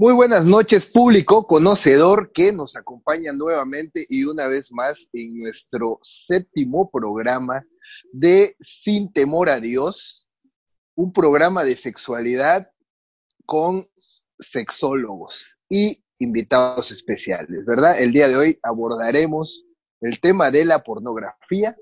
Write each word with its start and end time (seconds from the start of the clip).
Muy 0.00 0.14
buenas 0.14 0.44
noches, 0.44 0.86
público 0.86 1.44
conocedor 1.48 2.30
que 2.30 2.52
nos 2.52 2.76
acompaña 2.76 3.32
nuevamente 3.32 4.06
y 4.08 4.22
una 4.26 4.46
vez 4.46 4.70
más 4.70 5.08
en 5.12 5.36
nuestro 5.36 5.98
séptimo 6.04 6.88
programa 6.88 7.66
de 8.12 8.54
Sin 8.60 9.12
Temor 9.12 9.48
a 9.48 9.58
Dios, 9.58 10.30
un 10.94 11.12
programa 11.12 11.64
de 11.64 11.74
sexualidad 11.74 12.70
con 13.44 13.88
sexólogos 14.38 15.58
y 15.68 16.00
invitados 16.20 16.92
especiales, 16.92 17.66
¿verdad? 17.66 18.00
El 18.00 18.12
día 18.12 18.28
de 18.28 18.36
hoy 18.36 18.58
abordaremos 18.62 19.64
el 20.00 20.20
tema 20.20 20.52
de 20.52 20.64
la 20.64 20.84
pornografía 20.84 21.76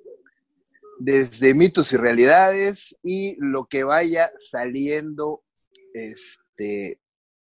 desde 1.00 1.52
mitos 1.52 1.92
y 1.92 1.98
realidades 1.98 2.96
y 3.02 3.36
lo 3.40 3.66
que 3.66 3.84
vaya 3.84 4.32
saliendo 4.38 5.44
este 5.92 6.98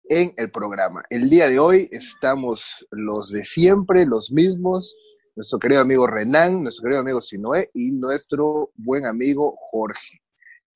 en 0.08 0.32
el 0.36 0.50
programa. 0.50 1.04
El 1.10 1.28
día 1.28 1.48
de 1.48 1.58
hoy 1.58 1.88
estamos 1.92 2.86
los 2.90 3.30
de 3.30 3.44
siempre, 3.44 4.06
los 4.06 4.32
mismos, 4.32 4.96
nuestro 5.36 5.58
querido 5.58 5.82
amigo 5.82 6.06
Renan, 6.06 6.62
nuestro 6.62 6.84
querido 6.84 7.00
amigo 7.00 7.22
Sinoé 7.22 7.70
y 7.74 7.92
nuestro 7.92 8.70
buen 8.74 9.06
amigo 9.06 9.54
Jorge. 9.56 10.22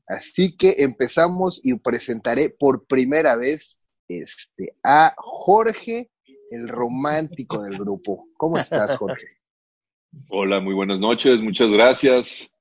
Así 0.06 0.56
que 0.56 0.76
empezamos 0.78 1.60
y 1.64 1.74
presentaré 1.78 2.50
por 2.50 2.86
primera 2.86 3.36
vez 3.36 3.80
este, 4.08 4.76
a 4.84 5.14
Jorge, 5.16 6.10
el 6.50 6.68
romántico 6.68 7.62
del 7.62 7.78
grupo. 7.78 8.28
¿Cómo 8.36 8.58
estás, 8.58 8.96
Jorge? 8.96 9.26
Hola, 10.28 10.60
muy 10.60 10.74
buenas 10.74 11.00
noches, 11.00 11.40
muchas 11.40 11.70
gracias. 11.70 12.52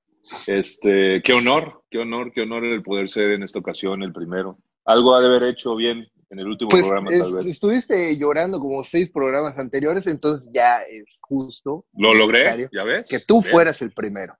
Este, 0.47 1.21
qué 1.23 1.33
honor, 1.33 1.83
qué 1.89 1.99
honor, 1.99 2.31
qué 2.31 2.41
honor 2.41 2.63
el 2.63 2.83
poder 2.83 3.09
ser 3.09 3.31
en 3.31 3.43
esta 3.43 3.59
ocasión 3.59 4.03
el 4.03 4.13
primero. 4.13 4.57
Algo 4.85 5.13
ha 5.13 5.21
de 5.21 5.27
haber 5.27 5.43
hecho 5.43 5.75
bien 5.75 6.07
en 6.31 6.39
el 6.39 6.47
último 6.47 6.69
pues, 6.69 6.83
programa, 6.83 7.09
tal 7.09 7.33
vez. 7.33 7.45
Estuviste 7.45 8.17
llorando 8.17 8.59
como 8.59 8.83
seis 8.85 9.11
programas 9.11 9.59
anteriores, 9.59 10.07
entonces 10.07 10.49
ya 10.53 10.81
es 10.83 11.19
justo. 11.21 11.85
Lo 11.93 12.13
logré, 12.13 12.69
ya 12.71 12.83
ves. 12.83 13.09
Que 13.09 13.19
tú 13.19 13.41
fueras 13.41 13.81
el 13.81 13.91
primero. 13.91 14.35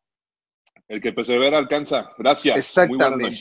El 0.88 1.02
que 1.02 1.12
persevera 1.12 1.58
alcanza. 1.58 2.10
Gracias. 2.18 2.58
Exactamente. 2.58 3.36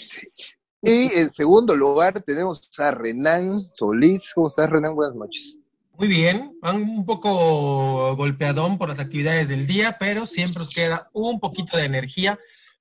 Y 0.83 1.15
en 1.15 1.31
segundo 1.31 1.77
lugar 1.77 2.21
tenemos 2.23 2.71
a 2.79 2.91
Renan 2.91 3.61
Solís. 3.61 4.33
¿Cómo 4.35 4.49
estás, 4.49 4.69
Renan? 4.69 4.97
Buenas 4.97 5.15
noches. 5.15 5.59
Muy 5.97 6.09
bien, 6.09 6.59
un 6.63 7.05
poco 7.05 8.17
golpeadón 8.17 8.79
por 8.79 8.89
las 8.89 8.99
actividades 8.99 9.49
del 9.49 9.67
día, 9.67 9.97
pero 10.01 10.27
siempre 10.27 10.63
os 10.63 10.75
queda 10.75 11.09
un 11.13 11.39
poquito 11.39 11.77
de 11.77 11.85
energía 11.85 12.39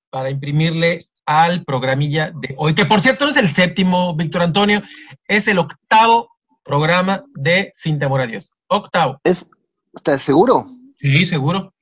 para 0.09 0.29
imprimirle 0.29 0.97
al 1.25 1.63
programilla 1.63 2.31
de 2.31 2.55
hoy, 2.57 2.73
que 2.73 2.85
por 2.85 3.01
cierto 3.01 3.25
no 3.25 3.31
es 3.31 3.37
el 3.37 3.49
séptimo, 3.49 4.15
Víctor 4.15 4.41
Antonio, 4.41 4.81
es 5.27 5.47
el 5.47 5.59
octavo 5.59 6.29
programa 6.63 7.23
de 7.35 7.71
Sin 7.73 7.99
Temor 7.99 8.21
a 8.21 8.27
Dios. 8.27 8.51
Octavo. 8.67 9.19
¿Es, 9.23 9.47
¿Estás 9.93 10.21
seguro? 10.21 10.67
Sí, 10.99 11.25
seguro. 11.25 11.73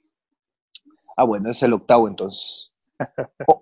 Ah, 1.16 1.24
bueno, 1.24 1.50
es 1.50 1.62
el 1.63 1.74
octavo 1.74 2.07
entonces. 2.07 2.72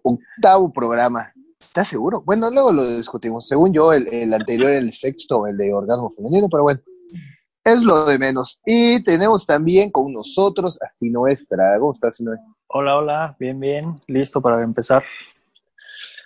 octavo 0.04 0.72
programa. 0.74 1.32
¿Estás 1.60 1.88
seguro? 1.88 2.22
Bueno, 2.22 2.52
luego 2.52 2.72
lo 2.72 2.98
discutimos. 2.98 3.48
Según 3.48 3.74
yo, 3.74 3.94
el, 3.94 4.08
el 4.08 4.34
anterior, 4.34 4.72
el 4.72 4.94
sexto, 4.94 5.48
el 5.48 5.58
de 5.58 5.74
orgasmo 5.74 6.12
femenino, 6.12 6.48
pero 6.50 6.64
bueno, 6.64 6.82
es 7.64 7.82
lo 7.82 8.06
de 8.06 8.20
menos. 8.20 8.60
Y 8.66 9.02
tenemos 9.04 9.46
también 9.46 9.90
con 9.90 10.14
nosotros 10.14 10.78
a 10.82 10.90
Sinoestra. 10.92 11.78
¿Cómo 11.80 11.94
estás, 11.94 12.18
Sinoe? 12.18 12.38
Hola, 12.68 12.98
hola, 12.98 13.36
bien, 13.40 13.60
bien, 13.60 13.96
listo 14.08 14.42
para 14.42 14.62
empezar. 14.64 15.04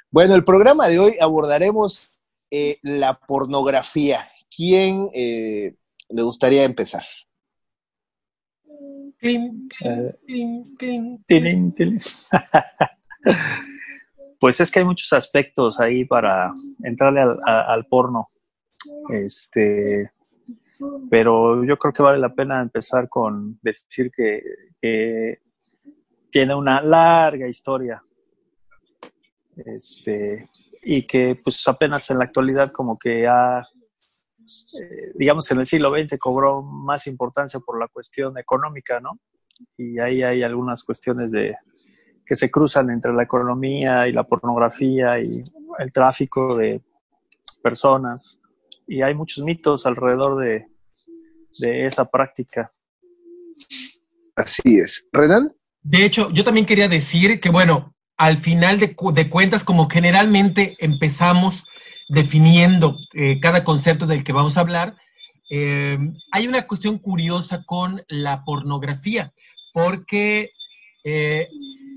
Bueno, 0.09 0.35
el 0.35 0.43
programa 0.43 0.87
de 0.87 0.97
hoy 0.97 1.11
abordaremos 1.19 2.11
eh, 2.49 2.79
la 2.81 3.19
pornografía. 3.19 4.25
¿Quién 4.55 5.07
eh, 5.13 5.75
le 6.07 6.21
gustaría 6.23 6.63
empezar? 6.63 7.03
pues 14.39 14.61
es 14.61 14.71
que 14.71 14.79
hay 14.79 14.85
muchos 14.85 15.11
aspectos 15.11 15.79
ahí 15.79 16.05
para 16.05 16.53
entrarle 16.83 17.21
al, 17.21 17.37
al 17.45 17.85
porno. 17.85 18.27
Este, 19.09 20.09
pero 21.09 21.65
yo 21.65 21.77
creo 21.77 21.93
que 21.93 22.01
vale 22.01 22.17
la 22.17 22.33
pena 22.33 22.61
empezar 22.61 23.09
con 23.09 23.59
decir 23.61 24.09
que, 24.15 24.41
que 24.81 25.39
tiene 26.31 26.55
una 26.55 26.81
larga 26.81 27.47
historia 27.47 28.01
este, 29.65 30.49
y 30.83 31.05
que 31.05 31.35
pues 31.43 31.67
apenas 31.67 32.09
en 32.11 32.19
la 32.19 32.25
actualidad 32.25 32.71
como 32.71 32.97
que 32.97 33.27
ha, 33.27 33.59
eh, 33.59 35.11
digamos 35.15 35.49
en 35.51 35.59
el 35.59 35.65
siglo 35.65 35.91
XX 35.91 36.17
cobró 36.17 36.61
más 36.61 37.07
importancia 37.07 37.59
por 37.59 37.79
la 37.79 37.87
cuestión 37.87 38.37
económica, 38.37 38.99
¿no? 38.99 39.19
Y 39.77 39.99
ahí 39.99 40.23
hay 40.23 40.43
algunas 40.43 40.83
cuestiones 40.83 41.31
de 41.31 41.55
que 42.25 42.35
se 42.35 42.49
cruzan 42.49 42.89
entre 42.91 43.11
la 43.13 43.23
economía 43.23 44.07
y 44.07 44.13
la 44.13 44.23
pornografía 44.23 45.19
y 45.19 45.41
el 45.79 45.91
tráfico 45.91 46.55
de 46.55 46.81
personas. 47.61 48.39
Y 48.87 49.01
hay 49.01 49.15
muchos 49.15 49.43
mitos 49.43 49.85
alrededor 49.85 50.39
de, 50.39 50.67
de 51.59 51.85
esa 51.85 52.05
práctica. 52.05 52.71
Así 54.35 54.77
es. 54.77 55.07
¿Renan? 55.11 55.51
De 55.81 56.05
hecho, 56.05 56.31
yo 56.31 56.43
también 56.43 56.65
quería 56.65 56.87
decir 56.87 57.39
que, 57.39 57.49
bueno, 57.49 57.93
al 58.17 58.37
final 58.37 58.79
de, 58.79 58.95
cuentas, 58.95 59.63
como 59.63 59.89
generalmente 59.89 60.75
empezamos 60.79 61.63
definiendo 62.09 62.95
eh, 63.13 63.39
cada 63.39 63.63
concepto 63.63 64.05
del 64.05 64.23
que 64.23 64.33
vamos 64.33 64.57
a 64.57 64.61
hablar, 64.61 64.97
eh, 65.49 65.97
hay 66.31 66.47
una 66.47 66.67
cuestión 66.67 66.97
curiosa 66.97 67.63
con 67.65 68.03
la 68.09 68.43
pornografía, 68.43 69.31
porque 69.73 70.51
eh, 71.03 71.47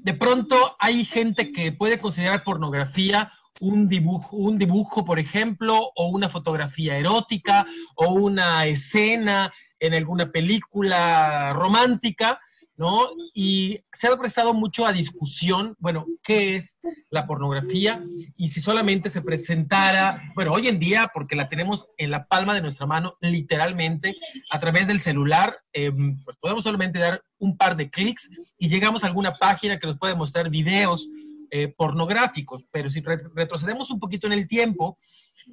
de 0.02 0.14
pronto 0.14 0.76
hay 0.78 1.04
gente 1.04 1.52
que 1.52 1.72
puede 1.72 1.98
considerar 1.98 2.44
pornografía 2.44 3.32
un 3.60 3.88
dibujo, 3.88 4.36
un 4.36 4.58
dibujo, 4.58 5.04
por 5.04 5.18
ejemplo, 5.18 5.92
o 5.94 6.06
una 6.06 6.28
fotografía 6.28 6.96
erótica, 6.96 7.66
o 7.94 8.12
una 8.14 8.66
escena 8.66 9.52
en 9.78 9.94
alguna 9.94 10.30
película 10.30 11.52
romántica, 11.52 12.40
¿no? 12.76 13.10
Y 13.34 13.80
se 13.92 14.08
ha 14.08 14.16
prestado 14.16 14.54
mucho 14.54 14.86
a 14.86 14.92
discusión, 14.92 15.76
bueno, 15.78 16.06
¿qué 16.22 16.56
es 16.56 16.78
la 17.10 17.26
pornografía? 17.26 18.02
Y 18.36 18.48
si 18.48 18.60
solamente 18.60 19.10
se 19.10 19.22
presentara, 19.22 20.22
bueno, 20.34 20.52
hoy 20.52 20.68
en 20.68 20.78
día, 20.78 21.10
porque 21.12 21.36
la 21.36 21.48
tenemos 21.48 21.88
en 21.98 22.10
la 22.10 22.24
palma 22.24 22.54
de 22.54 22.62
nuestra 22.62 22.86
mano, 22.86 23.16
literalmente, 23.20 24.16
a 24.50 24.58
través 24.58 24.86
del 24.86 25.00
celular, 25.00 25.56
em, 25.72 26.18
pues 26.24 26.36
podemos 26.38 26.64
solamente 26.64 26.98
dar 26.98 27.22
un 27.38 27.56
par 27.56 27.76
de 27.76 27.90
clics 27.90 28.30
y 28.58 28.68
llegamos 28.68 29.04
a 29.04 29.08
alguna 29.08 29.34
página 29.34 29.78
que 29.78 29.86
nos 29.86 29.98
puede 29.98 30.14
mostrar 30.14 30.48
videos 30.48 31.08
eh, 31.50 31.68
pornográficos. 31.68 32.64
Pero 32.70 32.88
si 32.88 33.02
retrocedemos 33.34 33.90
un 33.90 34.00
poquito 34.00 34.26
en 34.26 34.32
el 34.32 34.46
tiempo, 34.46 34.96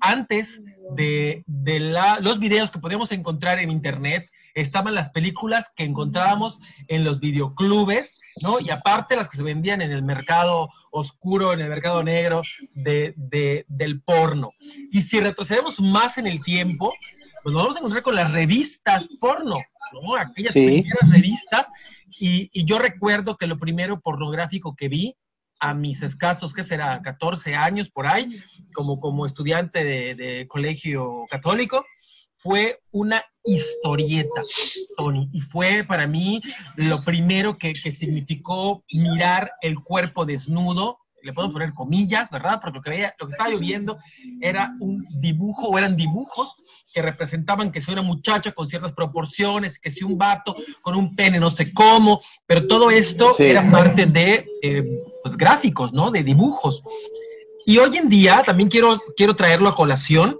antes 0.01 0.61
de, 0.95 1.43
de 1.45 1.79
la, 1.79 2.19
los 2.19 2.39
videos 2.39 2.71
que 2.71 2.79
podíamos 2.79 3.11
encontrar 3.11 3.59
en 3.59 3.71
Internet, 3.71 4.23
estaban 4.61 4.95
las 4.95 5.09
películas 5.09 5.71
que 5.75 5.83
encontrábamos 5.83 6.59
en 6.87 7.03
los 7.03 7.19
videoclubes, 7.19 8.21
¿no? 8.41 8.59
Y 8.59 8.69
aparte 8.69 9.15
las 9.15 9.29
que 9.29 9.37
se 9.37 9.43
vendían 9.43 9.81
en 9.81 9.91
el 9.91 10.03
mercado 10.03 10.69
oscuro, 10.91 11.53
en 11.53 11.61
el 11.61 11.69
mercado 11.69 12.03
negro 12.03 12.41
de, 12.73 13.13
de, 13.15 13.65
del 13.67 14.01
porno. 14.01 14.51
Y 14.91 15.01
si 15.01 15.19
retrocedemos 15.19 15.79
más 15.79 16.17
en 16.17 16.27
el 16.27 16.43
tiempo, 16.43 16.93
pues 17.43 17.53
nos 17.53 17.63
vamos 17.63 17.77
a 17.77 17.79
encontrar 17.79 18.03
con 18.03 18.15
las 18.15 18.31
revistas 18.31 19.09
porno, 19.19 19.57
¿no? 19.93 20.15
Aquellas 20.15 20.53
primeras 20.53 21.09
revistas. 21.09 21.67
Y, 22.19 22.49
y 22.51 22.65
yo 22.65 22.79
recuerdo 22.79 23.37
que 23.37 23.47
lo 23.47 23.57
primero 23.57 23.99
pornográfico 24.01 24.75
que 24.75 24.89
vi 24.89 25.15
a 25.59 25.73
mis 25.73 26.01
escasos, 26.01 26.53
¿qué 26.53 26.63
será? 26.63 27.01
14 27.01 27.55
años 27.55 27.89
por 27.89 28.07
ahí, 28.07 28.41
como, 28.73 28.99
como 28.99 29.25
estudiante 29.25 29.83
de, 29.83 30.15
de 30.15 30.47
colegio 30.47 31.25
católico, 31.29 31.85
fue 32.39 32.79
una 32.91 33.21
historieta, 33.43 34.41
Tony, 34.97 35.29
y 35.31 35.41
fue 35.41 35.83
para 35.87 36.07
mí 36.07 36.41
lo 36.75 37.03
primero 37.03 37.57
que, 37.57 37.73
que 37.73 37.91
significó 37.91 38.83
mirar 38.91 39.51
el 39.61 39.79
cuerpo 39.79 40.25
desnudo 40.25 40.99
le 41.23 41.33
podemos 41.33 41.53
poner 41.53 41.73
comillas, 41.73 42.29
¿verdad? 42.29 42.59
Porque 42.61 42.77
lo 42.77 42.81
que, 42.81 42.89
veía, 42.89 43.15
lo 43.19 43.27
que 43.27 43.31
estaba 43.31 43.49
lloviendo 43.49 43.97
era 44.41 44.71
un 44.79 45.05
dibujo 45.19 45.67
o 45.67 45.77
eran 45.77 45.95
dibujos 45.95 46.55
que 46.93 47.01
representaban 47.01 47.71
que 47.71 47.81
si 47.81 47.91
una 47.91 48.01
muchacha 48.01 48.51
con 48.51 48.67
ciertas 48.67 48.93
proporciones, 48.93 49.79
que 49.79 49.91
si 49.91 50.03
un 50.03 50.17
vato 50.17 50.55
con 50.81 50.95
un 50.95 51.15
pene, 51.15 51.39
no 51.39 51.49
sé 51.49 51.73
cómo, 51.73 52.21
pero 52.45 52.67
todo 52.67 52.89
esto 52.89 53.35
era 53.39 53.69
parte 53.69 54.05
de 54.05 54.45
eh, 54.61 54.83
pues, 55.23 55.37
gráficos, 55.37 55.93
¿no? 55.93 56.11
De 56.11 56.23
dibujos. 56.23 56.81
Y 57.65 57.77
hoy 57.77 57.97
en 57.97 58.09
día, 58.09 58.41
también 58.45 58.69
quiero, 58.69 58.97
quiero 59.15 59.35
traerlo 59.35 59.69
a 59.69 59.75
colación, 59.75 60.37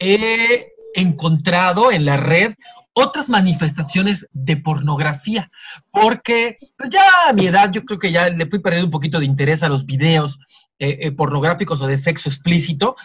he 0.00 0.73
encontrado 0.94 1.92
en 1.92 2.04
la 2.04 2.16
red 2.16 2.54
otras 2.94 3.28
manifestaciones 3.28 4.28
de 4.32 4.56
pornografía, 4.56 5.48
porque 5.90 6.58
pues 6.78 6.90
ya 6.90 7.02
a 7.28 7.32
mi 7.32 7.46
edad 7.46 7.70
yo 7.72 7.84
creo 7.84 7.98
que 7.98 8.12
ya 8.12 8.28
le 8.30 8.46
fui 8.46 8.60
perdiendo 8.60 8.86
un 8.86 8.92
poquito 8.92 9.18
de 9.18 9.26
interés 9.26 9.62
a 9.62 9.68
los 9.68 9.84
videos 9.84 10.38
eh, 10.78 10.98
eh, 11.00 11.12
pornográficos 11.12 11.80
o 11.80 11.86
de 11.86 11.98
sexo 11.98 12.28
explícito. 12.28 12.96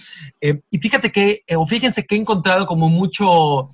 Eh, 0.41 0.61
y 0.69 0.77
fíjate 0.77 1.11
que, 1.11 1.43
o 1.55 1.65
fíjense 1.65 2.05
que 2.05 2.15
he 2.15 2.19
encontrado 2.19 2.67
como 2.67 2.89
mucho, 2.89 3.71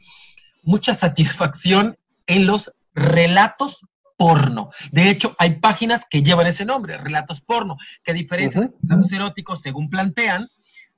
mucha 0.64 0.94
satisfacción 0.94 1.98
en 2.28 2.46
los 2.46 2.72
relatos 2.94 3.86
porno. 4.18 4.72
De 4.92 5.10
hecho, 5.10 5.36
hay 5.38 5.60
páginas 5.60 6.06
que 6.10 6.24
llevan 6.24 6.48
ese 6.48 6.66
nombre, 6.66 6.98
relatos 6.98 7.42
porno, 7.42 7.76
que 8.04 8.12
a 8.12 8.14
diferencia 8.14 8.62
de 8.62 8.70
relatos 8.84 9.12
eróticos, 9.12 9.62
según 9.62 9.90
plantean, 9.90 10.48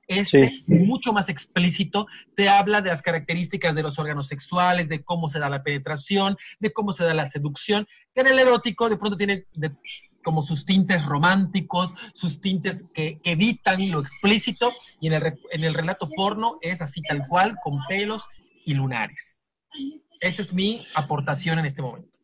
este, 0.08 0.62
mucho 0.66 1.12
más 1.12 1.28
explícito, 1.28 2.06
te 2.34 2.48
habla 2.48 2.80
de 2.80 2.88
las 2.88 3.02
características 3.02 3.74
de 3.74 3.82
los 3.82 3.98
órganos 3.98 4.26
sexuales, 4.26 4.88
de 4.88 5.04
cómo 5.04 5.28
se 5.28 5.38
da 5.38 5.50
la 5.50 5.62
penetración, 5.62 6.36
de 6.58 6.72
cómo 6.72 6.92
se 6.92 7.04
da 7.04 7.14
la 7.14 7.26
seducción, 7.26 7.86
que 8.14 8.22
en 8.22 8.28
el 8.28 8.38
erótico 8.38 8.88
de 8.88 8.96
pronto 8.96 9.16
tiene 9.16 9.46
como 10.24 10.42
sus 10.42 10.64
tintes 10.64 11.04
románticos, 11.04 11.94
sus 12.14 12.40
tintes 12.40 12.84
que, 12.92 13.20
evitan 13.22 13.90
lo 13.90 14.00
explícito, 14.00 14.72
y 15.00 15.06
en 15.08 15.12
el, 15.12 15.38
en 15.52 15.64
el 15.64 15.74
relato 15.74 16.08
porno 16.10 16.58
es 16.62 16.82
así 16.82 17.00
tal 17.02 17.20
cual, 17.28 17.56
con 17.62 17.78
pelos 17.88 18.24
y 18.64 18.74
lunares. 18.74 19.42
Esa 20.20 20.42
es 20.42 20.52
mi 20.52 20.84
aportación 20.94 21.58
en 21.58 21.66
este 21.66 21.82
momento. 21.82 22.18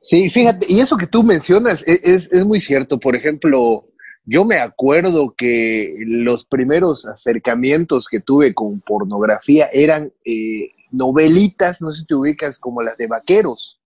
Sí, 0.00 0.28
fíjate, 0.28 0.66
y 0.68 0.80
eso 0.80 0.96
que 0.96 1.06
tú 1.06 1.22
mencionas 1.22 1.84
e, 1.86 2.00
es, 2.02 2.30
es 2.32 2.44
muy 2.44 2.60
cierto. 2.60 2.98
Por 2.98 3.14
ejemplo, 3.14 3.86
yo 4.24 4.44
me 4.44 4.56
acuerdo 4.56 5.34
que 5.36 5.94
los 6.06 6.44
primeros 6.44 7.06
acercamientos 7.06 8.06
que 8.08 8.20
tuve 8.20 8.54
con 8.54 8.80
pornografía 8.80 9.68
eran 9.72 10.12
eh, 10.24 10.70
novelitas, 10.92 11.80
no 11.80 11.90
sé 11.90 12.00
si 12.00 12.06
te 12.06 12.14
ubicas, 12.14 12.58
como 12.58 12.82
las 12.82 12.96
de 12.96 13.08
vaqueros. 13.08 13.80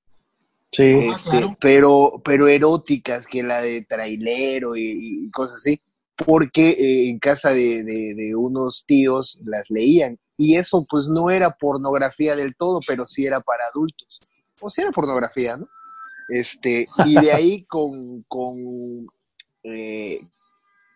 Sí, 0.72 0.84
este, 0.84 1.56
pero, 1.60 2.20
pero 2.22 2.48
eróticas, 2.48 3.26
que 3.26 3.42
la 3.42 3.62
de 3.62 3.82
trailero 3.82 4.76
y, 4.76 5.30
cosas 5.30 5.58
así, 5.58 5.80
porque 6.16 6.70
eh, 6.70 7.08
en 7.08 7.18
casa 7.18 7.50
de, 7.50 7.82
de, 7.82 8.34
unos 8.36 8.84
tíos 8.86 9.38
las 9.44 9.64
leían. 9.70 10.18
Y 10.36 10.56
eso 10.56 10.84
pues 10.88 11.08
no 11.08 11.30
era 11.30 11.50
pornografía 11.50 12.36
del 12.36 12.54
todo, 12.56 12.80
pero 12.86 13.06
sí 13.06 13.24
era 13.24 13.40
para 13.40 13.64
adultos. 13.72 14.20
O 14.60 14.68
sea, 14.68 14.84
era 14.84 14.92
pornografía, 14.92 15.56
¿no? 15.56 15.66
Este, 16.28 16.86
y 17.06 17.14
de 17.14 17.32
ahí 17.32 17.64
con, 17.64 18.22
con 18.24 19.06
eh, 19.66 20.20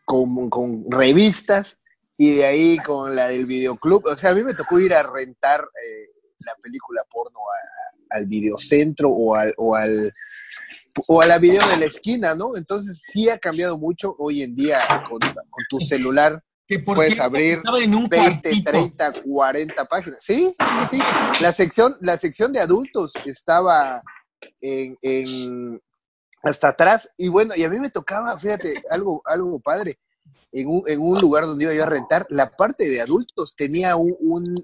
con, 0.04 0.84
revistas 0.90 1.78
y 2.16 2.34
de 2.34 2.46
ahí 2.46 2.78
con 2.78 3.14
la 3.14 3.28
del 3.28 3.46
videoclub. 3.46 4.06
O 4.06 4.16
sea, 4.16 4.30
a 4.30 4.34
mí 4.34 4.42
me 4.42 4.54
tocó 4.54 4.78
ir 4.78 4.92
a 4.94 5.02
rentar 5.02 5.60
eh, 5.60 6.08
la 6.46 6.54
película 6.62 7.02
porno 7.10 7.38
al 8.10 8.26
videocentro 8.26 9.08
o 9.10 9.34
al, 9.36 9.54
o 9.56 9.76
al 9.76 10.12
o 11.08 11.22
a 11.22 11.26
la 11.26 11.38
video 11.38 11.66
de 11.68 11.76
la 11.76 11.86
esquina, 11.86 12.34
¿no? 12.34 12.56
Entonces 12.56 13.02
sí 13.04 13.28
ha 13.28 13.38
cambiado 13.38 13.78
mucho 13.78 14.14
hoy 14.18 14.42
en 14.42 14.54
día 14.54 14.80
con, 15.08 15.18
tu 15.68 15.80
celular. 15.80 16.42
puedes 16.84 17.18
abrir 17.18 17.62
20, 18.08 18.62
30, 18.62 19.12
40 19.24 19.84
páginas. 19.86 20.18
Sí, 20.20 20.54
sí, 20.58 20.96
sí. 20.96 20.98
La 21.40 21.52
sección, 21.52 21.96
la 22.00 22.16
sección 22.16 22.52
de 22.52 22.60
adultos 22.60 23.12
estaba 23.24 24.02
en, 24.60 25.80
hasta 26.42 26.68
atrás. 26.68 27.10
Y 27.16 27.28
bueno, 27.28 27.54
y 27.56 27.64
a 27.64 27.68
mí 27.68 27.78
me 27.78 27.90
tocaba, 27.90 28.38
fíjate, 28.38 28.82
algo, 28.90 29.22
algo 29.24 29.60
padre. 29.60 29.98
En 30.52 30.68
un, 30.68 30.82
en 30.86 31.00
un 31.00 31.20
lugar 31.20 31.44
donde 31.44 31.64
iba 31.64 31.74
yo 31.74 31.84
a 31.84 31.86
rentar, 31.86 32.26
la 32.28 32.56
parte 32.56 32.88
de 32.88 33.00
adultos 33.00 33.54
tenía 33.54 33.96
un, 33.96 34.62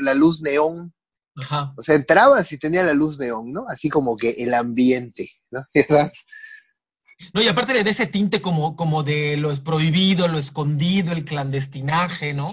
la 0.00 0.14
luz 0.14 0.42
neón. 0.42 0.92
Ajá. 1.36 1.72
O 1.76 1.82
sea, 1.82 1.94
entrabas 1.94 2.50
y 2.50 2.58
tenía 2.58 2.82
la 2.82 2.94
luz 2.94 3.18
neón, 3.18 3.52
¿no? 3.52 3.66
Así 3.68 3.88
como 3.88 4.16
que 4.16 4.30
el 4.30 4.54
ambiente, 4.54 5.30
¿no? 5.50 5.60
No, 7.34 7.42
y 7.42 7.48
aparte 7.48 7.82
de 7.82 7.90
ese 7.90 8.06
tinte 8.06 8.40
como, 8.40 8.76
como 8.76 9.02
de 9.02 9.36
lo 9.36 9.52
prohibido, 9.56 10.28
lo 10.28 10.38
escondido, 10.38 11.12
el 11.12 11.24
clandestinaje, 11.24 12.32
¿no? 12.32 12.48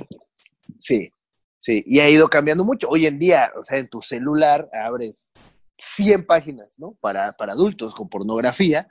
Sí, 0.80 1.12
sí, 1.60 1.84
y 1.86 2.00
ha 2.00 2.10
ido 2.10 2.28
cambiando 2.30 2.66
mucho. 2.66 2.90
Hoy 2.90 3.06
en 3.06 3.20
día, 3.20 3.52
o 3.60 3.64
sea, 3.64 3.78
en 3.78 3.90
tu 3.90 4.02
celular 4.02 4.68
abres 4.74 5.32
100 5.78 6.26
páginas, 6.26 6.76
¿no? 6.78 6.98
Para, 7.02 7.34
para 7.34 7.54
adultos 7.54 7.94
con 7.94 8.10
pornografía. 8.10 8.88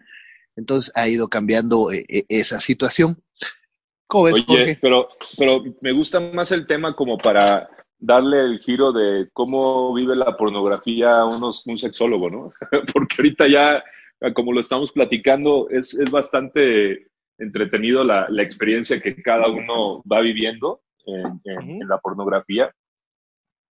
Entonces 0.57 0.93
ha 0.95 1.09
ido 1.09 1.29
cambiando 1.29 1.91
eh, 1.91 2.05
eh, 2.09 2.25
esa 2.29 2.61
situación. 2.61 3.23
¿Cómo 4.07 4.25
ves, 4.25 4.45
Oye, 4.47 4.79
pero, 4.81 5.09
pero 5.39 5.63
me 5.81 5.93
gusta 5.93 6.21
más 6.21 6.53
el 6.53 6.67
tema 6.67 6.95
como 6.95 7.19
para 7.19 7.69
darle 7.99 8.41
el 8.41 8.59
giro 8.59 8.93
de 8.93 9.29
cómo 9.33 9.95
vive 9.95 10.15
la 10.15 10.37
pornografía 10.37 11.25
unos, 11.25 11.67
un 11.67 11.79
sexólogo, 11.79 12.31
¿no? 12.31 12.53
Porque 12.93 13.17
ahorita 13.19 13.49
ya, 13.49 13.83
como 14.35 14.53
lo 14.53 14.61
estamos 14.61 14.93
platicando, 14.93 15.69
es, 15.71 15.95
es 15.95 16.11
bastante 16.11 17.09
entretenido 17.39 18.05
la, 18.05 18.27
la, 18.29 18.43
experiencia 18.43 19.01
que 19.01 19.21
cada 19.23 19.49
uno 19.49 20.03
va 20.11 20.21
viviendo 20.21 20.83
en, 21.07 21.41
en, 21.45 21.89
la 21.89 21.99
pornografía. 21.99 22.73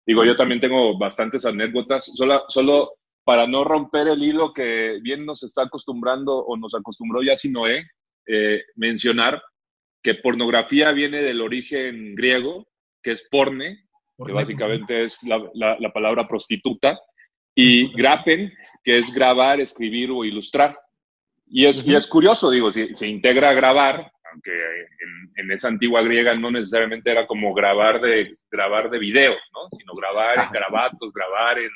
Digo, 0.05 0.23
yo 0.23 0.35
también 0.35 0.61
tengo 0.61 0.97
bastantes 0.97 1.45
anécdotas. 1.45 2.05
Solo, 2.15 2.43
solo 2.47 2.98
para 3.29 3.45
no 3.45 3.63
romper 3.63 4.07
el 4.07 4.23
hilo 4.23 4.51
que 4.51 4.97
bien 5.03 5.23
nos 5.23 5.43
está 5.43 5.61
acostumbrando 5.61 6.35
o 6.35 6.57
nos 6.57 6.73
acostumbró 6.73 7.21
ya 7.21 7.35
Sinoé, 7.35 7.85
eh, 8.25 8.63
mencionar 8.73 9.39
que 10.01 10.15
pornografía 10.15 10.91
viene 10.93 11.21
del 11.21 11.39
origen 11.41 12.15
griego, 12.15 12.65
que 13.03 13.11
es 13.11 13.27
porne, 13.29 13.85
que 14.25 14.31
básicamente 14.31 15.05
es 15.05 15.21
la, 15.27 15.47
la, 15.53 15.93
palabra 15.93 16.27
prostituta, 16.27 16.99
y 17.53 17.93
grapen, 17.93 18.51
que 18.83 18.97
es 18.97 19.13
grabar, 19.13 19.59
escribir 19.59 20.09
o 20.09 20.25
ilustrar. 20.25 20.75
Y 21.45 21.67
es, 21.67 21.87
y 21.87 21.93
es 21.93 22.07
curioso, 22.07 22.49
digo, 22.49 22.71
si 22.71 22.95
se 22.95 23.07
integra 23.07 23.53
grabar, 23.53 24.11
aunque 24.33 24.51
en, 24.51 25.33
en, 25.35 25.51
esa 25.51 25.67
antigua 25.67 26.01
griega 26.01 26.33
no 26.33 26.49
necesariamente 26.49 27.11
era 27.11 27.27
como 27.27 27.53
grabar 27.53 28.01
de, 28.01 28.23
grabar 28.49 28.89
de 28.89 28.97
video, 28.97 29.33
¿no? 29.33 29.77
sino 29.77 29.93
grabar 29.93 30.47
en 30.47 30.51
grabatos, 30.51 31.13
grabar 31.13 31.59
en, 31.59 31.69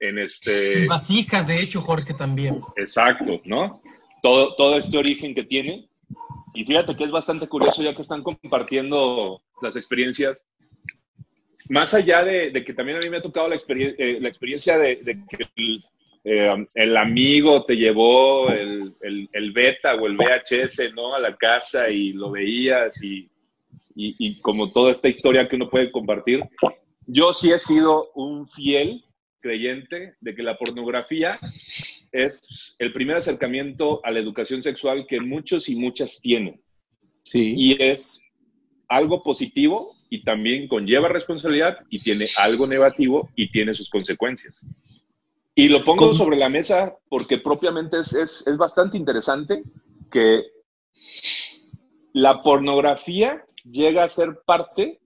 en 0.00 0.18
este... 0.18 0.86
Vasijas, 0.86 1.46
de 1.46 1.56
hecho, 1.56 1.80
Jorge, 1.80 2.14
también. 2.14 2.60
Exacto, 2.76 3.40
¿no? 3.44 3.80
Todo, 4.22 4.54
todo 4.56 4.76
este 4.76 4.96
origen 4.98 5.34
que 5.34 5.44
tiene. 5.44 5.88
Y 6.54 6.64
fíjate 6.64 6.96
que 6.96 7.04
es 7.04 7.10
bastante 7.10 7.48
curioso 7.48 7.82
ya 7.82 7.94
que 7.94 8.02
están 8.02 8.22
compartiendo 8.22 9.42
las 9.60 9.76
experiencias. 9.76 10.46
Más 11.68 11.94
allá 11.94 12.24
de, 12.24 12.64
que 12.64 12.74
también 12.74 12.98
a 12.98 13.00
mí 13.00 13.10
me 13.10 13.18
ha 13.18 13.22
tocado 13.22 13.48
la, 13.48 13.56
eh, 13.56 14.18
la 14.20 14.28
experiencia 14.28 14.78
de, 14.78 14.98
que 15.00 15.46
eh, 16.24 16.66
el, 16.74 16.96
amigo 16.96 17.64
te 17.64 17.76
llevó 17.76 18.48
el, 18.50 18.94
el, 19.00 19.52
beta 19.52 19.94
o 19.94 20.06
el 20.06 20.16
VHS, 20.16 20.94
¿no? 20.94 21.14
A 21.14 21.20
la 21.20 21.36
casa 21.36 21.90
y 21.90 22.12
lo 22.12 22.30
veías 22.30 23.02
y, 23.02 23.28
y, 23.94 24.14
y 24.18 24.40
como 24.40 24.72
toda 24.72 24.92
esta 24.92 25.08
historia 25.08 25.48
que 25.48 25.56
uno 25.56 25.68
puede 25.68 25.90
compartir. 25.90 26.40
Yo 27.06 27.32
sí 27.32 27.52
he 27.52 27.58
sido 27.58 28.02
un 28.14 28.48
fiel 28.48 29.05
creyente 29.46 30.14
de 30.20 30.34
que 30.34 30.42
la 30.42 30.58
pornografía 30.58 31.38
es 32.10 32.76
el 32.80 32.92
primer 32.92 33.16
acercamiento 33.16 34.00
a 34.04 34.10
la 34.10 34.18
educación 34.18 34.62
sexual 34.62 35.06
que 35.08 35.20
muchos 35.20 35.68
y 35.68 35.76
muchas 35.76 36.20
tienen. 36.20 36.60
Sí. 37.22 37.54
Y 37.56 37.82
es 37.82 38.28
algo 38.88 39.20
positivo 39.20 39.94
y 40.10 40.24
también 40.24 40.68
conlleva 40.68 41.08
responsabilidad 41.08 41.78
y 41.90 42.00
tiene 42.00 42.26
algo 42.42 42.66
negativo 42.66 43.30
y 43.36 43.50
tiene 43.50 43.74
sus 43.74 43.88
consecuencias. 43.88 44.64
Y 45.54 45.68
lo 45.68 45.84
pongo 45.84 46.12
sobre 46.12 46.36
la 46.36 46.48
mesa 46.48 46.94
porque 47.08 47.38
propiamente 47.38 48.00
es, 48.00 48.12
es, 48.12 48.46
es 48.46 48.56
bastante 48.56 48.98
interesante 48.98 49.62
que 50.10 50.42
la 52.12 52.42
pornografía 52.42 53.44
llega 53.64 54.04
a 54.04 54.08
ser 54.08 54.40
parte 54.44 55.00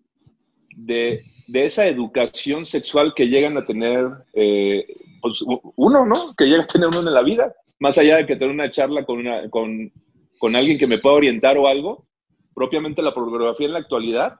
de 0.76 1.24
de 1.50 1.66
esa 1.66 1.86
educación 1.86 2.64
sexual 2.64 3.12
que 3.14 3.26
llegan 3.26 3.56
a 3.56 3.66
tener 3.66 4.06
eh, 4.34 4.86
pues, 5.20 5.42
uno, 5.76 6.06
¿no? 6.06 6.34
Que 6.36 6.46
llega 6.46 6.62
a 6.62 6.66
tener 6.66 6.88
uno 6.88 7.00
en 7.00 7.14
la 7.14 7.22
vida, 7.22 7.54
más 7.78 7.98
allá 7.98 8.16
de 8.16 8.26
que 8.26 8.36
tener 8.36 8.54
una 8.54 8.70
charla 8.70 9.04
con, 9.04 9.18
una, 9.18 9.48
con, 9.50 9.92
con 10.38 10.54
alguien 10.54 10.78
que 10.78 10.86
me 10.86 10.98
pueda 10.98 11.16
orientar 11.16 11.58
o 11.58 11.66
algo, 11.66 12.06
propiamente 12.54 13.02
la 13.02 13.14
pornografía 13.14 13.66
en 13.66 13.72
la 13.72 13.78
actualidad 13.80 14.34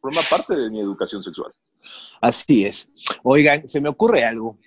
forma 0.00 0.20
parte 0.30 0.56
de 0.56 0.70
mi 0.70 0.80
educación 0.80 1.22
sexual. 1.22 1.52
Así 2.20 2.64
es. 2.64 2.90
Oigan, 3.22 3.66
se 3.66 3.80
me 3.80 3.88
ocurre 3.88 4.24
algo. 4.24 4.58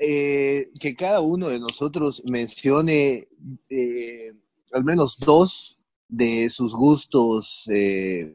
Eh, 0.00 0.70
que 0.80 0.96
cada 0.96 1.20
uno 1.20 1.48
de 1.48 1.60
nosotros 1.60 2.22
mencione 2.24 3.28
eh, 3.70 4.32
al 4.72 4.82
menos 4.82 5.18
dos 5.18 5.84
de 6.08 6.50
sus 6.50 6.74
gustos 6.74 7.68
eh, 7.72 8.32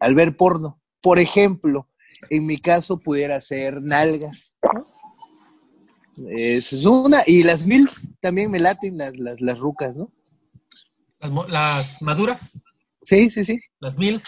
al 0.00 0.14
ver 0.14 0.36
porno. 0.36 0.81
Por 1.02 1.18
ejemplo, 1.18 1.88
en 2.30 2.46
mi 2.46 2.58
caso 2.58 2.98
pudiera 2.98 3.40
ser 3.40 3.82
nalgas. 3.82 4.56
Es 6.28 6.72
una, 6.84 7.22
y 7.26 7.42
las 7.42 7.66
mil 7.66 7.88
también 8.20 8.50
me 8.50 8.60
laten 8.60 8.98
las, 8.98 9.12
las, 9.18 9.58
rucas, 9.58 9.96
¿no? 9.96 10.12
Las, 11.48 12.00
maduras. 12.02 12.58
Sí, 13.02 13.30
sí, 13.30 13.44
sí. 13.44 13.58
Las 13.80 13.96
mil. 13.96 14.22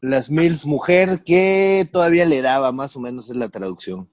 Las 0.00 0.30
mil 0.30 0.56
mujer 0.64 1.22
que 1.24 1.88
todavía 1.92 2.26
le 2.26 2.42
daba, 2.42 2.72
más 2.72 2.96
o 2.96 3.00
menos 3.00 3.28
es 3.30 3.36
la 3.36 3.48
traducción. 3.48 4.08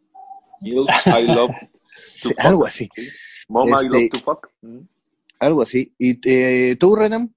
I 0.62 1.27
love 1.27 1.51
algo 2.39 2.65
así. 2.65 2.89
Mama, 3.48 3.81
I 3.81 3.88
love 3.88 4.01
este, 4.01 4.17
to 4.17 4.24
fuck. 4.24 4.48
Mm. 4.62 4.79
Algo 5.39 5.62
así. 5.62 5.93
¿Y 5.98 6.19
eh, 6.25 6.75
tú, 6.77 6.95
Renan? 6.95 7.33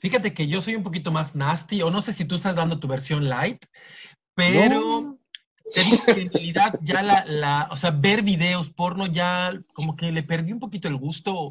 Fíjate 0.00 0.32
que 0.32 0.46
yo 0.46 0.62
soy 0.62 0.76
un 0.76 0.82
poquito 0.82 1.10
más 1.10 1.34
nasty, 1.34 1.82
o 1.82 1.90
no 1.90 2.02
sé 2.02 2.12
si 2.12 2.24
tú 2.24 2.36
estás 2.36 2.54
dando 2.54 2.78
tu 2.78 2.86
versión 2.86 3.28
light, 3.28 3.64
pero 4.34 5.18
en 5.74 6.32
realidad 6.32 6.78
ya 6.82 7.02
la, 7.02 7.24
la, 7.26 7.68
o 7.70 7.76
sea, 7.76 7.90
ver 7.90 8.22
videos 8.22 8.70
porno 8.70 9.06
ya 9.06 9.52
como 9.74 9.96
que 9.96 10.12
le 10.12 10.22
perdí 10.22 10.52
un 10.52 10.60
poquito 10.60 10.88
el 10.88 10.96
gusto, 10.96 11.48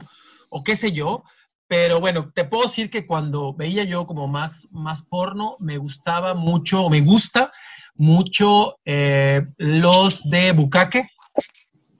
o, 0.49 0.63
qué 0.63 0.75
sé 0.75 0.91
yo, 0.91 1.23
pero 1.67 1.99
bueno, 1.99 2.31
te 2.33 2.45
puedo 2.45 2.63
decir 2.63 2.89
que 2.89 3.05
cuando 3.05 3.53
veía 3.53 3.83
yo 3.83 4.07
como 4.07 4.27
más, 4.27 4.67
más 4.71 5.03
porno, 5.03 5.57
me 5.59 5.77
gustaba 5.77 6.33
mucho, 6.33 6.83
o 6.83 6.89
me 6.89 7.01
gusta 7.01 7.51
mucho 7.95 8.77
eh, 8.85 9.45
los 9.57 10.27
de 10.29 10.53
bucaque. 10.53 11.09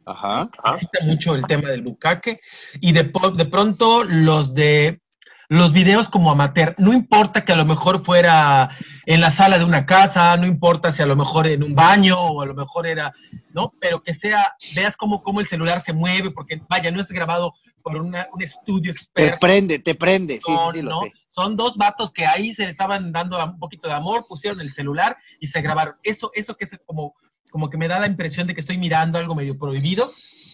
Ajá. 0.05 0.49
Existe 0.71 1.03
mucho 1.03 1.35
el 1.35 1.45
tema 1.45 1.67
del 1.67 1.81
bucaque. 1.81 2.39
Y 2.79 2.93
de, 2.93 3.11
de 3.35 3.45
pronto 3.45 4.05
los 4.05 4.53
de 4.53 5.01
los 5.49 5.71
videos 5.71 6.09
como 6.09 6.31
amateur. 6.31 6.75
No 6.77 6.93
importa 6.93 7.45
que 7.45 7.53
a 7.53 7.55
lo 7.55 7.65
mejor 7.65 8.03
fuera 8.03 8.69
en 9.05 9.21
la 9.21 9.31
sala 9.31 9.57
de 9.57 9.63
una 9.63 9.85
casa, 9.85 10.35
no 10.37 10.45
importa 10.45 10.91
si 10.91 11.01
a 11.01 11.05
lo 11.05 11.15
mejor 11.15 11.47
en 11.47 11.63
un 11.63 11.73
baño 11.73 12.19
o 12.19 12.41
a 12.41 12.45
lo 12.45 12.53
mejor 12.53 12.85
era, 12.85 13.13
¿no? 13.53 13.73
Pero 13.79 14.03
que 14.03 14.13
sea, 14.13 14.55
veas 14.75 14.97
cómo, 14.97 15.23
cómo 15.23 15.39
el 15.39 15.47
celular 15.47 15.79
se 15.79 15.93
mueve, 15.93 16.31
porque 16.31 16.61
vaya, 16.67 16.91
no 16.91 16.99
es 16.99 17.07
grabado 17.07 17.53
por 17.81 17.95
un 17.95 18.15
estudio 18.39 18.91
experto. 18.91 19.31
Te 19.31 19.37
prende, 19.39 19.79
te 19.79 19.95
prende, 19.95 20.41
sí, 20.45 20.53
sí, 20.73 20.81
lo 20.81 20.99
sé. 20.99 21.13
Son 21.27 21.55
dos 21.55 21.77
vatos 21.77 22.11
que 22.11 22.25
ahí 22.25 22.53
se 22.53 22.65
le 22.65 22.71
estaban 22.71 23.13
dando 23.13 23.41
un 23.43 23.59
poquito 23.59 23.87
de 23.87 23.93
amor, 23.93 24.25
pusieron 24.27 24.59
el 24.59 24.71
celular 24.71 25.15
y 25.39 25.47
se 25.47 25.61
grabaron. 25.61 25.95
Eso, 26.03 26.31
eso 26.33 26.55
que 26.55 26.65
es 26.65 26.77
como, 26.85 27.15
como 27.49 27.69
que 27.69 27.77
me 27.77 27.87
da 27.87 27.99
la 27.99 28.07
impresión 28.07 28.47
de 28.47 28.53
que 28.53 28.61
estoy 28.61 28.77
mirando 28.77 29.17
algo 29.17 29.35
medio 29.35 29.57
prohibido 29.57 30.09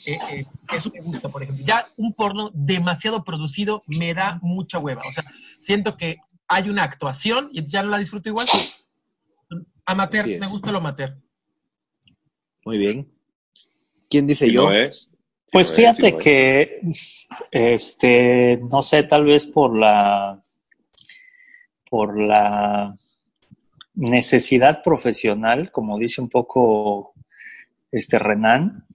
eh, 0.06 0.18
eh, 0.32 0.46
eso 0.76 0.92
me 0.92 1.02
gusta, 1.02 1.30
por 1.30 1.44
ejemplo. 1.44 1.66
Ya 1.66 1.88
un 1.96 2.14
porno 2.14 2.52
demasiado 2.54 3.24
producido 3.24 3.84
me 3.88 4.14
da 4.14 4.40
mucha 4.42 4.80
hueva. 4.80 5.02
O 5.02 5.12
sea, 5.12 5.24
siento 5.60 5.96
que 5.98 6.18
hay 6.48 6.70
una 6.70 6.84
actuación 6.84 7.50
y 7.52 7.64
ya 7.64 7.84
no 7.84 7.90
la 7.90 8.00
disfruto 8.00 8.30
igual. 8.30 8.48
Amateur, 9.86 10.28
me 10.28 10.48
gusta 10.48 10.72
lo 10.72 10.80
amateur. 10.80 11.18
Muy 12.66 12.78
bien. 12.78 13.10
¿Quién 14.10 14.28
dice 14.28 14.52
yo? 14.52 14.70
Pues 15.52 15.74
fíjate 15.74 16.16
que, 16.16 16.82
este, 17.52 18.58
no 18.70 18.82
sé, 18.82 19.04
tal 19.04 19.26
vez 19.26 19.46
por 19.46 19.78
la, 19.78 20.42
por 21.90 22.28
la 22.28 22.96
necesidad 23.96 24.82
profesional, 24.84 25.72
como 25.72 25.98
dice 25.98 26.22
un 26.22 26.30
poco 26.30 27.14
este 27.92 28.18
Renan, 28.20 28.86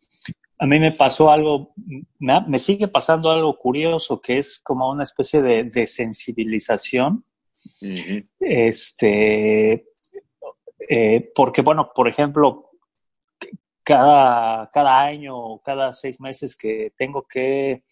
a 0.61 0.67
mí 0.67 0.81
me 0.81 0.93
pasó 0.93 1.31
algo, 1.31 1.73
me, 2.19 2.59
sigue 2.59 2.89
pasando 2.89 3.31
algo 3.31 3.57
curioso, 3.57 4.21
que 4.21 4.39
es 4.39 4.59
como 4.59 4.91
una 4.91 5.05
especie 5.05 5.41
de, 5.41 5.65
de 5.65 5.87
sensibilización. 5.87 7.25
Este, 8.41 9.87
eh, 10.89 11.33
porque, 11.35 11.63
bueno, 11.63 11.93
por 11.95 12.09
ejemplo, 12.09 12.71
cada, 13.85 14.69
cada 14.73 15.01
año 15.01 15.37
o 15.37 15.63
cada 15.63 15.93
seis 15.93 16.21
meses 16.21 16.57
que 16.57 16.93
tengo 16.97 17.23
que 17.23 17.85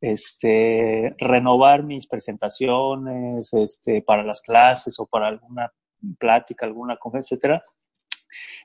este, 0.00 1.14
renovar 1.18 1.84
mis 1.84 2.06
presentaciones 2.06 3.52
este, 3.54 4.02
para 4.02 4.24
las 4.24 4.40
clases 4.42 4.98
o 4.98 5.06
para 5.06 5.28
alguna 5.28 5.72
plática, 6.18 6.66
alguna 6.66 6.96
conferencia, 6.96 7.34
etcétera, 7.34 7.62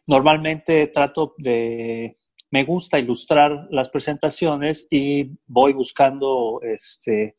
normalmente 0.06 0.88
trato 0.88 1.34
de 1.38 2.16
me 2.50 2.64
gusta 2.64 2.98
ilustrar 2.98 3.68
las 3.72 3.90
presentaciones 3.90 4.88
y 4.90 5.38
voy 5.46 5.74
buscando 5.74 6.62
este, 6.62 7.38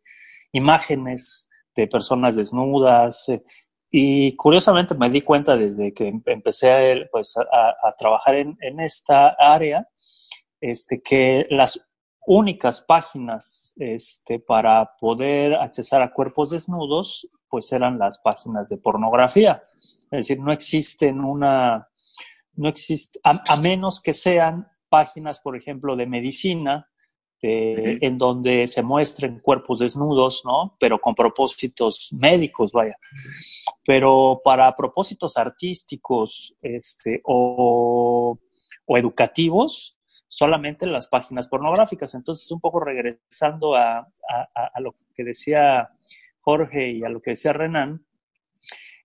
imágenes 0.53 1.49
de 1.75 1.87
personas 1.87 2.37
desnudas. 2.37 3.29
Eh, 3.29 3.43
y 3.91 4.37
curiosamente 4.37 4.95
me 4.95 5.09
di 5.09 5.23
cuenta 5.23 5.57
desde 5.57 5.95
que 5.95 6.09
em, 6.09 6.23
empecé 6.27 6.71
a, 6.71 7.07
pues, 7.11 7.35
trabajar 7.97 8.35
en, 8.35 8.59
en, 8.61 8.81
esta 8.81 9.29
área 9.39 9.89
este, 10.61 11.01
que 11.01 11.47
las 11.49 11.89
únicas 12.27 12.83
páginas 12.83 13.73
este, 13.79 14.39
para 14.39 14.95
poder 15.01 15.55
accesar 15.55 16.03
a 16.03 16.13
cuerpos 16.13 16.51
desnudos 16.51 17.27
pues 17.49 17.73
eran 17.73 17.99
las 17.99 18.19
páginas 18.19 18.69
de 18.69 18.79
pornografía. 18.79 19.65
Es 20.11 20.29
decir, 20.29 20.41
no 20.41 20.53
existen 20.53 21.21
una, 21.21 21.89
no 22.55 22.69
existe, 22.69 23.19
a 23.23 23.57
menos 23.57 24.01
que 24.01 24.13
sean 24.13 24.69
páginas, 24.89 25.41
por 25.41 25.57
ejemplo, 25.57 25.97
de 25.97 26.07
medicina, 26.07 26.89
en 27.41 28.19
donde 28.19 28.67
se 28.67 28.83
muestren 28.83 29.39
cuerpos 29.39 29.79
desnudos, 29.79 30.43
¿no? 30.45 30.77
Pero 30.81 31.01
con 31.01 31.15
propósitos 31.15 32.09
médicos, 32.13 32.73
vaya. 32.73 32.97
Pero 33.85 34.41
para 34.43 34.75
propósitos 34.75 35.37
artísticos 35.37 36.57
este, 36.61 37.21
o, 37.25 38.39
educativos, 38.89 39.97
solamente 40.27 40.87
las 40.87 41.07
páginas 41.07 41.47
pornográficas. 41.47 42.15
Entonces, 42.15 42.51
un 42.51 42.61
poco 42.61 42.81
regresando 42.81 43.77
a, 43.77 44.09
lo 44.81 44.97
que 45.15 45.23
decía 45.23 45.89
Jorge 46.49 46.93
y 46.93 47.05
a 47.05 47.11
lo 47.11 47.21
que 47.21 47.33
decía 47.33 47.53
Renan, 47.53 48.03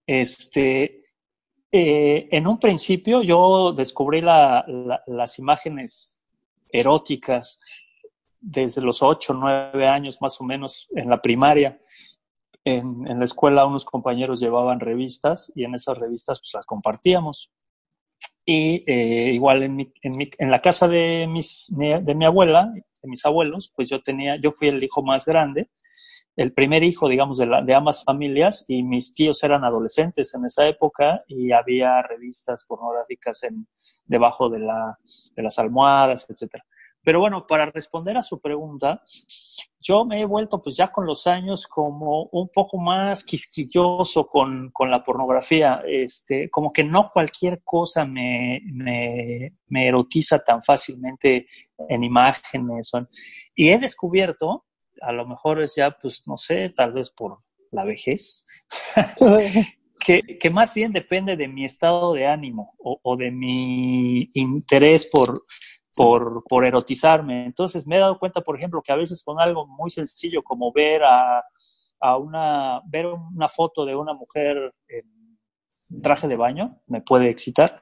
este, 0.08 1.04
eh, 1.70 2.30
en 2.32 2.48
un 2.48 2.58
principio 2.58 3.22
yo 3.22 3.74
descubrí 3.74 4.22
las 4.22 5.40
imágenes 5.40 6.22
eróticas 6.70 7.60
desde 8.40 8.82
los 8.82 9.04
8, 9.04 9.34
9 9.34 9.88
años 9.88 10.22
más 10.22 10.40
o 10.40 10.46
menos 10.46 10.88
en 10.96 11.10
la 11.10 11.22
primaria. 11.22 11.78
En, 12.64 13.04
la 13.20 13.26
escuela 13.26 13.66
unos 13.66 13.84
compañeros 13.84 14.40
llevaban 14.40 14.80
revistas 14.80 15.52
y 15.54 15.66
en 15.66 15.76
esas 15.76 15.98
revistas 15.98 16.40
pues 16.40 16.54
las 16.54 16.66
compartíamos. 16.66 17.52
Y 18.46 18.90
eh, 18.90 19.34
igual 19.34 19.64
en, 19.64 20.50
la 20.50 20.62
casa 20.62 20.88
de, 20.88 21.28
mis, 21.28 21.68
de 21.76 22.16
mi 22.16 22.24
abuela, 22.24 22.72
de 22.74 23.10
mis 23.10 23.26
abuelos, 23.26 23.70
pues 23.76 23.90
yo 23.90 24.02
tenía, 24.02 24.38
yo 24.38 24.52
fui 24.52 24.70
el 24.70 24.82
hijo 24.82 25.04
más 25.04 25.26
grande 25.26 25.70
el 26.36 26.54
primer 26.54 26.84
hijo, 26.84 27.08
digamos, 27.08 27.38
de, 27.38 27.46
la, 27.46 27.62
de, 27.62 27.76
ambas 27.76 28.04
familias 28.04 28.66
y 28.68 28.84
mis 28.84 29.14
tíos 29.14 29.44
eran 29.44 29.64
adolescentes 29.64 30.34
en 30.34 30.46
esa 30.46 30.68
época 30.68 31.24
y 31.28 31.52
había 31.52 32.02
revistas 32.02 32.66
pornográficas 32.68 33.44
en, 33.44 33.68
debajo 34.06 34.50
de, 34.50 34.60
la, 34.60 34.98
de 35.36 35.44
las 35.44 35.60
almohadas, 35.60 36.26
etc. 36.30 36.64
Pero 37.04 37.20
bueno, 37.20 37.46
para 37.46 37.66
responder 37.66 38.18
a 38.18 38.22
su 38.22 38.40
pregunta, 38.40 39.04
yo 39.80 40.06
me 40.06 40.22
he 40.22 40.26
vuelto 40.26 40.62
pues 40.62 40.78
ya 40.78 40.88
con 40.88 41.06
los 41.06 41.28
años 41.28 41.68
como 41.68 42.30
un 42.32 42.50
poco 42.50 42.78
más 42.78 43.24
quisquilloso 43.26 44.26
con, 44.26 44.72
con 44.72 44.90
la 44.90 45.04
pornografía, 45.04 45.84
este, 45.86 46.50
como 46.50 46.72
que 46.72 46.84
no 46.84 47.10
cualquier 47.12 47.62
cosa 47.64 48.06
me, 48.06 48.62
me, 48.72 49.58
me 49.68 49.88
erotiza 49.88 50.40
tan 50.40 50.64
fácilmente 50.64 51.46
en 51.90 52.04
imágenes. 52.04 52.92
y 53.54 53.70
he 53.70 53.78
descubierto 53.78 54.66
a 55.04 55.12
lo 55.12 55.28
mejor 55.28 55.62
es 55.62 55.76
ya, 55.76 55.92
pues 55.92 56.28
no 56.28 56.38
sé, 56.38 56.70
tal 56.70 56.94
vez 56.94 57.10
por 57.12 57.40
la 57.72 57.84
vejez, 57.84 58.46
que, 60.00 60.50
más 60.50 60.74
bien 60.74 60.92
depende 60.92 61.36
de 61.36 61.48
mi 61.48 61.66
estado 61.66 62.14
de 62.14 62.28
ánimo 62.28 62.76
o, 62.80 63.16
de 63.16 63.32
mi 63.32 64.30
interés 64.34 65.10
por, 65.12 65.44
por, 65.96 66.44
por, 66.48 66.66
erotizarme. 66.66 67.46
Entonces 67.46 67.88
me 67.88 67.96
he 67.96 68.00
dado 68.00 68.20
cuenta, 68.20 68.42
por 68.42 68.58
ejemplo, 68.58 68.82
que 68.82 68.92
a 68.92 68.98
veces 68.98 69.24
con 69.24 69.40
algo 69.40 69.66
muy 69.66 69.90
sencillo 69.90 70.44
como 70.44 70.72
ver 70.72 71.04
a, 71.04 71.44
a 72.00 72.18
una, 72.18 72.82
ver 72.86 73.08
una 73.08 73.48
foto 73.48 73.86
de 73.86 73.96
una 73.96 74.14
mujer 74.14 74.74
en 74.88 76.02
traje 76.02 76.28
de 76.28 76.36
baño 76.36 76.82
me 76.88 77.02
puede 77.02 77.30
excitar. 77.30 77.82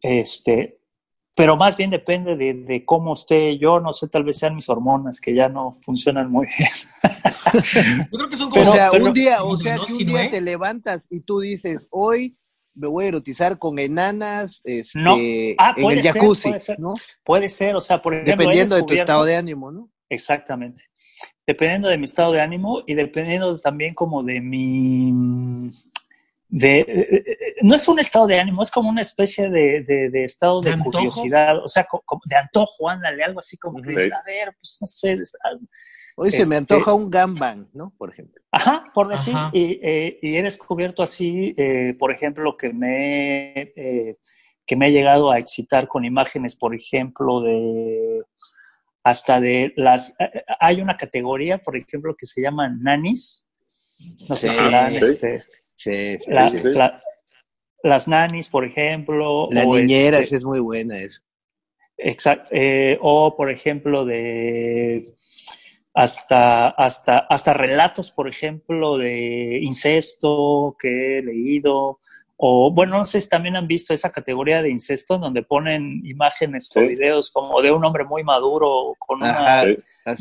Este, 0.00 0.79
pero 1.40 1.56
más 1.56 1.74
bien 1.74 1.88
depende 1.88 2.36
de, 2.36 2.84
cómo 2.84 3.14
esté 3.14 3.56
yo, 3.56 3.80
no 3.80 3.94
sé, 3.94 4.08
tal 4.08 4.24
vez 4.24 4.36
sean 4.36 4.54
mis 4.54 4.68
hormonas 4.68 5.18
que 5.18 5.34
ya 5.34 5.48
no 5.48 5.72
funcionan 5.72 6.30
muy 6.30 6.46
bien. 6.46 6.68
yo 8.12 8.18
creo 8.18 8.28
que 8.28 8.36
son 8.36 8.50
como... 8.50 8.70
o 8.70 8.74
sea, 8.74 8.90
un 8.92 9.12
día, 9.14 9.42
o 9.42 9.56
sea, 9.56 9.78
que 9.78 9.90
un 9.90 10.04
día 10.04 10.30
te 10.30 10.42
levantas 10.42 11.08
y 11.10 11.20
tú 11.20 11.40
dices, 11.40 11.88
hoy 11.90 12.36
me 12.74 12.88
voy 12.88 13.06
a 13.06 13.08
erotizar 13.08 13.58
con 13.58 13.78
enanas 13.78 14.60
este, 14.64 14.98
No. 14.98 15.16
Ah, 15.56 15.72
en 15.78 15.90
el 15.90 16.02
ser, 16.02 16.12
jacuzzi, 16.12 16.48
puede 16.50 16.60
ser. 16.60 16.78
¿no? 16.78 16.94
Puede 17.24 17.48
ser, 17.48 17.74
o 17.74 17.80
sea, 17.80 18.02
por 18.02 18.12
ejemplo. 18.12 18.36
Dependiendo 18.36 18.74
de 18.74 18.82
tu 18.82 18.92
estado 18.92 19.24
de 19.24 19.36
ánimo, 19.36 19.72
¿no? 19.72 19.90
Exactamente. 20.10 20.90
Dependiendo 21.46 21.88
de 21.88 21.96
mi 21.96 22.04
estado 22.04 22.32
de 22.32 22.42
ánimo 22.42 22.82
y 22.86 22.92
dependiendo 22.92 23.56
también 23.56 23.94
como 23.94 24.22
de 24.22 24.42
mi... 24.42 25.70
De, 26.52 26.80
eh, 26.80 26.86
eh, 27.26 27.36
no 27.62 27.76
es 27.76 27.86
un 27.86 28.00
estado 28.00 28.26
de 28.26 28.40
ánimo, 28.40 28.62
es 28.62 28.70
como 28.72 28.88
una 28.88 29.02
especie 29.02 29.48
de, 29.48 29.82
de- 29.84 30.10
de 30.10 30.24
estado 30.24 30.60
de, 30.60 30.76
curiosidad, 30.78 31.62
o 31.62 31.68
sea, 31.68 31.84
co- 31.84 32.02
como 32.04 32.22
de 32.24 32.34
antojo, 32.36 32.88
ándale, 32.88 33.22
algo 33.22 33.38
así 33.38 33.56
como 33.56 33.80
que 33.80 33.90
dices, 33.90 34.12
a 34.12 34.22
ver, 34.26 34.52
pues 34.60 34.78
no 34.80 34.86
sé, 34.88 35.12
es- 35.12 35.36
ah, 35.44 35.56
Hoy 36.16 36.30
se 36.32 36.38
me 36.44 36.56
Este- 36.56 36.74
antoja 36.74 36.92
un 36.92 37.08
gangbang, 37.08 37.68
¿no? 37.72 37.94
Por 37.96 38.10
ejemplo. 38.10 38.42
Ajá, 38.50 38.84
por 38.92 39.08
decir, 39.08 39.32
Ajá. 39.34 39.50
Y, 39.54 39.78
eh, 39.80 40.18
y 40.20 40.36
he 40.36 40.42
descubierto 40.42 41.02
así, 41.04 41.54
eh, 41.56 41.94
por 41.98 42.10
ejemplo, 42.12 42.56
que 42.56 42.72
me, 42.72 43.52
eh, 43.76 44.16
que 44.66 44.76
me 44.76 44.88
he 44.88 44.92
llegado 44.92 45.30
a 45.30 45.38
excitar 45.38 45.86
con 45.86 46.04
imágenes, 46.04 46.56
por 46.56 46.74
ejemplo, 46.74 47.40
de 47.42 48.22
hasta 49.04 49.40
de 49.40 49.72
las... 49.76 50.10
eh, 50.18 50.42
Hay 50.58 50.80
una 50.82 50.96
categoría, 50.96 51.58
por 51.58 51.76
ejemplo, 51.76 52.14
que 52.18 52.26
se 52.26 52.42
llama 52.42 52.68
nanis. 52.68 53.48
No 54.28 54.34
sé 54.34 54.48
Sí. 54.48 54.56
si 54.56 54.70
la 54.70 54.86
han, 54.86 54.92
Sí. 54.92 54.98
este, 55.00 55.42
Sí, 55.82 56.18
sí, 56.20 56.30
la- 56.30 56.46
sí. 56.50 56.58
sí. 56.58 56.68
la- 56.74 57.02
las 57.82 58.06
nanis, 58.06 58.50
por 58.50 58.66
ejemplo. 58.66 59.46
La 59.50 59.64
o 59.64 59.74
niñera 59.74 60.18
este, 60.18 60.36
es 60.36 60.44
muy 60.44 60.60
buena 60.60 60.98
eso. 60.98 61.22
Exact- 61.96 62.48
eh, 62.50 62.98
o 63.00 63.34
por 63.34 63.50
ejemplo 63.50 64.04
de 64.04 65.14
hasta, 65.94 66.68
hasta, 66.68 67.18
hasta 67.20 67.54
relatos, 67.54 68.12
por 68.12 68.28
ejemplo, 68.28 68.98
de 68.98 69.58
incesto 69.62 70.76
que 70.78 71.18
he 71.18 71.22
leído. 71.22 72.00
O 72.42 72.72
bueno, 72.72 72.96
no 72.96 73.04
sé 73.04 73.20
si 73.20 73.28
también 73.28 73.54
han 73.56 73.66
visto 73.66 73.92
esa 73.92 74.10
categoría 74.10 74.62
de 74.62 74.70
incesto 74.70 75.16
en 75.16 75.20
donde 75.20 75.42
ponen 75.42 76.00
imágenes 76.06 76.70
o 76.74 76.80
Sí. 76.80 76.88
videos 76.88 77.30
como 77.30 77.60
de 77.60 77.70
un 77.70 77.84
hombre 77.84 78.04
muy 78.04 78.24
maduro 78.24 78.94
con 78.98 79.18
una 79.18 79.30
Ajá, 79.60 79.66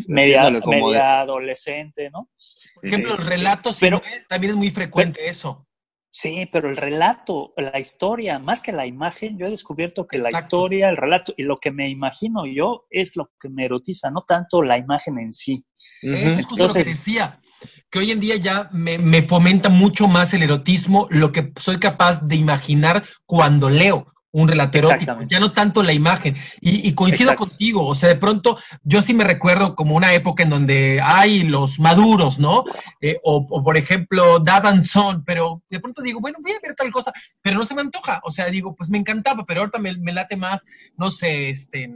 media, 0.09 0.49
de- 0.49 0.97
adolescente, 0.99 2.09
¿no? 2.11 2.29
Por 2.75 2.85
ejemplo, 2.85 3.11
los 3.11 3.25
relatos 3.25 3.77
pero- 3.79 4.01
cine, 4.03 4.25
también 4.27 4.51
es 4.51 4.57
muy 4.57 4.69
frecuente 4.69 5.29
eso. 5.29 5.65
Sí, 6.11 6.49
pero 6.51 6.67
el 6.69 6.75
relato, 6.75 7.53
la 7.55 7.79
historia, 7.79 8.39
más 8.39 8.61
que 8.63 8.71
la 8.71 8.85
imagen, 8.87 9.37
yo 9.37 9.45
he 9.45 9.51
descubierto 9.51 10.07
que 10.07 10.17
la 10.17 10.31
historia, 10.31 10.89
el 10.89 10.97
relato 10.97 11.33
y 11.37 11.43
lo 11.43 11.57
que 11.57 11.69
me 11.71 11.87
imagino 11.87 12.45
yo 12.47 12.85
es 12.89 13.15
lo 13.15 13.29
que 13.39 13.47
me 13.47 13.63
erotiza, 13.65 14.09
no 14.09 14.21
tanto 14.27 14.63
la 14.63 14.77
imagen 14.77 15.19
en 15.19 15.31
sí. 15.31 15.63
Eso 16.01 16.15
es 16.15 16.35
justo 16.35 16.55
lo 16.55 16.57
que 16.57 16.63
Entonces- 16.79 16.87
decía, 16.87 17.39
que 17.89 17.99
hoy 17.99 18.11
en 18.11 18.19
día 18.19 18.35
ya 18.37 18.69
me, 18.71 18.97
me 18.97 19.21
fomenta 19.21 19.69
mucho 19.69 20.07
más 20.07 20.33
el 20.33 20.43
erotismo, 20.43 21.07
lo 21.09 21.31
que 21.31 21.51
soy 21.59 21.79
capaz 21.79 22.21
de 22.21 22.35
imaginar 22.35 23.03
cuando 23.25 23.69
leo 23.69 24.13
un 24.31 24.47
relato 24.47 24.77
erótico, 24.77 25.17
ya 25.27 25.39
no 25.39 25.53
tanto 25.53 25.81
la 25.81 25.91
imagen. 25.91 26.35
Y, 26.61 26.87
y 26.87 26.93
coincido 26.93 27.31
Exacto. 27.31 27.47
contigo, 27.47 27.87
o 27.87 27.95
sea, 27.95 28.09
de 28.09 28.15
pronto 28.15 28.59
yo 28.83 29.01
sí 29.01 29.15
me 29.15 29.23
recuerdo 29.23 29.73
como 29.73 29.95
una 29.95 30.13
época 30.13 30.43
en 30.43 30.51
donde 30.51 31.01
hay 31.01 31.41
los 31.41 31.79
maduros, 31.79 32.37
¿no? 32.37 32.63
Eh, 33.01 33.17
o, 33.23 33.47
o, 33.49 33.63
por 33.63 33.75
ejemplo, 33.75 34.37
Dad 34.37 34.67
and 34.67 34.83
Son, 34.83 35.23
pero 35.23 35.63
de 35.67 35.79
pronto 35.79 36.03
digo, 36.03 36.19
bueno, 36.21 36.37
voy 36.43 36.51
a 36.51 36.59
ver 36.61 36.75
tal 36.75 36.91
cosa, 36.91 37.11
pero 37.41 37.57
no 37.57 37.65
se 37.65 37.73
me 37.73 37.81
antoja, 37.81 38.21
o 38.23 38.29
sea, 38.29 38.45
digo, 38.51 38.75
pues 38.75 38.91
me 38.91 38.99
encantaba, 38.99 39.43
pero 39.47 39.61
ahorita 39.61 39.79
me, 39.79 39.97
me 39.97 40.13
late 40.13 40.37
más, 40.37 40.63
no 40.95 41.09
sé, 41.09 41.49
este, 41.49 41.89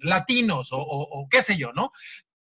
latinos 0.00 0.72
o, 0.72 0.76
o- 0.78 1.08
o 1.22 1.28
qué 1.28 1.42
sé 1.42 1.56
yo, 1.56 1.72
¿no? 1.72 1.90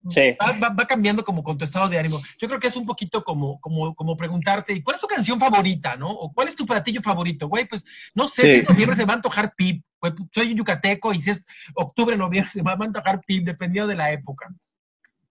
Sí. 0.07 0.35
Va, 0.41 0.53
va- 0.53 0.69
va 0.73 0.85
cambiando 0.87 1.25
como 1.25 1.43
con 1.43 1.57
tu 1.57 1.65
estado 1.65 1.89
de 1.89 1.99
ánimo. 1.99 2.19
Yo 2.39 2.47
creo 2.47 2.59
que 2.59 2.67
es 2.67 2.75
un 2.77 2.85
poquito 2.85 3.21
como, 3.23 3.59
como, 3.59 3.93
como 3.95 4.15
preguntarte, 4.15 4.71
¿y 4.73 4.81
cuál 4.81 4.95
es 4.95 5.01
tu 5.01 5.07
canción 5.07 5.39
favorita, 5.39 5.97
no? 5.97 6.09
O 6.09 6.31
cuál 6.31 6.47
es 6.47 6.55
tu 6.55 6.65
platillo 6.65 7.01
favorito, 7.01 7.47
güey? 7.49 7.65
Pues 7.65 7.83
no 8.15 8.27
sé, 8.29 8.41
Sí. 8.43 8.51
si 8.51 8.57
es 8.59 8.69
noviembre 8.69 8.95
se 8.95 9.05
va 9.05 9.13
a 9.13 9.15
antojar 9.17 9.53
pip, 9.57 9.83
güey, 9.99 10.13
soy 10.33 10.55
yucateco 10.55 11.13
y 11.13 11.19
si 11.21 11.31
es 11.31 11.45
octubre, 11.75 12.15
noviembre 12.15 12.49
se 12.53 12.61
va 12.61 12.71
a 12.71 12.75
antojar 12.83 13.19
pip, 13.25 13.43
dependiendo 13.45 13.87
de 13.89 13.95
la 13.95 14.11
época. 14.13 14.47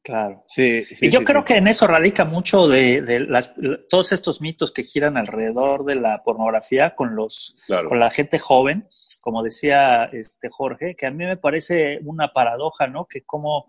Claro. 0.03 0.45
Sí, 0.49 0.85
sí, 0.87 1.07
y 1.07 1.11
yo 1.11 1.19
sí, 1.21 1.25
creo 1.25 1.41
sí. 1.43 1.47
que 1.47 1.57
en 1.59 1.67
eso 1.69 1.87
radica 1.87 2.25
mucho 2.25 2.67
de, 2.67 3.03
de 3.03 3.21
las, 3.21 3.53
todos 3.91 4.13
estos 4.13 4.41
mitos 4.41 4.73
que 4.73 4.85
giran 4.85 5.17
alrededor 5.19 5.85
de 5.85 5.97
la 5.97 6.23
pornografía 6.23 6.95
con 6.95 7.15
los 7.15 7.57
Claro. 7.67 7.89
con 7.91 8.01
la 8.01 8.11
gente 8.11 8.39
joven, 8.39 8.87
como 9.21 9.43
decía 9.43 10.05
este 10.05 10.49
Jorge, 10.51 10.95
que 10.95 11.07
a 11.07 11.11
mí 11.11 11.25
me 11.27 11.37
parece 11.37 11.99
una 12.05 12.33
paradoja, 12.33 12.87
¿no? 12.87 13.05
Que 13.07 13.23
cómo, 13.23 13.67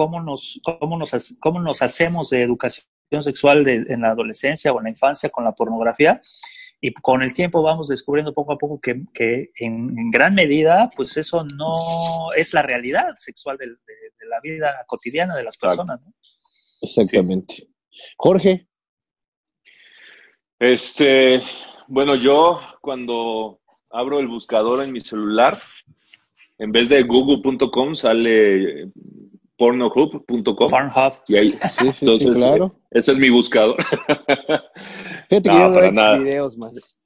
cómo, 0.00 0.18
nos, 0.22 0.58
cómo, 0.64 0.96
nos, 0.96 1.10
cómo 1.40 1.60
nos 1.60 1.82
hacemos 1.82 2.30
de 2.30 2.42
educación 2.42 2.86
sexual 3.20 3.64
de- 3.64 3.84
en 3.88 4.00
la 4.00 4.12
adolescencia 4.12 4.72
o 4.72 4.78
en 4.78 4.84
la 4.84 4.90
infancia 4.96 5.28
con 5.28 5.44
la 5.44 5.52
pornografía 5.52 6.22
y 6.80 6.90
con 6.94 7.22
el 7.22 7.34
tiempo 7.34 7.62
vamos 7.62 7.88
descubriendo 7.88 8.32
poco 8.32 8.52
a 8.54 8.56
poco 8.56 8.80
que, 8.80 9.02
que 9.12 9.50
en, 9.56 9.74
en 9.98 10.10
gran 10.10 10.34
medida, 10.34 10.90
pues 10.96 11.18
eso 11.18 11.44
no 11.54 11.74
es 12.34 12.54
la 12.54 12.62
realidad 12.62 13.08
sexual 13.18 13.58
de, 13.58 13.66
de 13.66 14.26
la 14.26 14.40
vida 14.40 14.68
cotidiana 14.86 15.36
de 15.36 15.44
las 15.44 15.58
personas, 15.58 16.00
¿no? 16.02 16.14
Exactamente. 16.80 17.68
Jorge, 18.16 18.66
Este, 20.58 21.42
bueno, 21.88 22.14
yo 22.14 22.58
cuando 22.80 23.60
abro 23.90 24.18
el 24.20 24.28
buscador 24.28 24.82
en 24.82 24.92
mi 24.92 25.00
celular, 25.00 25.58
en 26.58 26.72
vez 26.72 26.88
de 26.88 27.02
google.com 27.02 27.94
sale 27.96 28.90
pornohub.com 29.60 30.70
Pornhub. 30.70 31.12
y 31.28 31.36
ahí, 31.36 31.50
sí, 31.70 31.92
sí, 31.92 32.04
entonces, 32.06 32.38
sí, 32.38 32.44
claro. 32.44 32.74
ese 32.90 33.12
es 33.12 33.18
mi 33.18 33.28
buscador. 33.28 33.76
Fíjate 35.28 35.42
que 35.42 35.48
no, 35.54 35.74
yo 35.74 35.80
veo 35.80 35.92
nada. 35.92 36.16
videos 36.16 36.56
más. 36.56 36.98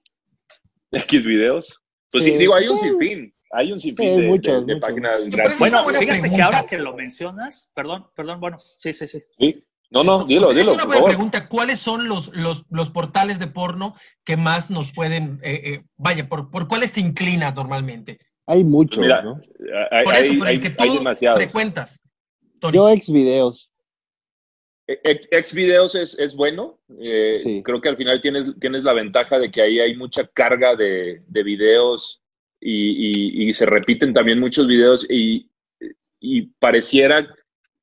X 0.92 1.24
videos. 1.26 1.80
Pues 2.12 2.24
sí, 2.24 2.30
Sí, 2.30 2.38
digo, 2.38 2.54
hay 2.54 2.68
un 2.68 2.78
sinfín, 2.78 3.34
hay 3.50 3.72
un 3.72 3.80
sinfín 3.80 4.14
Sí, 4.14 4.20
de, 4.22 4.28
muchos, 4.28 4.66
de- 4.66 4.74
de 4.74 4.80
páginas 4.80 5.16
Pero 5.30 5.50
Bueno, 5.58 5.84
fíjate 5.88 6.30
que 6.32 6.42
ahora 6.42 6.64
que 6.64 6.78
lo 6.78 6.94
mencionas, 6.94 7.72
perdón, 7.74 8.06
perdón, 8.14 8.38
bueno, 8.40 8.58
sí, 8.60 8.92
sí, 8.92 9.08
sí. 9.08 9.20
Sí. 9.38 9.64
No, 9.90 10.02
no, 10.04 10.24
dilo, 10.24 10.50
dilo, 10.50 10.60
es 10.60 10.66
una 10.68 10.76
por 10.78 10.86
buena 10.86 10.94
favor. 11.00 11.10
pregunta. 11.10 11.48
¿Cuáles 11.48 11.78
son 11.80 12.08
los, 12.08 12.34
los, 12.36 12.64
los 12.70 12.90
portales 12.90 13.38
de 13.40 13.46
porno 13.48 13.94
que 14.24 14.36
más 14.36 14.70
nos 14.70 14.92
pueden, 14.92 15.40
eh, 15.42 15.60
eh, 15.64 15.82
vaya, 15.96 16.28
por, 16.28 16.50
por 16.50 16.66
cuáles 16.68 16.92
te 16.92 17.00
inclinas 17.00 17.54
normalmente? 17.54 18.18
Hay 18.46 18.62
muchos, 18.64 19.02
Mira, 19.02 19.22
¿no? 19.22 19.40
Hay, 19.90 20.04
Por 20.04 20.14
eso, 20.14 20.32
hay- 20.32 20.38
por 20.38 20.46
hay- 20.48 20.54
el 20.56 20.60
que 20.60 20.68
hay 20.78 20.88
tú 20.88 20.94
demasiados. 20.98 21.38
frecuentas. 21.40 22.00
Yo 22.72 22.88
ex 22.90 23.10
videos. 23.12 23.70
Ex, 24.86 25.28
ex 25.30 25.54
videos 25.54 25.94
es, 25.94 26.18
es 26.18 26.34
bueno. 26.34 26.78
Eh, 27.02 27.38
Sí. 27.42 27.62
Creo 27.62 27.80
que 27.80 27.88
al 27.88 27.96
final 27.96 28.20
tienes, 28.20 28.46
tienes 28.60 28.84
la 28.84 28.92
ventaja 28.92 29.38
de 29.38 29.50
que 29.50 29.62
ahí 29.62 29.80
hay 29.80 29.96
mucha 29.96 30.26
carga 30.26 30.76
de, 30.76 31.22
de 31.26 31.42
videos 31.42 32.20
y, 32.60 33.08
y- 33.08 33.48
y 33.48 33.54
se 33.54 33.66
repiten 33.66 34.12
también 34.12 34.38
muchos 34.40 34.66
videos 34.66 35.06
y, 35.10 35.48
y 36.20 36.42
pareciera 36.58 37.26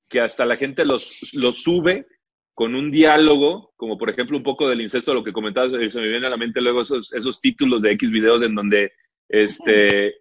que 0.09 0.19
hasta 0.19 0.45
la 0.45 0.57
gente 0.57 0.85
los, 0.85 1.31
los 1.33 1.61
sube 1.63 2.05
con 2.53 2.75
un 2.75 2.91
diálogo, 2.91 3.73
como 3.77 3.97
por 3.97 4.09
ejemplo 4.09 4.37
un 4.37 4.43
poco 4.43 4.67
del 4.67 4.81
incesto, 4.81 5.13
lo 5.13 5.23
que 5.23 5.33
comentabas, 5.33 5.71
eh, 5.81 5.89
se 5.89 5.99
me 5.99 6.07
viene 6.09 6.27
a 6.27 6.31
la 6.31 6.37
mente 6.37 6.61
luego 6.61 6.81
esos, 6.81 7.13
esos 7.13 7.39
títulos 7.41 7.81
de 7.81 7.91
X 7.93 8.11
videos 8.11 8.43
en 8.43 8.53
donde 8.53 8.91
este, 9.29 10.20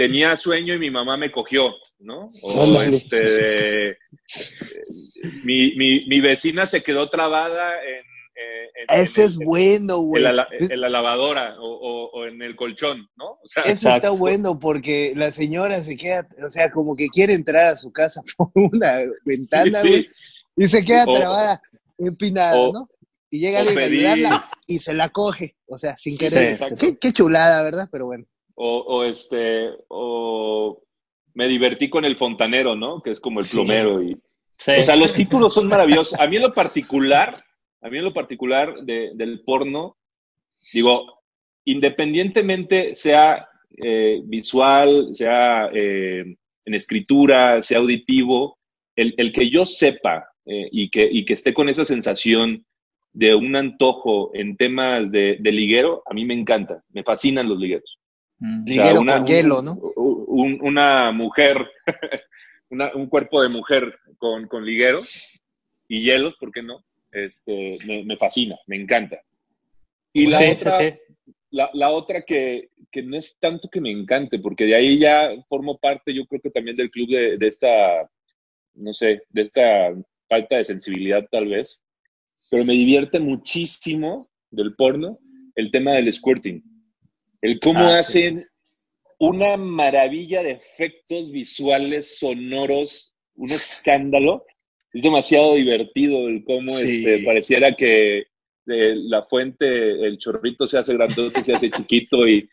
tenía 0.00 0.34
sueño 0.34 0.72
y 0.74 0.78
mi 0.78 0.90
mamá 0.90 1.18
me 1.18 1.30
cogió, 1.30 1.74
¿no? 1.98 2.30
O 2.42 2.80
este, 2.80 3.22
de- 3.22 3.96
mi, 5.44 5.74
mi, 5.76 6.00
mi 6.06 6.20
vecina 6.22 6.64
se 6.66 6.82
quedó 6.82 7.10
trabada 7.10 7.74
en, 7.84 8.00
eh, 8.34 8.70
en- 8.88 9.02
Ese 9.02 9.20
en- 9.22 9.26
es 9.28 9.38
en- 9.40 9.46
bueno, 9.46 9.94
en 9.96 10.06
güey. 10.06 10.22
la- 10.22 10.48
en 10.50 10.80
la 10.80 10.88
lavadora 10.88 11.56
o, 11.60 11.66
o- 11.66 12.10
o 12.12 12.26
en 12.26 12.40
el 12.40 12.56
colchón, 12.56 13.06
¿no? 13.16 13.32
O 13.32 13.40
sea, 13.48 13.64
Eso 13.64 13.72
Exacto. 13.72 14.06
está 14.06 14.10
bueno 14.18 14.58
porque 14.58 15.12
la 15.16 15.30
señora 15.30 15.84
se 15.84 15.96
queda, 15.98 16.26
o 16.46 16.48
sea, 16.50 16.70
como 16.70 16.96
que 16.96 17.08
quiere 17.08 17.34
entrar 17.34 17.74
a 17.74 17.76
su 17.76 17.92
casa 17.92 18.22
por 18.38 18.50
una 18.54 19.00
ventana, 19.26 19.82
sí, 19.82 19.88
güey, 19.88 20.08
y 20.56 20.66
se 20.68 20.82
queda 20.82 21.04
O- 21.06 21.14
trabada, 21.14 21.60
empinada, 21.98 22.56
o- 22.58 22.72
¿no? 22.72 22.88
Y 23.32 23.38
llega 23.40 23.60
alguien 23.60 23.78
a 23.78 23.80
pedir- 23.82 24.06
ayudarla 24.08 24.50
y 24.66 24.78
se 24.78 24.94
la 24.94 25.10
coge, 25.10 25.56
o 25.66 25.76
sea, 25.78 25.94
sin 25.98 26.16
querer. 26.16 26.56
Sí, 26.58 26.64
sí, 26.64 26.74
qué, 26.92 26.98
qué 26.98 27.12
chulada, 27.12 27.62
¿verdad? 27.62 27.88
Pero 27.92 28.06
bueno. 28.06 28.24
O, 28.62 28.78
o 28.80 29.04
este, 29.04 29.70
o 29.88 30.82
me 31.34 31.48
divertí 31.48 31.88
con 31.88 32.04
el 32.04 32.16
fontanero, 32.16 32.76
¿no? 32.76 33.00
Que 33.00 33.12
es 33.12 33.20
como 33.20 33.40
el 33.40 33.46
Sí. 33.46 33.56
plomero 33.56 34.02
y, 34.02 34.16
Sí. 34.58 34.72
O 34.78 34.82
sea, 34.82 34.94
los 34.96 35.14
títulos 35.14 35.54
son 35.54 35.68
maravillosos. 35.68 36.20
A 36.20 36.26
mí 36.26 36.36
en 36.36 36.42
lo 36.42 36.52
particular, 36.52 37.42
a 37.80 37.88
mí 37.88 37.96
en 37.96 38.04
lo 38.04 38.12
particular 38.12 38.74
de- 38.82 39.12
del 39.14 39.40
porno, 39.42 39.96
digo, 40.74 41.22
independientemente 41.64 42.94
sea 42.96 43.46
eh, 43.82 44.20
visual, 44.24 45.10
sea 45.14 45.70
eh, 45.72 46.24
en 46.66 46.74
escritura, 46.74 47.62
sea 47.62 47.78
auditivo, 47.78 48.58
el, 48.96 49.14
el 49.16 49.32
que 49.32 49.48
yo 49.48 49.64
sepa 49.64 50.26
eh, 50.44 50.68
y, 50.72 50.90
que, 50.90 51.08
y 51.10 51.24
que 51.24 51.32
esté 51.34 51.54
con 51.54 51.68
esa 51.68 51.84
sensación 51.84 52.66
de 53.12 53.34
un 53.34 53.54
antojo 53.56 54.30
en 54.34 54.56
temas 54.56 55.10
de, 55.10 55.36
de 55.40 55.52
liguero, 55.52 56.02
a 56.10 56.12
mí 56.14 56.24
me 56.24 56.34
encanta, 56.34 56.82
me 56.90 57.02
fascinan 57.04 57.48
los 57.48 57.58
ligueros. 57.58 57.98
O 58.40 58.44
sea, 58.44 58.62
Liguero 58.66 59.00
una- 59.00 59.18
con 59.18 59.26
hielo, 59.26 59.62
¿no? 59.62 59.72
un- 59.74 60.24
un- 60.26 60.58
una 60.62 61.12
mujer, 61.12 61.66
una- 62.70 62.94
un 62.94 63.06
cuerpo 63.08 63.42
de 63.42 63.48
mujer 63.48 63.98
con, 64.18 64.46
con 64.46 64.64
liguero 64.64 65.00
y 65.88 66.02
hielos, 66.02 66.34
¿por 66.40 66.50
qué 66.52 66.62
no? 66.62 66.84
Este, 67.12 67.68
me, 67.86 68.04
me 68.04 68.16
fascina, 68.16 68.56
me 68.66 68.76
encanta. 68.76 69.20
Y 70.12 70.26
la 70.26 70.38
Sí, 70.38 70.44
otra, 70.52 70.72
sí, 70.72 70.84
sí. 70.90 71.32
la, 71.50 71.70
la 71.74 71.90
otra 71.90 72.22
que, 72.22 72.70
que, 72.90 73.02
no 73.02 73.16
es 73.16 73.36
tanto 73.38 73.68
que 73.68 73.80
me 73.80 73.90
encante, 73.90 74.38
porque 74.38 74.64
de 74.64 74.74
ahí 74.74 74.98
ya 74.98 75.30
formo 75.48 75.76
parte, 75.78 76.14
yo 76.14 76.24
creo 76.26 76.40
que 76.40 76.50
también 76.50 76.76
del 76.76 76.90
club 76.90 77.08
de, 77.10 77.36
de 77.36 77.46
esta, 77.48 78.08
no 78.74 78.92
sé, 78.94 79.22
de 79.28 79.42
esta 79.42 79.92
falta 80.28 80.56
de 80.56 80.64
sensibilidad 80.64 81.26
tal 81.30 81.48
vez, 81.48 81.82
pero 82.50 82.64
me 82.64 82.72
divierte 82.72 83.20
muchísimo 83.20 84.28
del 84.50 84.74
porno 84.76 85.18
el 85.56 85.70
tema 85.70 85.92
del 85.92 86.12
squirting. 86.12 86.62
El 87.42 87.58
cómo 87.58 87.80
ah, 87.80 87.98
hacen 87.98 88.42
una 89.18 89.56
maravilla 89.56 90.42
de 90.42 90.52
efectos 90.52 91.30
visuales, 91.30 92.18
sonoros, 92.18 93.14
un 93.34 93.50
escándalo. 93.50 94.44
Es 94.92 95.02
demasiado 95.02 95.54
divertido 95.54 96.28
el 96.28 96.42
cómo 96.44 96.76
este, 96.76 97.22
pareciera 97.24 97.74
que 97.76 98.24
la 98.66 99.24
fuente, 99.24 100.06
el 100.06 100.18
chorrito 100.18 100.66
se 100.66 100.78
hace 100.78 100.94
grandote, 100.94 101.42
se 101.42 101.54
hace 101.54 101.70
chiquito 101.70 102.26
y, 102.28 102.48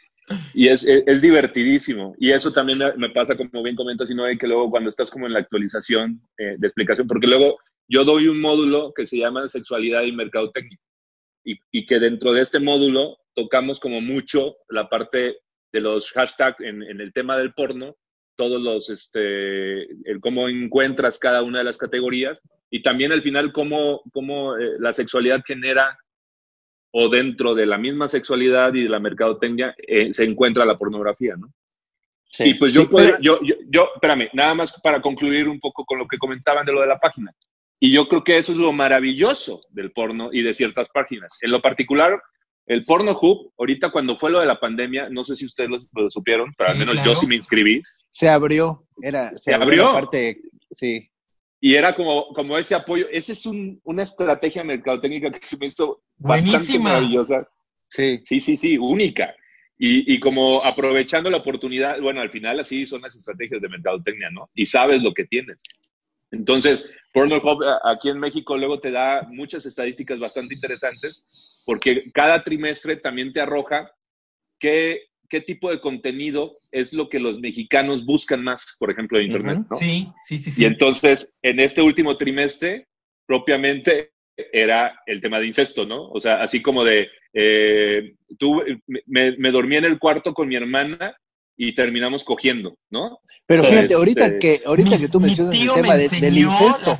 y 0.53 0.67
es, 0.67 0.83
es, 0.85 1.21
divertidísimo. 1.21 2.15
Y 2.19 2.31
eso 2.31 2.51
también 2.51 2.79
me 2.97 3.09
pasa, 3.09 3.35
como 3.35 3.63
bien 3.63 3.75
comentas, 3.75 4.07
sino 4.07 4.23
que 4.39 4.47
luego 4.47 4.69
cuando 4.69 4.89
estás 4.89 5.09
como 5.09 5.27
en 5.27 5.33
la 5.33 5.39
actualización 5.39 6.21
eh, 6.37 6.55
de 6.57 6.67
explicación, 6.67 7.07
porque 7.07 7.27
luego 7.27 7.57
yo 7.87 8.03
doy 8.03 8.27
un 8.27 8.41
módulo 8.41 8.93
que 8.95 9.05
se 9.05 9.17
llama 9.17 9.47
Sexualidad 9.47 10.03
y 10.03 10.11
Mercadotecnia. 10.11 10.77
Y, 11.47 11.59
y 11.71 11.85
que 11.85 11.99
dentro 11.99 12.33
de 12.33 12.41
este 12.41 12.59
módulo 12.59 13.19
tocamos 13.33 13.79
como 13.79 14.01
mucho 14.01 14.57
la 14.67 14.89
parte 14.89 15.37
de 15.71 15.81
los 15.81 16.11
hashtags 16.11 16.59
en, 16.59 16.83
en 16.83 16.99
el 16.99 17.13
tema 17.13 17.37
del 17.37 17.53
porno, 17.53 17.95
todos 18.35 18.61
los, 18.61 18.89
este, 18.89 19.83
el 19.83 20.19
cómo 20.19 20.49
encuentras 20.49 21.19
cada 21.19 21.41
una 21.43 21.59
de 21.59 21.63
las 21.65 21.77
categorías 21.77 22.41
y 22.69 22.81
también 22.81 23.11
al 23.11 23.21
final 23.21 23.51
cómo, 23.51 24.01
cómo 24.13 24.57
eh, 24.57 24.73
la 24.79 24.93
sexualidad 24.93 25.41
genera 25.45 25.97
o 26.91 27.09
dentro 27.09 27.53
de 27.53 27.65
la 27.65 27.77
misma 27.77 28.07
sexualidad 28.07 28.73
y 28.73 28.83
de 28.83 28.89
la 28.89 28.99
mercadotecnia 28.99 29.75
eh, 29.77 30.13
se 30.13 30.23
encuentra 30.23 30.65
la 30.65 30.77
pornografía, 30.77 31.35
¿no? 31.35 31.51
Sí, 32.29 32.43
y 32.45 32.53
pues 32.55 32.73
yo, 32.73 32.89
yo, 33.21 33.39
yo, 33.41 33.55
yo, 33.69 33.89
espérame, 33.95 34.29
nada 34.33 34.53
más 34.53 34.79
para 34.81 35.01
concluir 35.01 35.47
un 35.47 35.59
poco 35.59 35.85
con 35.85 35.97
lo 35.97 36.07
que 36.07 36.17
comentaban 36.17 36.65
de 36.65 36.73
lo 36.73 36.81
de 36.81 36.87
la 36.87 36.99
página. 36.99 37.31
Y 37.79 37.91
yo 37.91 38.07
creo 38.07 38.23
que 38.23 38.37
eso 38.37 38.51
es 38.51 38.57
lo 38.57 38.71
maravilloso 38.71 39.61
del 39.69 39.91
porno 39.91 40.29
y 40.31 40.41
de 40.41 40.53
ciertas 40.53 40.89
páginas. 40.89 41.37
En 41.41 41.51
lo 41.51 41.61
particular, 41.61 42.19
el 42.67 42.83
Porno 42.83 43.17
Hub, 43.19 43.53
ahorita 43.57 43.91
cuando 43.91 44.17
fue 44.17 44.29
lo 44.29 44.41
de 44.41 44.45
la 44.45 44.59
pandemia, 44.59 45.09
no 45.09 45.23
sé 45.23 45.35
si 45.35 45.45
ustedes 45.45 45.69
lo, 45.69 46.09
supieron, 46.09 46.53
pero 46.57 46.71
al 46.71 46.77
menos 46.77 47.03
yo 47.03 47.15
sí 47.15 47.25
me 47.25 47.35
inscribí. 47.35 47.81
Se 48.09 48.27
abrió, 48.27 48.85
era, 49.01 49.29
se, 49.31 49.53
abrió. 49.53 49.93
Parte, 49.93 50.41
sí. 50.69 51.09
Y 51.61 51.75
era 51.75 51.95
como, 51.95 52.27
como 52.33 52.57
ese 52.57 52.75
apoyo, 52.75 53.07
esa 53.09 53.31
es 53.31 53.45
un, 53.45 53.79
una 53.83 54.03
estrategia 54.03 54.63
mercadotécnica 54.63 55.31
que 55.31 55.45
se 55.45 55.57
me 55.57 55.67
hizo 55.67 56.03
bastante 56.17 56.77
maravillosa. 56.77 57.47
Sí. 57.87 58.19
Sí, 58.23 58.39
sí, 58.41 58.57
sí, 58.57 58.77
única. 58.77 59.33
Y, 59.77 60.13
y, 60.13 60.19
como 60.19 60.61
aprovechando 60.63 61.29
la 61.29 61.37
oportunidad, 61.37 62.01
bueno, 62.01 62.19
al 62.19 62.31
final 62.31 62.59
así 62.59 62.85
son 62.85 63.01
las 63.01 63.15
estrategias 63.15 63.61
de 63.61 63.69
mercadotecnia, 63.69 64.29
¿no? 64.31 64.49
Y 64.53 64.65
sabes 64.65 65.01
lo 65.01 65.13
que 65.13 65.25
tienes. 65.25 65.61
Entonces, 66.31 66.93
Pornhub 67.13 67.63
aquí 67.83 68.09
en 68.09 68.19
México 68.19 68.57
luego 68.57 68.79
te 68.79 68.91
da 68.91 69.27
muchas 69.29 69.65
estadísticas 69.65 70.19
bastante 70.19 70.55
interesantes 70.55 71.25
porque 71.65 72.11
cada 72.13 72.43
trimestre 72.43 72.97
también 72.97 73.33
te 73.33 73.41
arroja 73.41 73.91
qué, 74.59 75.07
qué 75.29 75.41
tipo 75.41 75.71
de 75.71 75.79
contenido 75.79 76.57
es 76.71 76.93
lo 76.93 77.09
que 77.09 77.19
los 77.19 77.39
mexicanos 77.39 78.05
buscan 78.05 78.43
más, 78.43 78.75
por 78.79 78.91
ejemplo, 78.91 79.19
en 79.19 79.27
Internet. 79.27 79.59
¿no? 79.69 79.77
Sí, 79.77 80.07
sí, 80.25 80.37
sí, 80.37 80.51
sí. 80.51 80.61
Y 80.61 80.65
entonces, 80.65 81.31
en 81.41 81.59
este 81.59 81.81
último 81.81 82.17
trimestre, 82.17 82.87
propiamente 83.25 84.11
era 84.35 84.99
el 85.05 85.19
tema 85.19 85.39
de 85.39 85.47
incesto, 85.47 85.85
¿no? 85.85 86.09
O 86.09 86.19
sea, 86.19 86.41
así 86.43 86.61
como 86.61 86.83
de, 86.83 87.07
eh, 87.33 88.13
tú, 88.37 88.61
me, 89.07 89.35
me 89.37 89.51
dormí 89.51 89.77
en 89.77 89.85
el 89.85 89.97
cuarto 89.97 90.33
con 90.33 90.47
mi 90.47 90.55
hermana 90.55 91.15
y 91.57 91.73
terminamos 91.73 92.23
cogiendo, 92.23 92.77
¿no? 92.91 93.19
Pero 93.47 93.63
fíjate, 93.63 93.95
ahorita 93.95 94.25
este, 94.27 94.39
que 94.39 94.61
ahorita 94.63 94.97
que 94.99 95.09
tú 95.09 95.19
mencionas 95.19 95.55
el 95.55 95.73
tema 95.73 95.95
del 95.95 96.37
incesto, 96.37 96.95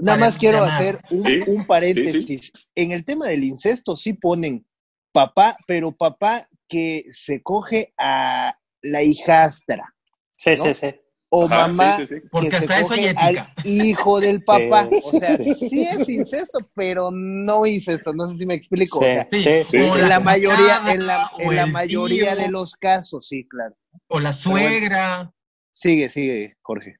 nada 0.00 0.18
más 0.18 0.38
quiero 0.38 0.62
hacer 0.62 1.00
un, 1.10 1.66
paréntesis. 1.66 2.52
En 2.74 2.92
el 2.92 3.04
tema 3.04 3.26
del 3.26 3.44
incesto 3.44 3.96
sí 3.96 4.12
ponen 4.12 4.66
papá, 5.12 5.56
pero 5.66 5.92
papá 5.92 6.48
que 6.68 7.04
se 7.08 7.42
coge 7.42 7.94
a 7.98 8.58
la 8.82 9.02
hijastra. 9.02 9.94
Sí, 10.36 10.56
sí, 10.56 10.74
sí. 10.74 10.94
O 11.30 11.48
mamá 11.48 11.96
que 11.96 12.06
se 12.06 12.22
coge 12.66 13.14
al 13.16 13.48
hijo 13.64 14.20
del 14.20 14.44
papá. 14.44 14.88
O 14.90 15.18
sea, 15.18 15.36
sí 15.36 15.82
es 15.82 16.08
incesto, 16.08 16.60
pero 16.74 17.10
no 17.12 17.66
incesto. 17.66 18.12
No 18.14 18.28
sé 18.28 18.38
si 18.38 18.46
me 18.46 18.54
explico. 18.54 18.98
o 18.98 19.02
sea, 19.02 19.26
en 19.30 20.08
la 20.08 20.20
mayoría, 20.20 20.92
en 20.92 21.06
la, 21.06 21.30
en 21.38 21.56
la 21.56 21.66
mayoría 21.66 22.36
de 22.36 22.48
los 22.48 22.76
casos, 22.76 23.26
sí, 23.26 23.48
claro. 23.48 23.74
O 24.08 24.20
la 24.20 24.32
suegra. 24.32 25.32
sigue, 25.72 26.08
sigue, 26.08 26.56
Jorge. 26.62 26.98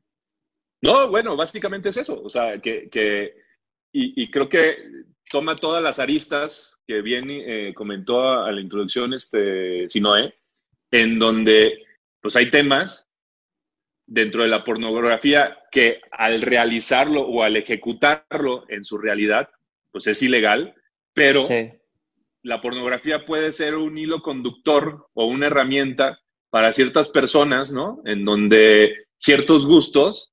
No, 0.83 1.09
bueno, 1.09 1.37
básicamente 1.37 1.89
es 1.89 1.97
eso. 1.97 2.21
O 2.23 2.29
sea, 2.29 2.61
que, 2.61 2.91
que 2.91 3.35
y, 3.97 4.31
creo 4.31 4.49
que 4.49 4.77
toma 5.31 5.57
todas 5.57 5.83
las 5.83 5.99
aristas 5.99 6.79
que 6.87 7.01
bien 7.01 7.31
eh, 7.31 7.73
comentó 7.75 8.29
a, 8.29 8.51
la 8.51 8.61
introducción 8.61 9.15
este 9.15 9.89
Sinoé, 9.89 10.35
en 10.91 11.19
donde 11.19 11.79
pues 12.21 12.35
hay 12.37 12.51
temas 12.51 13.04
dentro 14.07 14.43
de 14.43 14.49
la 14.49 14.65
pornografía 14.65 15.59
que 15.71 16.01
al 16.11 16.43
realizarlo 16.43 17.23
o 17.23 17.43
al 17.43 17.57
ejecutarlo 17.57 18.65
en 18.69 18.85
su 18.85 18.99
realidad, 18.99 19.49
pues 19.91 20.07
es 20.07 20.23
ilegal, 20.23 20.75
pero 21.13 21.47
la 22.43 22.61
pornografía 22.61 23.25
puede 23.25 23.53
ser 23.53 23.75
un 23.75 23.97
hilo 23.97 24.21
conductor 24.23 25.07
o 25.15 25.27
una 25.27 25.47
herramienta 25.47 26.21
para 26.51 26.73
ciertas 26.73 27.09
personas, 27.09 27.73
¿no? 27.73 28.03
En 28.05 28.25
donde 28.25 29.07
ciertos 29.17 29.67
gustos, 29.67 30.33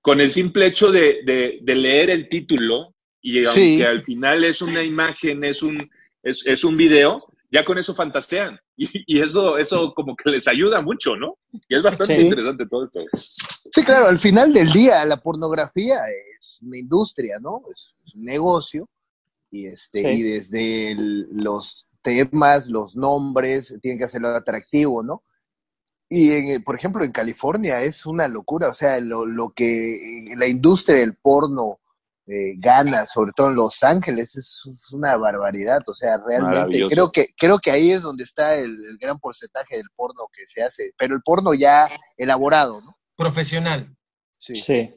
con 0.00 0.20
el 0.20 0.30
simple 0.30 0.66
hecho 0.66 0.92
de, 0.92 1.20
de, 1.24 1.74
leer 1.74 2.10
el 2.10 2.28
título, 2.28 2.94
y 3.20 3.44
aunque 3.44 3.84
al 3.84 4.04
final 4.04 4.44
es 4.44 4.62
una 4.62 4.82
imagen, 4.82 5.44
es 5.44 5.62
un, 5.62 5.90
es, 6.22 6.46
es 6.46 6.64
un 6.64 6.76
video, 6.76 7.18
ya 7.50 7.64
con 7.64 7.78
eso 7.78 7.94
fantasean. 7.94 8.58
Y, 8.76 8.88
y, 9.06 9.20
eso, 9.20 9.58
eso 9.58 9.92
como 9.94 10.16
que 10.16 10.30
les 10.30 10.48
ayuda 10.48 10.80
mucho, 10.80 11.14
¿no? 11.14 11.36
Y 11.68 11.76
es 11.76 11.82
bastante 11.82 12.18
interesante 12.18 12.64
todo 12.66 12.86
esto. 12.86 13.00
Sí, 13.02 13.84
claro, 13.84 14.06
al 14.06 14.18
final 14.18 14.54
del 14.54 14.72
día 14.72 15.04
la 15.04 15.18
pornografía 15.18 16.00
es 16.38 16.60
una 16.62 16.78
industria, 16.78 17.36
¿no? 17.42 17.60
Es, 17.70 17.94
un 18.14 18.24
negocio. 18.24 18.88
Y, 19.50 19.66
este, 19.66 20.14
y 20.14 20.22
desde 20.22 20.96
los 20.96 21.86
temas, 22.00 22.70
los 22.70 22.96
nombres, 22.96 23.76
tienen 23.82 23.98
que 23.98 24.04
hacerlo 24.04 24.28
atractivo, 24.28 25.02
¿no? 25.02 25.24
Y, 26.08 26.30
en, 26.32 26.64
por 26.64 26.76
ejemplo, 26.76 27.04
en 27.04 27.12
California 27.12 27.82
es 27.82 28.06
una 28.06 28.28
locura, 28.28 28.70
o 28.70 28.74
sea, 28.74 28.98
lo, 29.00 29.26
lo 29.26 29.50
que 29.50 30.32
la 30.36 30.46
industria 30.46 31.00
del 31.00 31.16
porno 31.16 31.79
eh, 32.30 32.54
gana, 32.58 33.04
sobre 33.06 33.32
todo 33.34 33.48
en 33.48 33.56
Los 33.56 33.82
Ángeles, 33.82 34.36
es, 34.36 34.92
una 34.92 35.16
barbaridad, 35.16 35.80
o 35.88 35.94
sea, 35.94 36.16
realmente 36.24 36.86
creo 36.88 37.10
que, 37.10 37.34
creo 37.36 37.58
que 37.58 37.72
ahí 37.72 37.90
es 37.90 38.02
donde 38.02 38.22
está 38.22 38.54
el, 38.54 38.76
gran 39.00 39.18
porcentaje 39.18 39.76
del 39.76 39.88
porno 39.96 40.28
que 40.32 40.46
se 40.46 40.62
hace, 40.62 40.92
pero 40.96 41.16
el 41.16 41.22
porno 41.22 41.54
ya 41.54 41.90
elaborado, 42.16 42.80
¿no? 42.82 42.96
Profesional. 43.16 43.92
Sí. 44.38 44.54
sí. 44.54 44.94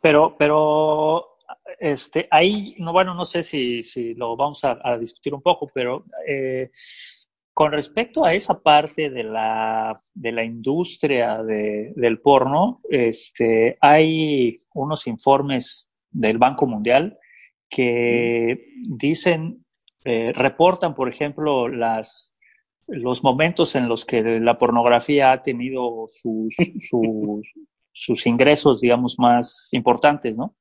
Pero, 0.00 0.34
pero 0.36 1.36
este, 1.78 2.26
ahí, 2.32 2.74
no, 2.78 2.92
bueno, 2.92 3.14
no 3.14 3.24
sé 3.24 3.44
si, 3.44 3.84
si 3.84 4.14
lo 4.14 4.36
vamos 4.36 4.64
a, 4.64 4.78
a 4.82 4.98
discutir 4.98 5.34
un 5.34 5.42
poco, 5.42 5.70
pero 5.72 6.04
eh, 6.26 6.68
con 7.56 7.72
respecto 7.72 8.24
a 8.24 8.34
esa 8.34 8.60
parte 8.60 9.08
de 9.08 9.22
la, 9.24 9.98
de 10.12 10.32
la 10.32 10.44
industria 10.44 11.42
de, 11.42 11.92
del 11.96 12.20
porno, 12.20 12.80
este, 12.90 13.78
hay 13.80 14.56
unos 14.74 15.06
informes 15.06 15.88
del 16.16 16.38
Banco 16.38 16.66
Mundial 16.66 17.18
que 17.68 18.72
dicen, 18.88 19.64
eh, 20.04 20.32
reportan, 20.32 20.94
por 20.94 21.08
ejemplo, 21.08 21.68
las, 21.68 22.34
los 22.86 23.22
momentos 23.22 23.74
en 23.74 23.88
los 23.88 24.04
que 24.04 24.22
la 24.22 24.56
pornografía 24.56 25.32
ha 25.32 25.42
tenido 25.42 26.04
sus, 26.06 26.54
sus, 26.78 27.52
sus 27.92 28.26
ingresos, 28.26 28.80
digamos, 28.80 29.18
más 29.18 29.68
importantes, 29.72 30.36
¿no? 30.36 30.54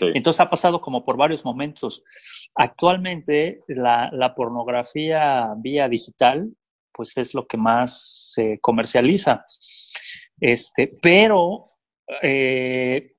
Entonces 0.00 0.40
ha 0.40 0.48
pasado 0.48 0.80
como 0.80 1.04
por 1.04 1.16
varios 1.16 1.44
momentos. 1.44 2.02
Actualmente 2.54 3.60
la, 3.68 4.32
pornografía 4.34 5.52
vía 5.58 5.88
digital, 5.88 6.50
pues 6.92 7.16
es 7.16 7.34
lo 7.34 7.46
que 7.46 7.58
más 7.58 8.32
se 8.32 8.58
comercializa. 8.60 9.44
Este, 10.40 10.88
pero 11.00 11.72
eh, 12.22 13.11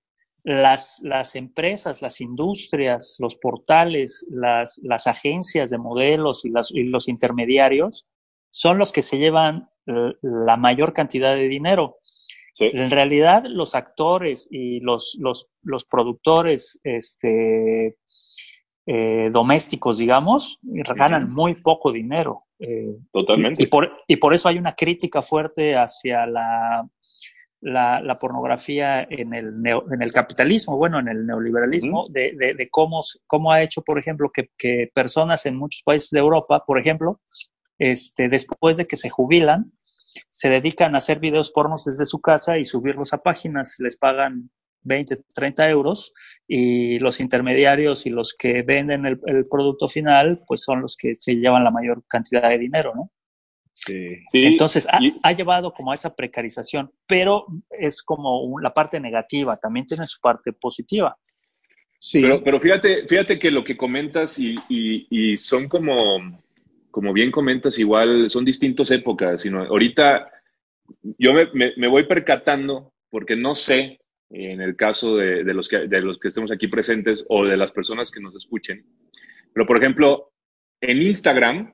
las, 0.43 0.99
las, 1.03 1.35
empresas, 1.35 2.01
las 2.01 2.19
industrias, 2.21 3.17
los 3.19 3.35
portales, 3.35 4.25
las, 4.29 4.79
las 4.83 5.07
agencias 5.07 5.69
de 5.69 5.77
modelos 5.77 6.43
y, 6.45 6.51
y, 6.73 6.83
los 6.83 7.07
intermediarios 7.07 8.07
son 8.51 8.77
los 8.77 8.91
que 8.91 9.01
se 9.01 9.17
llevan 9.17 9.69
la 9.85 10.57
mayor 10.57 10.93
cantidad 10.93 11.35
de 11.35 11.47
dinero. 11.47 11.97
En 12.59 12.89
realidad, 12.91 13.45
los 13.45 13.73
actores 13.73 14.47
y 14.51 14.79
los, 14.79 15.17
los, 15.19 15.49
los 15.63 15.85
productores 15.85 16.79
este, 16.83 17.97
eh, 18.85 19.29
domésticos, 19.31 19.97
digamos, 19.97 20.59
ganan 20.61 21.31
muy 21.31 21.55
poco 21.55 21.91
dinero. 21.91 22.43
Eh, 22.59 22.95
Totalmente. 23.11 23.63
Y, 23.63 23.67
por, 23.67 23.91
y 24.07 24.17
por 24.17 24.33
eso 24.33 24.49
hay 24.49 24.59
una 24.59 24.75
crítica 24.75 25.23
fuerte 25.23 25.75
hacia 25.75 26.27
la, 26.27 26.87
la, 27.63 28.17
pornografía 28.19 29.03
en 29.09 29.33
el, 29.33 29.53
en 29.65 30.01
el 30.01 30.11
capitalismo, 30.11 30.77
bueno, 30.77 30.99
en 30.99 31.07
el 31.07 31.25
neoliberalismo, 31.25 32.07
de, 32.09 32.33
de, 32.35 32.69
cómo, 32.69 33.01
cómo 33.25 33.51
ha 33.51 33.63
hecho, 33.63 33.81
por 33.81 33.97
ejemplo, 33.97 34.29
que, 34.33 34.49
que, 34.57 34.91
personas 34.93 35.45
en 35.45 35.57
muchos 35.57 35.81
países 35.83 36.11
de 36.11 36.19
Europa, 36.19 36.63
por 36.65 36.79
ejemplo, 36.79 37.21
este, 37.79 38.29
después 38.29 38.77
de 38.77 38.85
que 38.85 38.95
se 38.95 39.09
jubilan, 39.09 39.71
se 40.29 40.49
dedican 40.49 40.93
a 40.93 40.99
hacer 40.99 41.19
videos 41.19 41.51
pornos 41.51 41.85
desde 41.85 42.05
su 42.05 42.21
casa 42.21 42.57
y 42.57 42.65
subirlos 42.65 43.13
a 43.13 43.19
páginas, 43.19 43.77
les 43.79 43.97
pagan 43.97 44.49
20, 44.83 45.23
30 45.33 45.69
euros 45.69 46.13
y 46.47 46.99
los 46.99 47.19
intermediarios 47.19 48.05
y 48.05 48.09
los 48.09 48.35
que 48.37 48.61
venden 48.61 49.05
el, 49.05 49.19
producto 49.49 49.87
final, 49.87 50.43
pues 50.45 50.63
son 50.63 50.81
los 50.81 50.97
que 50.97 51.15
se 51.15 51.35
llevan 51.35 51.63
la 51.63 51.71
mayor 51.71 52.03
cantidad 52.07 52.49
de 52.49 52.57
dinero, 52.57 52.93
¿no? 52.95 53.11
Sí. 53.73 54.17
Entonces, 54.31 54.87
ha, 54.89 55.31
llevado 55.33 55.73
como 55.73 55.91
a 55.91 55.95
esa 55.95 56.15
precarización, 56.15 56.91
pero 57.07 57.45
es 57.69 58.01
como 58.01 58.59
la 58.61 58.73
parte 58.73 58.99
negativa, 58.99 59.57
también 59.57 59.85
tiene 59.85 60.05
su 60.05 60.19
parte 60.21 60.53
positiva. 60.53 61.17
Sí. 61.99 62.21
Pero, 62.21 62.43
pero 62.43 62.59
fíjate, 62.59 63.07
fíjate 63.07 63.39
que 63.39 63.51
lo 63.51 63.63
que 63.63 63.75
comentas 63.75 64.37
y, 64.39 64.55
y, 64.69 65.35
son 65.37 65.67
como, 65.67 66.41
como 66.91 67.13
bien 67.13 67.31
comentas, 67.31 67.79
igual 67.79 68.29
son 68.29 68.45
distintas 68.45 68.91
épocas, 68.91 69.41
sino 69.41 69.63
ahorita 69.63 70.29
yo 71.17 71.33
me, 71.33 71.47
me, 71.53 71.73
me 71.77 71.87
voy 71.87 72.05
percatando 72.05 72.93
porque 73.09 73.35
no 73.35 73.55
sé 73.55 73.99
en 74.33 74.61
el 74.61 74.75
caso 74.75 75.17
de, 75.17 75.43
los 75.53 75.69
que, 75.69 75.87
de 75.87 76.01
los 76.01 76.17
que 76.17 76.29
estemos 76.29 76.51
aquí 76.51 76.67
presentes 76.67 77.23
o 77.29 77.45
de 77.45 77.55
las 77.55 77.71
personas 77.71 78.09
que 78.09 78.19
nos 78.19 78.35
escuchen. 78.35 78.83
Pero, 79.53 79.65
por 79.65 79.77
ejemplo, 79.77 80.31
en 80.81 81.01
Instagram, 81.01 81.73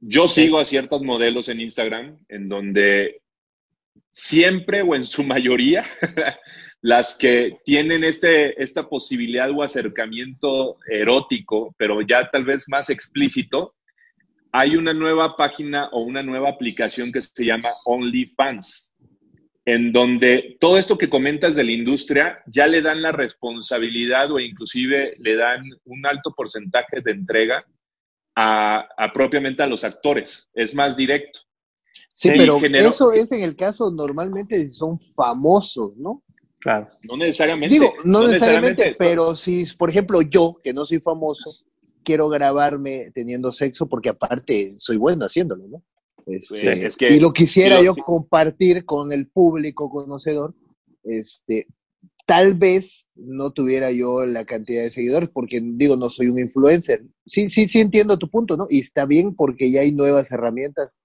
yo 0.00 0.28
sigo 0.28 0.58
a 0.58 0.64
ciertos 0.64 1.02
modelos 1.02 1.48
en 1.48 1.60
Instagram 1.60 2.18
en 2.28 2.48
donde 2.48 3.22
siempre 4.10 4.82
o 4.82 4.94
en 4.94 5.04
su 5.04 5.24
mayoría 5.24 5.84
las 6.82 7.16
que 7.16 7.58
tienen 7.64 8.04
este, 8.04 8.62
esta 8.62 8.88
posibilidad 8.88 9.50
o 9.50 9.62
acercamiento 9.62 10.76
erótico, 10.88 11.74
pero 11.78 12.00
ya 12.02 12.30
tal 12.30 12.44
vez 12.44 12.64
más 12.68 12.90
explícito, 12.90 13.74
hay 14.52 14.76
una 14.76 14.94
nueva 14.94 15.36
página 15.36 15.88
o 15.90 16.00
una 16.00 16.22
nueva 16.22 16.50
aplicación 16.50 17.12
que 17.12 17.22
se 17.22 17.44
llama 17.44 17.70
OnlyFans 17.84 18.94
en 19.66 19.92
donde 19.92 20.56
todo 20.60 20.78
esto 20.78 20.96
que 20.96 21.10
comentas 21.10 21.56
de 21.56 21.64
la 21.64 21.72
industria 21.72 22.38
ya 22.46 22.68
le 22.68 22.80
dan 22.80 23.02
la 23.02 23.10
responsabilidad 23.10 24.30
o 24.30 24.38
inclusive 24.38 25.16
le 25.18 25.34
dan 25.34 25.60
un 25.84 26.06
alto 26.06 26.32
porcentaje 26.32 27.00
de 27.00 27.10
entrega 27.10 27.64
a, 28.36 29.10
propiamente 29.12 29.62
a 29.62 29.66
los 29.66 29.82
actores. 29.82 30.48
Es 30.54 30.74
más 30.74 30.96
directo. 30.96 31.40
Sí, 32.12 32.30
pero 32.36 32.58
eso 32.58 33.12
es 33.12 33.30
en 33.32 33.42
el 33.42 33.56
caso 33.56 33.90
normalmente 33.90 34.58
si 34.58 34.68
son 34.70 34.98
famosos, 35.00 35.96
¿no? 35.96 36.22
Claro. 36.60 36.88
No 37.02 37.16
necesariamente. 37.16 37.74
Digo, 37.74 37.92
no, 38.04 38.26
necesariamente, 38.26 38.94
pero 38.98 39.36
si, 39.36 39.64
por 39.78 39.90
ejemplo, 39.90 40.22
yo, 40.22 40.58
que 40.64 40.72
no 40.72 40.84
soy 40.84 41.00
famoso, 41.00 41.50
quiero 42.02 42.28
grabarme 42.28 43.10
teniendo 43.14 43.52
sexo 43.52 43.88
porque 43.88 44.08
aparte 44.10 44.70
soy 44.78 44.96
bueno 44.96 45.24
haciéndolo, 45.24 45.68
¿no? 45.68 45.82
Este, 46.26 46.90
y 47.08 47.20
lo 47.20 47.32
quisiera 47.32 47.80
yo 47.80 47.94
compartir 47.94 48.84
con 48.84 49.12
el 49.12 49.28
público 49.28 49.88
conocedor, 49.88 50.54
este, 51.04 51.68
tal 52.26 52.54
vez 52.54 53.08
no 53.14 53.52
tuviera 53.52 53.90
yo 53.92 54.26
la 54.26 54.44
cantidad 54.44 54.82
de 54.82 54.90
seguidores, 54.90 55.30
porque 55.30 55.60
digo, 55.62 55.96
no 55.96 56.10
soy 56.10 56.26
un 56.26 56.38
influencer. 56.38 57.02
Sí, 57.24 57.48
sí, 57.48 57.68
sí 57.68 57.80
entiendo 57.80 58.18
tu 58.18 58.28
punto, 58.28 58.56
¿no? 58.56 58.66
Y 58.68 58.80
está 58.80 59.06
bien 59.06 59.34
porque 59.34 59.70
ya 59.70 59.80
hay 59.80 59.92
nuevas 59.92 60.30
herramientas 60.32 60.98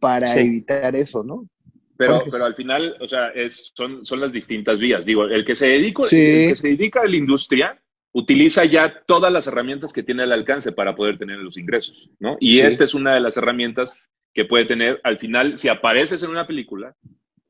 para 0.00 0.34
evitar 0.38 0.94
eso, 0.96 1.24
¿no? 1.24 1.48
Pero, 1.96 2.22
pero 2.30 2.44
al 2.44 2.54
final, 2.54 2.96
o 3.00 3.08
sea, 3.08 3.30
es, 3.30 3.72
son, 3.74 4.06
son 4.06 4.20
las 4.20 4.32
distintas 4.32 4.78
vías. 4.78 5.04
Digo, 5.04 5.24
el 5.24 5.44
que 5.44 5.56
se 5.56 5.66
dedica, 5.66 6.02
el 6.04 6.08
que 6.08 6.56
se 6.56 6.68
dedica 6.68 7.02
a 7.02 7.08
la 7.08 7.16
industria 7.16 7.82
utiliza 8.12 8.64
ya 8.64 9.02
todas 9.04 9.32
las 9.32 9.48
herramientas 9.48 9.92
que 9.92 10.04
tiene 10.04 10.22
al 10.22 10.32
alcance 10.32 10.70
para 10.70 10.94
poder 10.94 11.18
tener 11.18 11.38
los 11.38 11.58
ingresos, 11.58 12.08
¿no? 12.20 12.36
Y 12.40 12.60
esta 12.60 12.84
es 12.84 12.94
una 12.94 13.14
de 13.14 13.20
las 13.20 13.36
herramientas 13.36 13.96
que 14.32 14.44
puede 14.44 14.64
tener 14.64 15.00
al 15.02 15.18
final 15.18 15.56
si 15.58 15.68
apareces 15.68 16.22
en 16.22 16.30
una 16.30 16.46
película, 16.46 16.94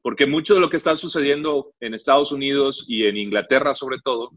porque 0.02 0.26
mucho 0.26 0.54
de 0.54 0.60
lo 0.60 0.70
que 0.70 0.76
está 0.76 0.96
sucediendo 0.96 1.72
en 1.80 1.94
Estados 1.94 2.32
Unidos 2.32 2.84
y 2.88 3.06
en 3.06 3.16
Inglaterra 3.16 3.74
sobre 3.74 3.98
todo, 4.02 4.30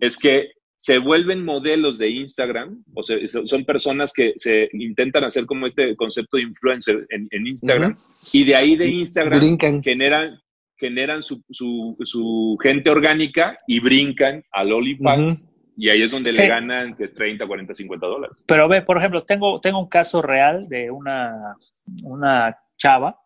es 0.00 0.16
que 0.16 0.50
se 0.80 0.96
vuelven 0.96 1.44
modelos 1.44 1.98
de 1.98 2.08
Instagram, 2.08 2.82
o 2.94 3.02
sea, 3.02 3.18
son 3.44 3.66
personas 3.66 4.14
que 4.14 4.32
se 4.36 4.70
intentan 4.72 5.24
hacer 5.24 5.44
como 5.44 5.66
este 5.66 5.94
concepto 5.94 6.38
de 6.38 6.44
influencer 6.44 7.06
en, 7.10 7.46
Instagram, 7.46 7.94
y 8.32 8.44
de 8.44 8.56
ahí 8.56 8.76
de 8.76 8.86
Instagram 8.86 9.58
generan, 9.82 10.40
generan 10.78 11.22
su, 11.22 11.44
su, 11.50 12.56
gente 12.62 12.88
orgánica 12.88 13.58
y 13.66 13.78
brincan 13.80 14.42
al 14.52 14.72
OnlyFans. 14.72 15.46
Y 15.76 15.88
ahí 15.88 16.02
es 16.02 16.10
donde 16.10 16.32
le 16.32 16.46
ganan 16.46 16.92
de 16.92 17.08
30, 17.08 17.46
40, 17.46 17.74
50 17.74 18.06
dólares. 18.06 18.44
Pero 18.46 18.66
ve, 18.68 18.82
por 18.82 18.98
ejemplo, 18.98 19.24
tengo, 19.24 19.60
tengo 19.60 19.80
un 19.80 19.88
caso 19.88 20.20
real 20.20 20.66
de 20.68 20.90
una, 20.90 21.56
una 22.02 22.56
chava. 22.76 23.18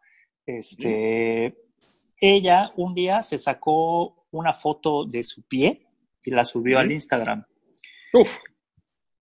Este, 0.44 1.54
Ella 2.26 2.72
un 2.76 2.94
día 2.94 3.22
se 3.22 3.36
sacó 3.36 4.26
una 4.30 4.54
foto 4.54 5.04
de 5.04 5.22
su 5.22 5.42
pie 5.42 5.86
y 6.22 6.30
la 6.30 6.42
subió 6.42 6.78
al 6.78 6.90
Instagram. 6.90 7.44
Uf. 8.14 8.34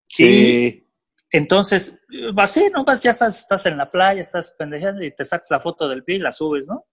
Sí. 0.07 0.87
entonces, 1.33 1.99
así, 2.37 2.71
no 2.73 2.85
vas, 2.85 3.03
ya 3.03 3.11
estás 3.11 3.67
en 3.67 3.77
la 3.77 3.91
playa, 3.91 4.21
estás 4.21 4.55
pendejando 4.57 5.03
y 5.03 5.12
te 5.12 5.25
sacas 5.25 5.51
la 5.51 5.59
foto 5.59 5.88
del 5.88 6.05
pie 6.05 6.17
y 6.17 6.19
la 6.21 6.31
subes, 6.31 6.69
¿no? 6.69 6.87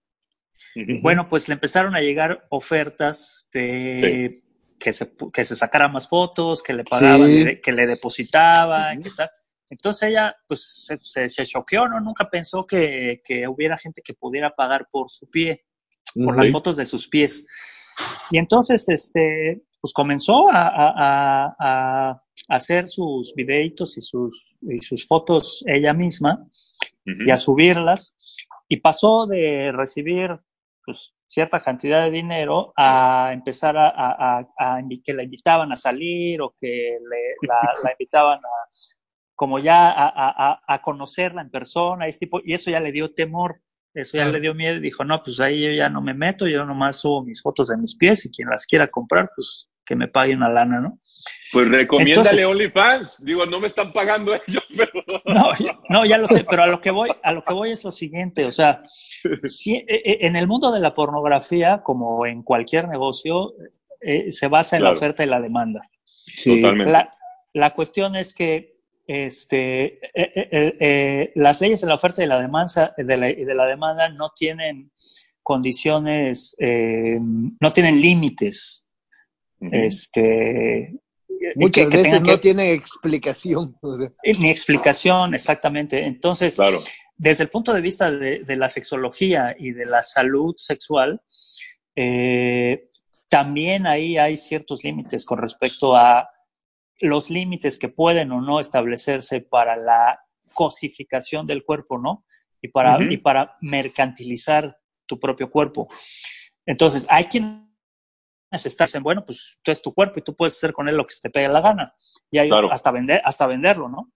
Bueno, 1.00 1.28
pues 1.28 1.46
le 1.46 1.54
empezaron 1.54 1.94
a 1.94 2.00
llegar 2.00 2.44
ofertas 2.50 3.48
de 3.52 4.42
que 4.80 4.92
se, 4.92 5.12
que 5.32 5.44
se 5.44 5.54
sacara 5.54 5.86
más 5.86 6.08
fotos, 6.08 6.60
que 6.60 6.72
le 6.72 6.82
pagaban, 6.82 7.60
que 7.62 7.72
le 7.72 7.86
depositaban, 7.86 9.00
¿qué 9.00 9.10
tal. 9.16 9.30
Entonces 9.68 10.08
ella, 10.08 10.34
pues, 10.48 10.88
se, 11.04 11.28
se, 11.28 11.46
choqueó, 11.46 11.86
¿no? 11.86 12.00
Nunca 12.00 12.28
pensó 12.28 12.66
que, 12.66 13.20
que, 13.22 13.46
hubiera 13.46 13.78
gente 13.78 14.02
que 14.02 14.14
pudiera 14.14 14.50
pagar 14.56 14.88
por 14.90 15.08
su 15.08 15.30
pie, 15.30 15.66
por 16.14 16.36
las 16.36 16.50
fotos 16.50 16.76
de 16.76 16.84
sus 16.84 17.08
pies. 17.08 17.46
Y 18.30 18.38
entonces, 18.38 18.88
este, 18.88 19.62
pues 19.80 19.92
comenzó 19.92 20.50
a, 20.50 20.68
a, 20.68 21.56
a, 21.58 22.20
hacer 22.48 22.88
sus 22.88 23.32
videitos 23.34 23.96
y 23.96 24.00
sus, 24.00 24.58
y 24.62 24.78
sus 24.78 25.06
fotos 25.06 25.64
ella 25.66 25.92
misma 25.92 26.46
y 27.04 27.30
a 27.30 27.36
subirlas. 27.36 28.14
Y 28.68 28.78
pasó 28.78 29.26
de 29.26 29.70
recibir, 29.72 30.38
pues, 30.84 31.14
cierta 31.26 31.60
cantidad 31.60 32.04
de 32.04 32.10
dinero 32.10 32.72
a 32.76 33.30
empezar 33.32 33.76
a, 33.76 33.88
a, 33.88 34.40
a, 34.58 34.82
que 35.04 35.14
la 35.14 35.22
invitaban 35.22 35.72
a 35.72 35.76
salir 35.76 36.42
o 36.42 36.54
que 36.60 36.98
le, 37.00 37.48
la, 37.48 37.92
invitaban 37.92 38.38
a 38.38 38.68
como 39.40 39.58
ya 39.58 39.94
a, 39.96 40.82
conocerla 40.82 41.40
en 41.40 41.50
persona, 41.50 42.06
y, 42.06 42.10
tipo, 42.12 42.42
y 42.44 42.52
eso 42.52 42.70
ya 42.70 42.78
le 42.78 42.92
dio 42.92 43.14
temor, 43.14 43.62
eso 43.94 44.18
ya 44.18 44.26
le 44.26 44.40
dio 44.40 44.54
miedo 44.54 44.76
y 44.76 44.80
dijo, 44.80 45.04
no, 45.04 45.22
pues 45.22 45.40
ahí 45.40 45.62
yo 45.62 45.70
ya 45.72 45.88
no 45.88 46.00
me 46.00 46.14
meto, 46.14 46.46
yo 46.46 46.64
nomás 46.64 47.00
subo 47.00 47.24
mis 47.24 47.42
fotos 47.42 47.68
de 47.68 47.76
mis 47.76 47.96
pies 47.96 48.24
y 48.26 48.30
quien 48.30 48.48
las 48.48 48.66
quiera 48.66 48.88
comprar, 48.88 49.30
pues 49.34 49.70
que 49.84 49.96
me 49.96 50.06
pague 50.06 50.36
una 50.36 50.48
lana, 50.48 50.80
¿no? 50.80 51.00
Pues 51.50 51.68
recomiéndale 51.68 52.44
OnlyFans. 52.44 53.24
Digo, 53.24 53.44
no 53.44 53.58
me 53.58 53.66
están 53.66 53.92
pagando 53.92 54.32
ellos, 54.46 54.64
pero... 54.76 54.92
No, 55.24 55.50
no, 55.88 56.06
ya 56.06 56.16
lo 56.16 56.28
sé, 56.28 56.44
pero 56.48 56.62
a 56.62 56.68
lo 56.68 56.80
que 56.80 56.92
voy, 56.92 57.10
a 57.24 57.32
lo 57.32 57.42
que 57.42 57.52
voy 57.52 57.72
es 57.72 57.82
lo 57.82 57.90
siguiente, 57.90 58.44
o 58.44 58.52
sea, 58.52 58.82
si, 59.42 59.74
e, 59.74 59.84
e, 59.88 60.26
en 60.26 60.36
el 60.36 60.46
mundo 60.46 60.70
de 60.70 60.78
la 60.78 60.94
pornografía, 60.94 61.80
como 61.82 62.24
en 62.24 62.44
cualquier 62.44 62.86
negocio, 62.86 63.52
eh, 64.00 64.30
se 64.30 64.46
basa 64.46 64.76
en 64.76 64.84
la 64.84 64.92
oferta 64.92 65.24
y 65.24 65.26
la 65.26 65.40
demanda. 65.40 65.82
Sí. 66.04 66.60
Totalmente. 66.60 66.92
La, 66.92 67.12
la 67.52 67.70
cuestión 67.74 68.14
es 68.14 68.32
que 68.32 68.79
este, 69.06 69.98
eh, 70.14 70.76
eh, 70.80 71.32
las 71.34 71.60
leyes 71.60 71.80
de 71.80 71.86
la 71.86 71.94
oferta 71.94 72.22
y 72.22 72.26
la 72.26 72.40
demanda, 72.40 72.94
de 72.96 73.16
la, 73.16 73.26
de 73.26 73.54
la 73.54 73.66
demanda 73.66 74.08
no 74.08 74.28
tienen 74.28 74.92
condiciones, 75.42 76.56
no 76.60 77.70
tienen 77.72 78.00
límites. 78.00 78.86
Este, 79.60 80.94
Muchas 81.54 81.88
veces 81.88 82.22
no 82.22 82.38
tiene 82.38 82.72
explicación. 82.72 83.76
Ni 84.40 84.50
explicación, 84.50 85.34
exactamente. 85.34 86.04
Entonces, 86.04 86.56
desde 87.16 87.44
el 87.44 87.50
punto 87.50 87.72
de 87.72 87.80
vista 87.80 88.10
de, 88.10 88.56
la 88.56 88.68
sexología 88.68 89.54
y 89.58 89.72
de 89.72 89.86
la 89.86 90.02
salud 90.02 90.54
sexual, 90.56 91.20
eh, 91.96 92.88
también 93.28 93.86
ahí 93.86 94.18
hay 94.18 94.36
ciertos 94.36 94.84
límites 94.84 95.24
con 95.24 95.38
respecto 95.38 95.96
a 95.96 96.28
los 97.00 97.30
límites 97.30 97.78
que 97.78 97.88
pueden 97.88 98.32
o 98.32 98.40
no 98.40 98.60
establecerse 98.60 99.40
para 99.40 99.76
la 99.76 100.20
cosificación 100.52 101.46
del 101.46 101.64
cuerpo, 101.64 101.98
¿no? 101.98 102.24
Y 102.62 102.68
para, 102.68 102.98
y 103.10 103.16
para 103.16 103.56
mercantilizar 103.62 104.76
tu 105.06 105.18
propio 105.18 105.50
cuerpo. 105.50 105.88
Entonces, 106.66 107.06
hay 107.08 107.24
quien 107.24 107.74
estás 108.52 108.94
en, 108.94 109.02
bueno, 109.02 109.24
pues 109.24 109.58
tú 109.62 109.70
es 109.70 109.80
tu 109.80 109.94
cuerpo 109.94 110.18
y 110.18 110.22
tú 110.22 110.34
puedes 110.36 110.56
hacer 110.56 110.72
con 110.72 110.88
él 110.88 110.96
lo 110.96 111.06
que 111.06 111.14
se 111.14 111.22
te 111.22 111.30
pegue 111.30 111.48
la 111.48 111.60
gana. 111.60 111.94
Y 112.30 112.38
hay 112.38 112.50
hasta, 112.70 112.90
vender, 112.90 113.22
hasta 113.24 113.46
venderlo, 113.46 113.88
¿no? 113.88 114.12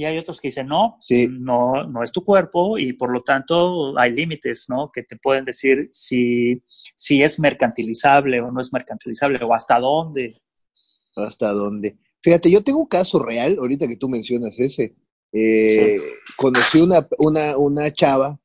y 0.00 0.06
hay 0.06 0.16
otros 0.16 0.40
que 0.40 0.48
dicen, 0.48 0.66
no, 0.66 0.96
Sí. 0.98 1.28
no, 1.30 1.84
no 1.84 2.02
es 2.02 2.10
tu 2.10 2.24
cuerpo 2.24 2.78
y 2.78 2.94
por 2.94 3.12
lo 3.12 3.22
tanto 3.22 3.98
hay 3.98 4.14
límites, 4.14 4.64
¿no? 4.70 4.90
Que 4.90 5.02
te 5.02 5.16
pueden 5.16 5.44
decir 5.44 5.90
si, 5.92 6.62
si 6.96 7.22
es 7.22 7.38
mercantilizable 7.38 8.40
o 8.40 8.50
no 8.50 8.62
es 8.62 8.72
mercantilizable 8.72 9.44
o 9.44 9.52
hasta 9.52 9.78
dónde. 9.78 10.40
¿Hasta 11.16 11.52
dónde? 11.52 11.98
Fíjate, 12.22 12.50
yo 12.50 12.62
tengo 12.62 12.80
un 12.80 12.86
caso 12.86 13.18
real, 13.18 13.56
ahorita 13.58 13.88
que 13.88 13.96
tú 13.96 14.08
mencionas 14.08 14.58
ese. 14.58 14.94
Eh, 15.32 15.98
Conocí 16.36 16.80
una, 16.80 17.06
una, 17.18 17.56
una 17.56 17.92
chava 17.92 18.38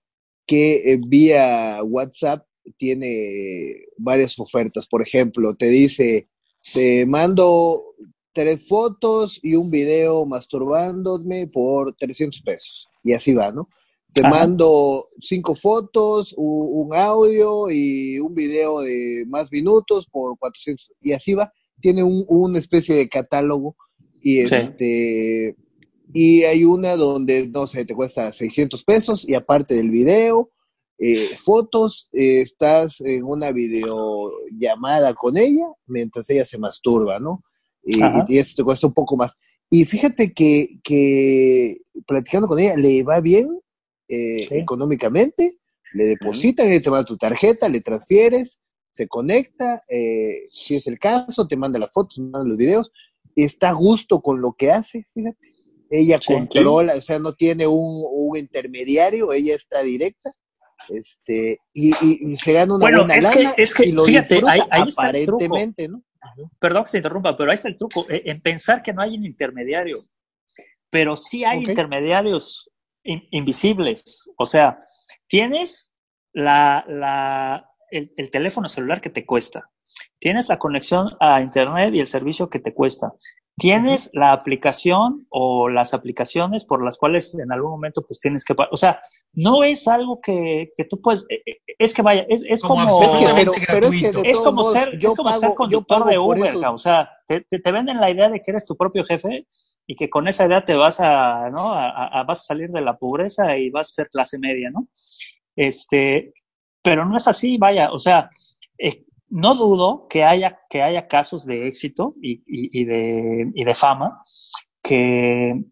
que 0.46 0.92
eh, 0.94 1.00
vía 1.06 1.84
WhatsApp 1.84 2.46
tiene 2.78 3.86
varias 3.98 4.38
ofertas. 4.40 4.88
Por 4.88 5.02
ejemplo, 5.02 5.56
te 5.56 5.70
dice, 5.70 6.30
te 6.74 7.06
mando 7.06 7.96
tres 8.32 8.68
fotos 8.68 9.40
y 9.44 9.56
un 9.56 9.70
video 9.70 10.26
masturbándome 10.26 11.48
por 11.48 11.94
300 11.94 12.42
pesos. 12.42 12.88
Y 13.04 13.14
así 13.14 13.34
va, 13.34 13.52
¿no? 13.52 13.70
Te 14.14 14.22
Ajá. 14.22 14.30
mando 14.30 15.10
cinco 15.20 15.56
fotos, 15.56 16.34
un 16.38 16.94
audio 16.94 17.70
y 17.70 18.20
un 18.20 18.34
video 18.34 18.80
de 18.82 19.26
más 19.28 19.52
minutos 19.52 20.08
por 20.10 20.38
400. 20.38 20.92
Y 21.02 21.12
así 21.12 21.34
va. 21.34 21.52
Tiene 21.86 22.02
un, 22.02 22.26
una 22.28 22.58
especie 22.58 22.96
de 22.96 23.08
catálogo 23.08 23.76
y 24.20 24.40
Sí. 24.48 24.56
este 24.56 25.56
y 26.12 26.42
hay 26.42 26.64
una 26.66 26.96
donde 26.96 27.46
no 27.48 27.68
sé 27.68 27.86
te 27.86 27.94
cuesta 27.94 28.32
600 28.32 28.84
pesos 28.84 29.30
y 29.30 29.36
aparte 29.36 29.76
del 29.76 29.92
video 29.92 30.50
eh, 30.98 31.28
fotos 31.38 32.10
eh, 32.12 32.42
estás 32.42 33.02
en 33.02 33.24
una 33.24 33.52
videollamada 33.52 35.14
con 35.14 35.38
ella 35.38 35.68
mientras 35.86 36.28
ella 36.32 36.44
se 36.44 36.58
masturba 36.58 37.20
no 37.20 37.44
y, 37.84 38.02
eso 38.36 38.54
te 38.58 38.64
cuesta 38.64 38.88
un 38.88 38.94
poco 38.96 39.16
más 39.16 39.38
y 39.70 39.86
fíjate 39.86 40.34
que, 40.34 40.80
que 40.84 41.78
platicando 42.08 42.48
con 42.48 42.58
ella 42.58 42.76
le 42.78 43.04
va 43.04 43.20
bien 43.22 43.48
eh, 44.08 44.48
Sí. 44.50 44.56
económicamente 44.56 45.60
le 45.94 46.06
depositan 46.06 46.66
ella 46.68 46.82
te 46.82 46.90
manda 46.90 47.06
tu 47.06 47.18
tarjeta 47.18 47.70
le 47.70 47.82
transfieres 47.82 48.60
se 48.96 49.08
conecta 49.10 49.84
eh, 49.90 50.48
si 50.54 50.76
es 50.78 50.88
el 50.88 50.98
caso 50.98 51.48
te 51.48 51.58
manda 51.58 51.78
las 51.78 51.92
fotos 51.92 52.18
manda 52.20 52.44
los 52.48 52.56
videos 52.58 52.92
está 53.36 53.70
a 53.70 53.74
gusto 53.74 54.22
con 54.22 54.40
lo 54.40 54.54
que 54.54 54.72
hace, 54.72 55.04
fíjate. 55.14 55.50
Ella 55.90 56.20
Sí. 56.22 56.34
controla, 56.34 56.94
o 56.96 57.02
sea, 57.02 57.20
no 57.20 57.34
tiene 57.34 57.68
un, 57.68 58.04
un 58.10 58.38
intermediario, 58.38 59.34
ella 59.34 59.54
está 59.56 59.82
directa, 59.82 60.32
este, 60.88 61.60
y, 61.74 61.90
y- 62.02 62.32
y 62.32 62.38
se 62.38 62.54
gana 62.54 62.76
una 62.76 62.86
Bueno, 62.86 63.00
buena 63.00 63.16
es 63.18 63.30
que- 63.30 63.44
lana 63.44 63.54
es 63.58 63.74
que, 63.76 63.86
y 63.90 63.92
lo 63.92 64.06
fíjate, 64.06 64.36
disfruta 64.36 64.52
ahí- 64.54 64.62
ahí 64.72 64.84
aparentemente, 64.90 65.88
¿no? 65.90 66.02
Perdón 66.60 66.86
que 66.86 66.92
te 66.92 66.98
interrumpa, 66.98 67.36
pero 67.38 67.52
ahí 67.52 67.56
está 67.56 67.68
el 67.68 67.76
truco, 67.78 68.06
eh, 68.10 68.22
en 68.26 68.40
pensar 68.42 68.82
que 68.82 68.94
no 68.94 69.02
hay 69.02 69.18
un 69.18 69.26
intermediario. 69.26 69.96
Pero 70.90 71.16
sí 71.18 71.44
hay 71.44 71.60
intermediarios 71.60 72.70
in- 73.04 73.28
invisibles. 73.32 74.30
O 74.38 74.46
sea, 74.46 74.82
tienes 75.28 75.92
la, 76.34 76.86
la- 76.88 77.70
el, 77.98 78.12
el 78.18 78.32
teléfono 78.32 78.68
celular 78.68 79.02
que 79.02 79.10
te 79.10 79.26
cuesta. 79.26 79.70
Tienes 80.20 80.50
la 80.50 80.60
conexión 80.60 81.16
a 81.20 81.42
Internet 81.42 81.94
y 81.94 82.00
el 82.00 82.08
servicio 82.08 82.50
que 82.50 82.60
te 82.60 82.74
cuesta. 82.74 83.14
Tienes 83.58 84.10
la 84.12 84.34
aplicación 84.34 85.26
o 85.30 85.70
las 85.70 85.94
aplicaciones 85.94 86.66
por 86.66 86.84
las 86.84 86.98
cuales 86.98 87.34
en 87.40 87.54
algún 87.54 87.72
momento 87.72 88.02
pues 88.06 88.20
tienes 88.20 88.44
que 88.44 88.54
pagar. 88.54 88.70
O 88.74 88.76
sea, 88.76 89.00
no 89.32 89.64
es 89.64 89.88
algo 89.88 90.20
que, 90.20 90.72
que 90.76 90.84
tú 90.84 91.00
puedes... 91.02 91.26
eh, 91.30 91.42
eh, 91.46 91.58
Es 91.80 91.94
que 91.94 92.02
vaya, 92.02 92.26
es, 92.28 92.44
es 92.50 92.62
Como 92.62 92.84
como... 92.84 93.02
Es 93.02 93.10
que, 93.12 93.16
pero, 93.34 93.52
Absolutamente 93.54 93.66
pero 93.72 93.86
es 93.88 93.92
que 93.94 93.98
de 94.08 94.12
gratuito. 94.12 94.30
Es 94.30 94.34
todos 94.34 94.44
como 94.46 94.58
modos, 94.62 94.74
ser, 94.74 95.00
yo 95.00 95.10
es 95.10 95.16
como 95.16 95.30
ser 95.32 95.40
pago, 95.42 95.56
conductor 95.56 96.06
de 96.06 96.16
por 96.18 96.38
Uber, 96.38 96.56
o 96.68 96.78
sea, 96.78 97.10
te, 97.26 97.42
te, 97.48 97.60
te 97.60 97.72
venden 97.72 98.02
la 98.02 98.12
idea 98.12 98.28
de 98.28 98.42
que 98.42 98.52
eres 98.52 98.66
tu 98.66 98.76
propio 98.76 99.06
jefe 99.06 99.46
y 99.88 99.96
que 99.96 100.10
con 100.10 100.28
esa 100.28 100.46
idea 100.46 100.66
te 100.66 100.76
vas 100.76 101.00
a, 101.00 101.50
¿no? 101.50 101.72
A, 101.72 101.90
a- 101.90 102.20
a- 102.20 102.24
vas 102.26 102.42
a 102.42 102.44
salir 102.44 102.70
de 102.72 102.82
la 102.82 102.98
pobreza 102.98 103.58
y 103.58 103.70
vas 103.70 103.90
a 103.92 103.94
ser 104.04 104.10
clase 104.10 104.38
media, 104.38 104.70
¿no? 104.70 104.90
Este, 105.56 106.34
pero 106.86 107.04
no 107.04 107.18
es 107.18 107.28
así, 107.28 107.58
vaya, 107.58 107.92
o 107.92 107.98
sea, 108.00 108.30
eh, 108.78 109.04
no 109.30 109.56
dudo 109.56 110.06
que 110.08 110.24
haya, 110.24 110.60
que 110.70 110.84
haya 110.84 111.08
casos 111.08 111.46
de 111.46 111.68
éxito 111.68 112.14
y, 112.22 112.34
y- 112.46 112.82
y 112.82 112.86
de, 112.86 113.52
y 113.56 113.64
de 113.66 113.74
fama 113.74 114.22
que, 114.84 115.64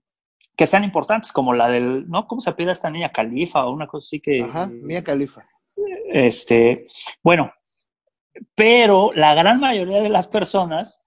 que 0.58 0.66
sean 0.68 0.84
importantes, 0.84 1.32
como 1.32 1.54
la 1.54 1.68
del, 1.70 2.10
¿no? 2.10 2.26
¿Cómo 2.28 2.42
se 2.42 2.52
pide 2.54 2.72
esta 2.72 2.90
niña 2.90 3.12
Califa 3.12 3.66
o 3.66 3.72
una 3.74 3.86
cosa 3.86 4.06
así 4.08 4.20
que... 4.20 4.42
Ajá, 4.42 4.68
Mía 4.68 5.04
Califa. 5.04 5.46
Este, 6.12 6.88
bueno, 7.24 7.52
pero 8.56 9.12
la 9.14 9.36
gran 9.36 9.60
mayoría 9.60 10.02
de 10.02 10.10
las 10.10 10.28
personas 10.28 11.03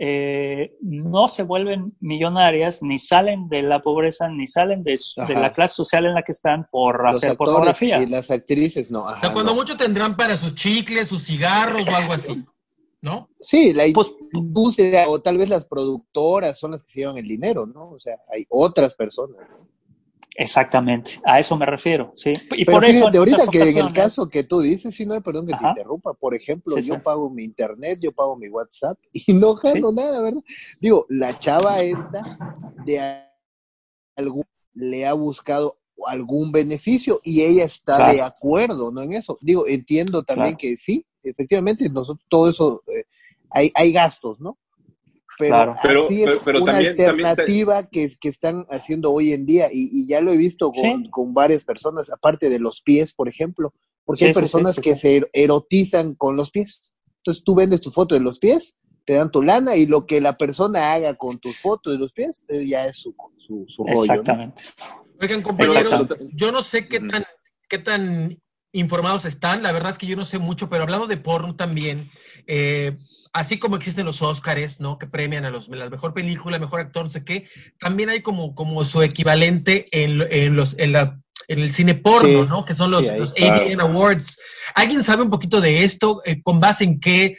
eh, 0.00 0.76
no 0.80 1.28
se 1.28 1.42
vuelven 1.42 1.96
millonarias, 2.00 2.82
ni 2.82 2.98
salen 2.98 3.48
de 3.48 3.62
la 3.62 3.82
pobreza, 3.82 4.28
ni 4.28 4.46
salen 4.46 4.82
de, 4.84 4.98
la 5.28 5.52
clase 5.52 5.74
social 5.74 6.06
en 6.06 6.14
la 6.14 6.22
que 6.22 6.32
están 6.32 6.68
por 6.70 7.04
Los 7.04 7.16
hacer 7.16 7.36
pornografía. 7.36 8.00
y 8.02 8.06
las 8.06 8.30
actrices, 8.30 8.90
no. 8.90 9.04
O 9.04 9.08
Ajá, 9.08 9.20
sea, 9.20 9.32
cuando 9.32 9.52
no. 9.52 9.56
mucho 9.56 9.76
tendrán 9.76 10.16
para 10.16 10.36
sus 10.36 10.54
chicles, 10.54 11.08
sus 11.08 11.24
cigarros 11.24 11.86
o 11.86 11.96
algo 11.96 12.12
así, 12.12 12.44
¿no? 13.00 13.28
Sí, 13.40 13.72
la 13.72 13.84
Pues- 13.92 14.12
industria 14.34 15.08
o 15.08 15.20
tal 15.20 15.38
vez 15.38 15.48
las 15.48 15.66
productoras 15.66 16.58
son 16.58 16.72
las 16.72 16.82
que 16.82 16.90
se 16.90 17.00
llevan 17.00 17.18
el 17.18 17.26
dinero, 17.26 17.66
¿no? 17.66 17.90
O 17.90 17.98
sea, 17.98 18.16
hay 18.32 18.44
otras 18.50 18.94
personas. 18.94 19.38
Exactamente, 20.40 21.20
a 21.24 21.40
eso 21.40 21.56
me 21.56 21.66
refiero, 21.66 22.12
sí. 22.14 22.32
Y 22.52 22.64
Pero 22.64 22.76
por 22.78 22.84
eso 22.84 22.92
fíjate, 22.92 23.16
en 23.16 23.18
ahorita 23.18 23.46
que 23.50 23.70
en 23.70 23.78
el 23.78 23.92
caso 23.92 24.28
que 24.28 24.44
tú 24.44 24.60
dices, 24.60 24.94
si 24.94 25.04
no, 25.04 25.16
eh, 25.16 25.20
perdón 25.20 25.48
que 25.48 25.54
Ajá. 25.54 25.64
te 25.74 25.80
interrumpa, 25.80 26.14
por 26.14 26.32
ejemplo, 26.32 26.76
Sí, 26.76 26.82
yo 26.84 26.94
sí. 26.94 27.00
pago 27.02 27.28
mi 27.28 27.42
internet, 27.42 27.98
yo 28.00 28.12
pago 28.12 28.36
mi 28.36 28.48
WhatsApp 28.48 28.96
y 29.12 29.32
no 29.34 29.56
gano 29.56 29.90
nada, 29.90 30.22
¿verdad? 30.22 30.40
Digo, 30.80 31.06
la 31.08 31.36
chava 31.36 31.82
esta 31.82 32.24
de 32.86 33.20
algún 34.14 34.44
le 34.74 35.06
ha 35.06 35.12
buscado 35.14 35.74
algún 36.06 36.52
beneficio 36.52 37.20
y 37.24 37.42
ella 37.42 37.64
está 37.64 37.96
Claro. 37.96 38.12
de 38.12 38.22
acuerdo, 38.22 38.92
¿no? 38.92 39.02
En 39.02 39.14
eso. 39.14 39.38
Digo, 39.40 39.66
entiendo 39.66 40.22
también 40.22 40.54
Claro. 40.54 40.58
que 40.58 40.76
sí, 40.76 41.04
efectivamente, 41.24 41.88
nosotros 41.90 42.24
todo 42.28 42.48
eso 42.48 42.80
eh, 42.86 43.06
hay, 43.50 43.72
hay 43.74 43.90
gastos, 43.90 44.40
¿no? 44.40 44.56
Pero 45.38 45.54
Claro. 45.54 45.72
Pero- 45.82 46.04
así 46.06 46.22
es 46.22 46.28
pero- 46.28 46.40
pero 46.44 46.62
una 46.62 46.72
también- 46.72 46.96
también 46.96 47.22
te- 47.24 47.28
alternativa 47.30 47.88
que, 47.88 48.08
que 48.20 48.28
están 48.28 48.64
haciendo 48.70 49.12
hoy 49.12 49.32
en 49.32 49.46
día 49.46 49.68
y, 49.72 49.88
y 49.92 50.08
ya 50.08 50.20
lo 50.20 50.32
he 50.32 50.36
visto 50.36 50.70
con, 50.72 51.04
Sí. 51.04 51.10
con 51.10 51.32
varias 51.34 51.64
personas, 51.64 52.10
aparte 52.12 52.50
de 52.50 52.58
los 52.58 52.82
pies, 52.82 53.14
por 53.14 53.28
ejemplo, 53.28 53.72
porque 54.04 54.20
Sí, 54.20 54.24
hay 54.26 54.32
personas 54.34 54.74
sí, 54.76 54.80
que 54.82 54.94
sí. 54.96 55.00
se 55.02 55.16
er- 55.20 55.30
erotizan 55.32 56.14
con 56.14 56.36
los 56.36 56.50
pies. 56.50 56.92
Entonces 57.18 57.44
tú 57.44 57.54
vendes 57.54 57.80
tu 57.80 57.90
foto 57.90 58.14
de 58.14 58.20
los 58.20 58.38
pies, 58.38 58.76
te 59.04 59.14
dan 59.14 59.30
tu 59.30 59.42
lana 59.42 59.76
y 59.76 59.86
lo 59.86 60.06
que 60.06 60.20
la 60.20 60.36
persona 60.36 60.92
haga 60.92 61.14
con 61.14 61.38
tus 61.38 61.56
fotos 61.58 61.92
de 61.92 61.98
los 61.98 62.12
pies 62.12 62.44
eh, 62.48 62.66
ya 62.66 62.86
es 62.86 62.98
su, 62.98 63.14
su, 63.36 63.64
su 63.68 63.82
rollo. 63.84 63.94
¿no? 63.94 64.02
Exactamente. 64.02 64.62
Oigan, 65.20 65.42
compañeros, 65.42 65.92
Exactamente. 65.92 66.30
yo 66.34 66.52
no 66.52 66.62
sé 66.62 66.88
qué 66.88 67.00
tan, 67.00 67.24
qué 67.68 67.78
tan 67.78 68.38
informados 68.72 69.24
están, 69.24 69.62
la 69.62 69.72
verdad 69.72 69.92
es 69.92 69.98
que 69.98 70.06
yo 70.06 70.16
no 70.16 70.24
sé 70.24 70.38
mucho, 70.38 70.68
pero 70.68 70.82
hablando 70.82 71.06
de 71.06 71.16
porno 71.16 71.56
también, 71.56 72.10
eh, 72.46 72.96
así 73.32 73.58
como 73.58 73.76
existen 73.76 74.04
los 74.04 74.20
Óscares, 74.22 74.80
¿no? 74.80 74.98
Que 74.98 75.06
premian 75.06 75.44
a 75.44 75.50
los, 75.50 75.68
la 75.68 75.88
mejor 75.88 76.12
película, 76.14 76.58
mejor 76.58 76.80
actor, 76.80 77.04
no 77.04 77.10
sé 77.10 77.24
qué, 77.24 77.48
también 77.78 78.10
hay 78.10 78.20
como, 78.22 78.54
como 78.54 78.84
su 78.84 79.02
equivalente 79.02 79.86
en, 79.92 80.18
lo- 80.18 80.26
en 80.30 80.54
los, 80.54 80.74
en 80.78 80.92
la, 80.92 81.18
en 81.48 81.60
el 81.60 81.70
cine 81.70 81.94
porno, 81.94 82.42
Sí, 82.42 82.48
¿no? 82.48 82.64
Que 82.64 82.74
son 82.74 82.90
los, 82.90 83.06
sí, 83.06 83.12
los. 83.16 83.32
AVN 83.40 83.80
Awards. 83.80 84.38
¿Alguien 84.74 85.02
sabe 85.02 85.22
un 85.22 85.30
poquito 85.30 85.60
de 85.62 85.84
esto? 85.84 86.20
Eh, 86.26 86.42
¿Con 86.42 86.60
base 86.60 86.84
en 86.84 87.00
qué 87.00 87.24
eh, 87.26 87.36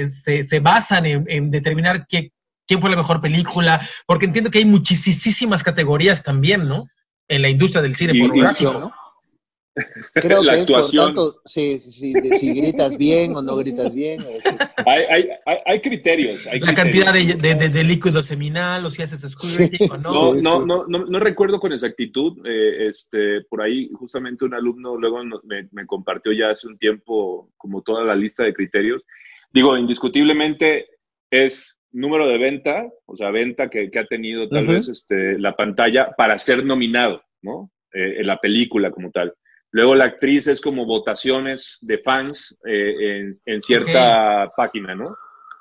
eh, 0.00 0.08
se, 0.10 0.44
se 0.44 0.60
basan 0.60 1.06
en, 1.06 1.24
en 1.28 1.50
determinar 1.50 2.04
qué, 2.06 2.32
quién 2.66 2.80
fue 2.82 2.90
la 2.90 2.96
mejor 2.96 3.20
película? 3.22 3.80
Porque 4.06 4.26
entiendo 4.26 4.50
que 4.50 4.58
hay 4.58 4.64
muchísimas 4.66 5.62
categorías 5.62 6.22
también, 6.22 6.68
¿no? 6.68 6.84
En 7.28 7.40
la 7.40 7.48
industria 7.48 7.80
del 7.80 7.94
cine 7.94 8.12
pornográfico. 8.20 8.72
¿no? 8.80 8.92
Creo 10.14 10.42
La 10.44 10.54
que 10.54 10.60
es 10.60 10.66
por 10.70 10.90
tanto, 10.90 11.40
sí, 11.44 11.78
de 11.80 12.38
si 12.38 12.52
gritas 12.54 12.96
bien 12.96 13.34
o 13.34 13.42
no 13.42 13.56
gritas 13.56 13.92
bien. 13.94 14.20
eh. 14.22 14.40
Hay, 14.86 15.02
hay, 15.10 15.28
hay, 15.46 15.56
hay 15.66 15.80
criterios. 15.80 16.46
Hay 16.46 16.60
la 16.60 16.66
criterios. 16.74 17.04
cantidad 17.06 17.12
de, 17.12 17.48
de- 17.48 17.54
de- 17.56 17.68
de 17.70 17.84
líquido 17.84 18.22
seminal, 18.22 18.84
o 18.86 18.90
si 18.90 19.02
haces 19.02 19.20
squirting 19.32 19.90
o 19.90 19.96
no. 19.98 20.12
No, 20.12 20.34
Sí, 20.34 20.42
no, 20.42 20.60
sí. 20.60 20.66
no, 20.68 20.86
no, 20.86 21.04
no 21.06 21.18
recuerdo 21.18 21.58
con 21.58 21.72
exactitud. 21.72 22.38
eh, 22.46 22.88
este, 22.88 23.40
por 23.48 23.62
ahí, 23.62 23.90
justamente 23.94 24.44
un 24.44 24.54
alumno 24.54 24.96
luego 24.96 25.24
no- 25.24 25.40
me, 25.44 25.68
me 25.72 25.86
compartió 25.86 26.32
ya 26.32 26.50
hace 26.50 26.66
un 26.68 26.78
tiempo 26.78 27.50
como 27.56 27.82
toda 27.82 28.04
la 28.04 28.14
lista 28.14 28.44
de 28.44 28.54
criterios. 28.54 29.02
Digo, 29.52 29.76
indiscutiblemente 29.76 30.86
es 31.30 31.78
número 31.92 32.28
de 32.28 32.38
venta, 32.38 32.86
o 33.06 33.16
sea, 33.16 33.30
venta 33.30 33.70
que, 33.70 33.90
que 33.90 33.98
ha 34.00 34.06
tenido 34.06 34.48
tal 34.48 34.66
vez 34.66 34.88
este, 34.88 35.38
la 35.38 35.54
pantalla 35.56 36.10
para 36.16 36.38
ser 36.38 36.64
nominado, 36.64 37.22
¿no? 37.42 37.70
Eh, 37.92 38.16
en 38.20 38.26
la 38.26 38.38
película 38.38 38.90
como 38.90 39.10
tal. 39.12 39.32
Luego 39.76 39.94
la 39.96 40.04
actriz 40.04 40.46
es 40.46 40.60
como 40.60 40.86
votaciones 40.86 41.78
de 41.82 41.98
fans 41.98 42.56
eh, 42.64 42.94
en, 43.18 43.32
en 43.46 43.60
cierta 43.60 44.52
página, 44.56 44.94
¿no? 44.94 45.04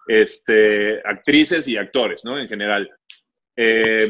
Este, 0.08 1.00
actrices 1.04 1.68
y 1.68 1.78
actores, 1.78 2.22
¿no? 2.24 2.38
En 2.40 2.48
general. 2.48 2.90
Eh, 3.58 4.08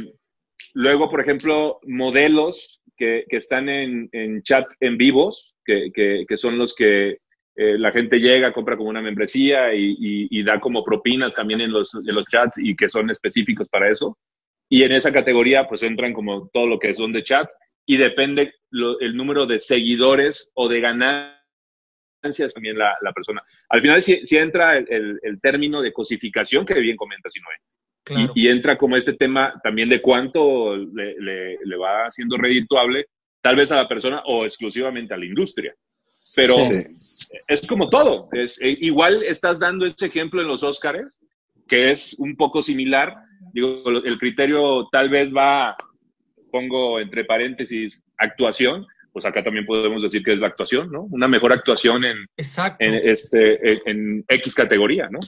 luego, 0.74 1.10
por 1.10 1.22
ejemplo, 1.22 1.80
modelos 1.84 2.82
que, 2.98 3.24
que 3.30 3.38
están 3.38 3.70
en, 3.70 4.10
en 4.12 4.42
chat 4.44 4.66
en 4.80 4.98
vivos, 4.98 5.56
que, 5.66 5.92
que, 5.94 6.26
que 6.28 6.38
son 6.38 6.58
los 6.58 6.74
que 6.76 7.18
eh, 7.56 7.78
la 7.78 7.92
gente 7.92 8.18
llega, 8.18 8.52
compra 8.52 8.76
como 8.76 8.90
una 8.90 9.02
membresía 9.02 9.74
y, 9.74 9.92
y- 9.92 10.28
y 10.32 10.44
da 10.44 10.60
como 10.60 10.84
propinas 10.84 11.36
también 11.36 11.62
en 11.62 11.72
los, 11.72 11.94
en 11.96 12.14
los 12.16 12.26
chats 12.26 12.58
y 12.58 12.76
que 12.76 12.90
son 12.90 13.10
específicos 13.10 13.70
para 13.70 13.90
eso. 13.90 14.18
y 14.70 14.82
en 14.84 14.92
esa 14.92 15.12
categoría 15.14 15.68
pues 15.68 15.84
entran 15.84 16.14
como 16.14 16.50
todo 16.52 16.66
lo 16.68 16.80
que 16.80 16.94
son 16.96 17.12
de 17.14 17.22
chat 17.24 17.48
y 17.86 17.98
depende 17.98 18.54
el 18.72 19.16
número 19.16 19.46
de 19.46 19.60
seguidores 19.60 20.52
o 20.56 20.68
de 20.68 20.80
ganancias 20.80 22.54
también 22.54 22.78
la, 22.78 22.96
la 23.02 23.12
persona. 23.12 23.44
Al 23.70 23.82
final 23.82 24.02
si, 24.02 24.22
entra 24.38 24.78
el, 24.78 25.20
el, 25.22 25.42
término 25.42 25.82
de 25.82 25.92
cosificación 25.92 26.66
que 26.66 26.80
bien 26.80 26.96
comenta 26.96 27.30
Sinoé. 27.30 27.56
Claro. 28.06 28.32
Y, 28.36 28.48
entra 28.48 28.78
como 28.78 28.98
este 28.98 29.14
tema 29.14 29.60
también 29.64 29.90
de 29.90 30.02
cuánto 30.02 30.76
le, 30.76 31.16
le, 31.20 31.58
le, 31.64 31.78
va 31.78 32.12
siendo 32.12 32.38
redituable 32.38 33.08
tal 33.42 33.56
vez 33.56 33.72
a 33.72 33.78
la 33.78 33.88
persona 33.88 34.22
o 34.26 34.44
exclusivamente 34.44 35.14
a 35.14 35.18
la 35.18 35.26
industria. 35.26 35.74
Pero 36.36 36.58
es 37.48 37.68
como 37.68 37.90
todo. 37.90 38.30
Es, 38.32 38.62
eh, 38.62 38.78
igual 38.82 39.22
estás 39.24 39.60
dando 39.60 39.86
ese 39.86 40.06
ejemplo 40.06 40.42
en 40.42 40.48
los 40.48 40.64
Óscares, 40.64 41.20
que 41.68 41.92
es 41.92 42.16
un 42.18 42.36
poco 42.36 42.62
similar. 42.62 43.16
Digo, 43.54 43.74
el 44.04 44.18
criterio 44.18 44.88
tal 44.92 45.10
vez 45.10 45.34
va, 45.34 45.76
pongo 46.52 47.00
entre 47.00 47.26
paréntesis, 47.26 48.06
actuación. 48.18 48.86
Pues 49.12 49.26
acá 49.26 49.44
también 49.44 49.66
podemos 49.66 50.02
decir 50.02 50.24
que 50.24 50.34
es 50.34 50.42
la 50.42 50.48
actuación, 50.48 50.92
¿no? 50.92 51.04
Una 51.04 51.28
mejor 51.28 51.54
actuación 51.54 52.04
en, 52.04 52.26
en, 52.80 52.94
este, 52.96 53.90
en 53.90 54.26
X 54.28 54.56
categoría, 54.56 55.08
¿no? 55.12 55.20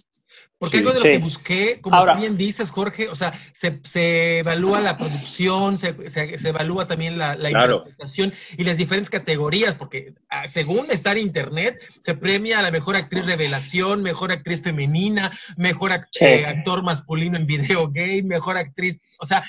Porque 0.58 0.78
algo 0.78 0.94
de 0.94 1.00
lo 1.00 1.04
que 1.04 1.18
busqué, 1.18 1.80
como 1.82 2.06
bien 2.16 2.38
dices, 2.38 2.70
Jorge, 2.70 3.10
o 3.10 3.16
sea, 3.16 3.34
se, 3.54 3.82
se 3.84 4.40
evalúa 4.40 4.80
la 4.80 4.98
producción, 4.98 5.78
se, 5.78 6.10
se, 6.10 6.48
evalúa 6.48 6.88
también 6.88 7.18
la, 7.18 7.36
la 7.36 7.52
interpretación 7.52 8.34
y 8.58 8.64
las 8.64 8.78
diferentes 8.78 9.10
categorías, 9.10 9.76
porque 9.76 10.14
ah, 10.30 10.48
según 10.48 10.90
está 10.92 11.12
en 11.12 11.18
internet, 11.18 11.84
se 12.02 12.16
premia 12.16 12.60
a 12.60 12.62
la 12.62 12.72
mejor 12.72 12.96
actriz 12.96 13.26
revelación, 13.26 14.02
mejor 14.02 14.32
actriz 14.32 14.62
femenina, 14.62 15.30
mejor 15.58 15.92
eh, 16.22 16.46
actor 16.46 16.84
masculino 16.84 17.38
en 17.38 17.48
video 17.48 17.90
game, 17.92 18.24
mejor 18.24 18.56
actriz, 18.56 18.98
o 19.20 19.26
sea, 19.26 19.44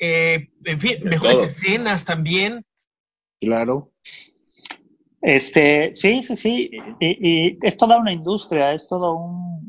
eh, 0.00 0.48
en 0.64 0.80
fin, 0.80 1.04
mejores 1.04 1.42
escenas 1.42 2.04
también. 2.04 2.64
Claro. 3.38 3.92
Este, 5.22 5.92
sí, 5.94 6.22
sí, 6.22 6.34
sí, 6.34 6.70
y, 6.98 7.50
y, 7.50 7.58
es 7.62 7.76
toda 7.76 7.98
una 7.98 8.12
industria, 8.12 8.72
es 8.72 8.88
todo 8.88 9.14
un 9.14 9.60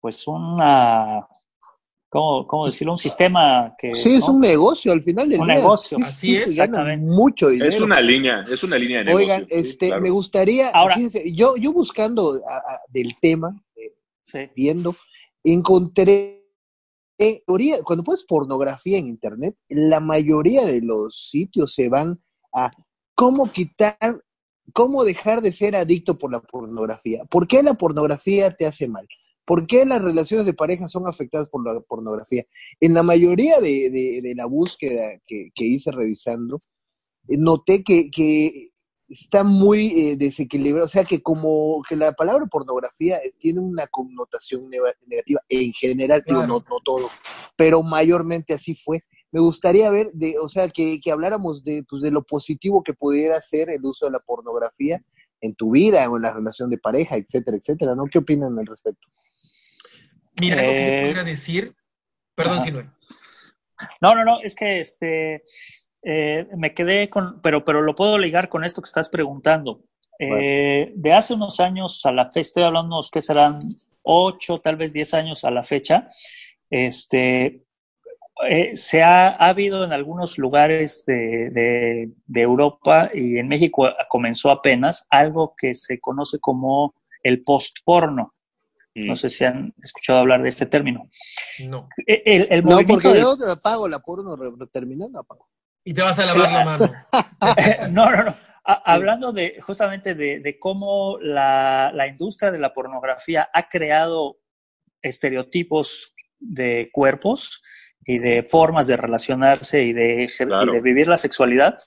pues 0.00 0.26
una, 0.26 1.26
¿cómo, 2.08 2.46
cómo 2.46 2.66
decirlo? 2.66 2.92
Un 2.92 2.98
sistema 2.98 3.74
que... 3.76 3.94
Sí, 3.94 4.14
es 4.14 4.28
un 4.28 4.40
negocio 4.40 4.92
al 4.92 5.02
final 5.02 5.28
del 5.28 5.40
un 5.40 5.46
negocio, 5.46 5.98
así 6.00 6.36
es. 6.36 6.56
mucho 7.00 7.48
dinero. 7.48 7.70
Es 7.70 7.80
una 7.80 8.00
línea, 8.00 8.44
es 8.50 8.62
una 8.62 8.78
línea 8.78 8.98
de 8.98 9.04
negocio. 9.06 9.26
Oigan, 9.26 9.46
este, 9.50 9.98
me 10.00 10.10
gustaría, 10.10 10.70
Ahora, 10.70 10.96
yo, 11.32 11.56
yo 11.56 11.72
buscando 11.72 12.40
del 12.88 13.16
tema, 13.20 13.60
viendo, 14.54 14.94
encontré 15.42 16.37
teoría, 17.18 17.82
cuando 17.82 18.04
pones 18.04 18.24
pornografía 18.24 18.98
en 18.98 19.06
internet, 19.06 19.56
la 19.68 20.00
mayoría 20.00 20.64
de 20.64 20.80
los 20.80 21.28
sitios 21.30 21.74
se 21.74 21.88
van 21.88 22.22
a 22.54 22.70
cómo 23.14 23.50
quitar, 23.50 23.98
cómo 24.72 25.04
dejar 25.04 25.42
de 25.42 25.52
ser 25.52 25.76
adicto 25.76 26.16
por 26.16 26.30
la 26.30 26.40
pornografía. 26.40 27.24
¿Por 27.24 27.48
qué 27.48 27.62
la 27.62 27.74
pornografía 27.74 28.54
te 28.54 28.64
hace 28.64 28.88
mal? 28.88 29.06
¿Por 29.44 29.66
qué 29.66 29.84
las 29.84 30.02
relaciones 30.02 30.46
de 30.46 30.52
pareja 30.52 30.88
son 30.88 31.06
afectadas 31.08 31.48
por 31.48 31.64
la 31.64 31.80
pornografía? 31.80 32.44
En 32.80 32.94
la 32.94 33.02
mayoría 33.02 33.60
de, 33.60 34.34
la 34.36 34.46
búsqueda 34.46 35.20
que, 35.26 35.50
hice 35.56 35.90
revisando, 35.90 36.60
eh, 37.28 37.36
noté 37.38 37.82
que, 37.82 38.67
está 39.08 39.42
muy 39.42 39.86
eh, 39.86 40.16
desequilibrado, 40.16 40.84
o 40.84 40.88
sea 40.88 41.04
que 41.04 41.22
como 41.22 41.82
que 41.88 41.96
la 41.96 42.12
palabra 42.12 42.46
pornografía 42.46 43.18
tiene 43.38 43.60
una 43.60 43.86
connotación 43.86 44.68
negativa 44.68 45.40
en 45.48 45.72
general, 45.72 46.22
digo, 46.26 46.46
no, 46.46 46.64
no 46.68 46.80
todo, 46.84 47.08
pero 47.56 47.82
mayormente 47.82 48.54
así 48.54 48.74
fue. 48.74 49.02
Me 49.30 49.40
gustaría 49.40 49.90
ver, 49.90 50.06
de, 50.12 50.36
o 50.40 50.48
sea, 50.48 50.68
que, 50.68 51.00
habláramos 51.12 51.62
de, 51.62 51.84
pues, 51.88 52.02
de 52.02 52.10
lo 52.10 52.22
positivo 52.22 52.82
que 52.82 52.94
pudiera 52.94 53.38
ser 53.40 53.68
el 53.68 53.84
uso 53.84 54.06
de 54.06 54.12
la 54.12 54.20
pornografía 54.20 55.02
en 55.40 55.54
tu 55.54 55.70
vida 55.70 56.08
o 56.10 56.16
en 56.16 56.22
la 56.22 56.32
relación 56.32 56.70
de 56.70 56.78
pareja, 56.78 57.16
etcétera, 57.16 57.56
etcétera, 57.56 57.94
¿no? 57.94 58.04
¿Qué 58.10 58.18
opinan 58.18 58.58
al 58.58 58.66
respecto? 58.66 59.06
Mira, 60.40 60.60
algo 60.60 60.72
que 60.72 60.82
te 60.82 61.00
pudiera 61.00 61.24
decir. 61.24 61.74
Perdón, 62.34 62.62
si 62.62 62.70
no. 62.70 62.82
No, 64.00 64.14
no, 64.14 64.24
no, 64.24 64.40
es 64.42 64.54
que 64.54 64.80
este 64.80 65.42
eh, 66.02 66.46
me 66.56 66.74
quedé 66.74 67.08
con, 67.08 67.40
pero, 67.42 67.64
pero 67.64 67.82
lo 67.82 67.94
puedo 67.94 68.18
ligar 68.18 68.48
con 68.48 68.64
esto 68.64 68.82
que 68.82 68.86
estás 68.86 69.08
preguntando. 69.08 69.82
Eh, 70.18 70.92
de 70.96 71.12
hace 71.12 71.34
unos 71.34 71.60
años 71.60 72.04
a 72.04 72.12
la 72.12 72.26
fecha, 72.26 72.40
estoy 72.40 72.62
hablando 72.64 73.00
que 73.12 73.20
serán 73.20 73.58
ocho, 74.02 74.60
tal 74.60 74.76
vez 74.76 74.92
diez 74.92 75.14
años 75.14 75.44
a 75.44 75.50
la 75.50 75.62
fecha, 75.62 76.08
este, 76.70 77.62
eh, 78.48 78.74
se 78.74 79.02
ha, 79.02 79.28
ha, 79.28 79.48
habido 79.48 79.84
en 79.84 79.92
algunos 79.92 80.38
lugares 80.38 81.04
de, 81.06 81.50
de, 81.50 82.10
de, 82.26 82.40
Europa 82.40 83.10
y 83.14 83.38
en 83.38 83.48
México 83.48 83.88
comenzó 84.08 84.50
apenas 84.50 85.06
algo 85.10 85.54
que 85.56 85.74
se 85.74 86.00
conoce 86.00 86.38
como 86.38 86.94
el 87.22 87.42
post-porno. 87.42 88.34
No 88.94 89.14
sé 89.14 89.30
si 89.30 89.44
han 89.44 89.72
escuchado 89.80 90.18
hablar 90.18 90.42
de 90.42 90.48
este 90.48 90.66
término. 90.66 91.08
No. 91.68 91.88
E, 92.04 92.20
el, 92.24 92.48
el 92.50 92.64
no, 92.64 92.80
porque 92.80 93.20
yo 93.20 93.36
apago 93.48 93.86
la 93.86 94.00
porno 94.00 94.36
terminando, 94.72 95.20
apago. 95.20 95.48
Y 95.88 95.94
te 95.94 96.02
vas 96.02 96.18
a 96.18 96.26
lavar 96.26 96.52
la 96.52 96.64
mano. 96.66 96.84
no, 97.90 98.10
no, 98.10 98.24
no. 98.24 98.34
Hablando 98.62 99.32
de 99.32 99.58
justamente 99.62 100.14
de, 100.14 100.40
de 100.40 100.58
cómo 100.58 101.16
la, 101.18 101.90
la, 101.94 102.06
industria 102.06 102.50
de 102.50 102.58
la 102.58 102.74
pornografía 102.74 103.48
ha 103.54 103.70
creado 103.70 104.36
estereotipos 105.00 106.14
de 106.38 106.90
cuerpos 106.92 107.62
y 108.04 108.18
de 108.18 108.42
formas 108.42 108.86
de 108.86 108.98
relacionarse 108.98 109.82
y 109.82 109.94
de, 109.94 110.30
de 110.38 110.80
vivir 110.82 111.08
la 111.08 111.16
sexualidad, 111.16 111.78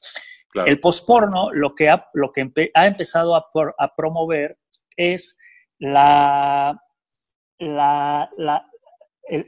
el 0.66 0.80
posporno 0.80 1.54
lo 1.54 1.76
que 1.76 1.92
ha, 1.92 2.08
lo 2.16 2.32
que 2.32 2.52
ha 2.74 2.88
empezado 2.88 3.36
a, 3.36 3.52
a 3.78 3.96
promover 3.96 4.58
es 4.98 5.38
la 5.78 6.82
la, 7.60 8.28
la, 8.36 8.66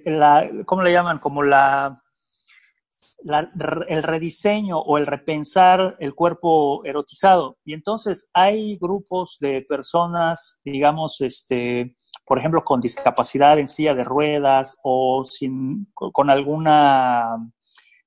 la, 0.06 0.50
¿cómo 0.68 0.84
le 0.84 0.92
llaman? 0.92 1.18
Como 1.18 1.42
la, 1.42 2.00
la, 3.24 3.52
el 3.88 4.04
rediseño 4.04 4.80
o 4.80 4.98
el 4.98 5.06
repensar 5.06 5.96
el 6.00 6.14
cuerpo 6.14 6.84
erotizado. 6.86 7.58
Y 7.66 7.74
entonces 7.74 8.30
hay 8.34 8.78
grupos 8.78 9.38
de 9.40 9.62
personas, 9.62 10.60
digamos, 10.64 11.22
este, 11.22 11.96
por 12.26 12.40
ejemplo, 12.40 12.64
con 12.64 12.82
discapacidad 12.82 13.58
en 13.60 13.68
silla 13.68 13.94
de 13.94 14.04
ruedas 14.04 14.78
o 14.84 15.24
sin, 15.24 15.88
con 15.94 16.30
alguna 16.30 17.38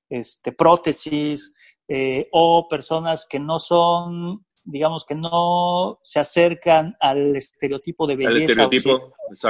este, 0.09 0.51
prótesis, 0.51 1.53
eh, 1.87 2.27
o 2.33 2.67
personas 2.67 3.25
que 3.29 3.39
no 3.39 3.59
son 3.59 4.45
digamos 4.69 5.05
que 5.05 5.15
no 5.15 5.97
se 6.03 6.19
acercan 6.19 6.95
al 6.99 7.37
estereotipo 7.37 8.05
de 8.05 8.17
belleza 8.17 8.69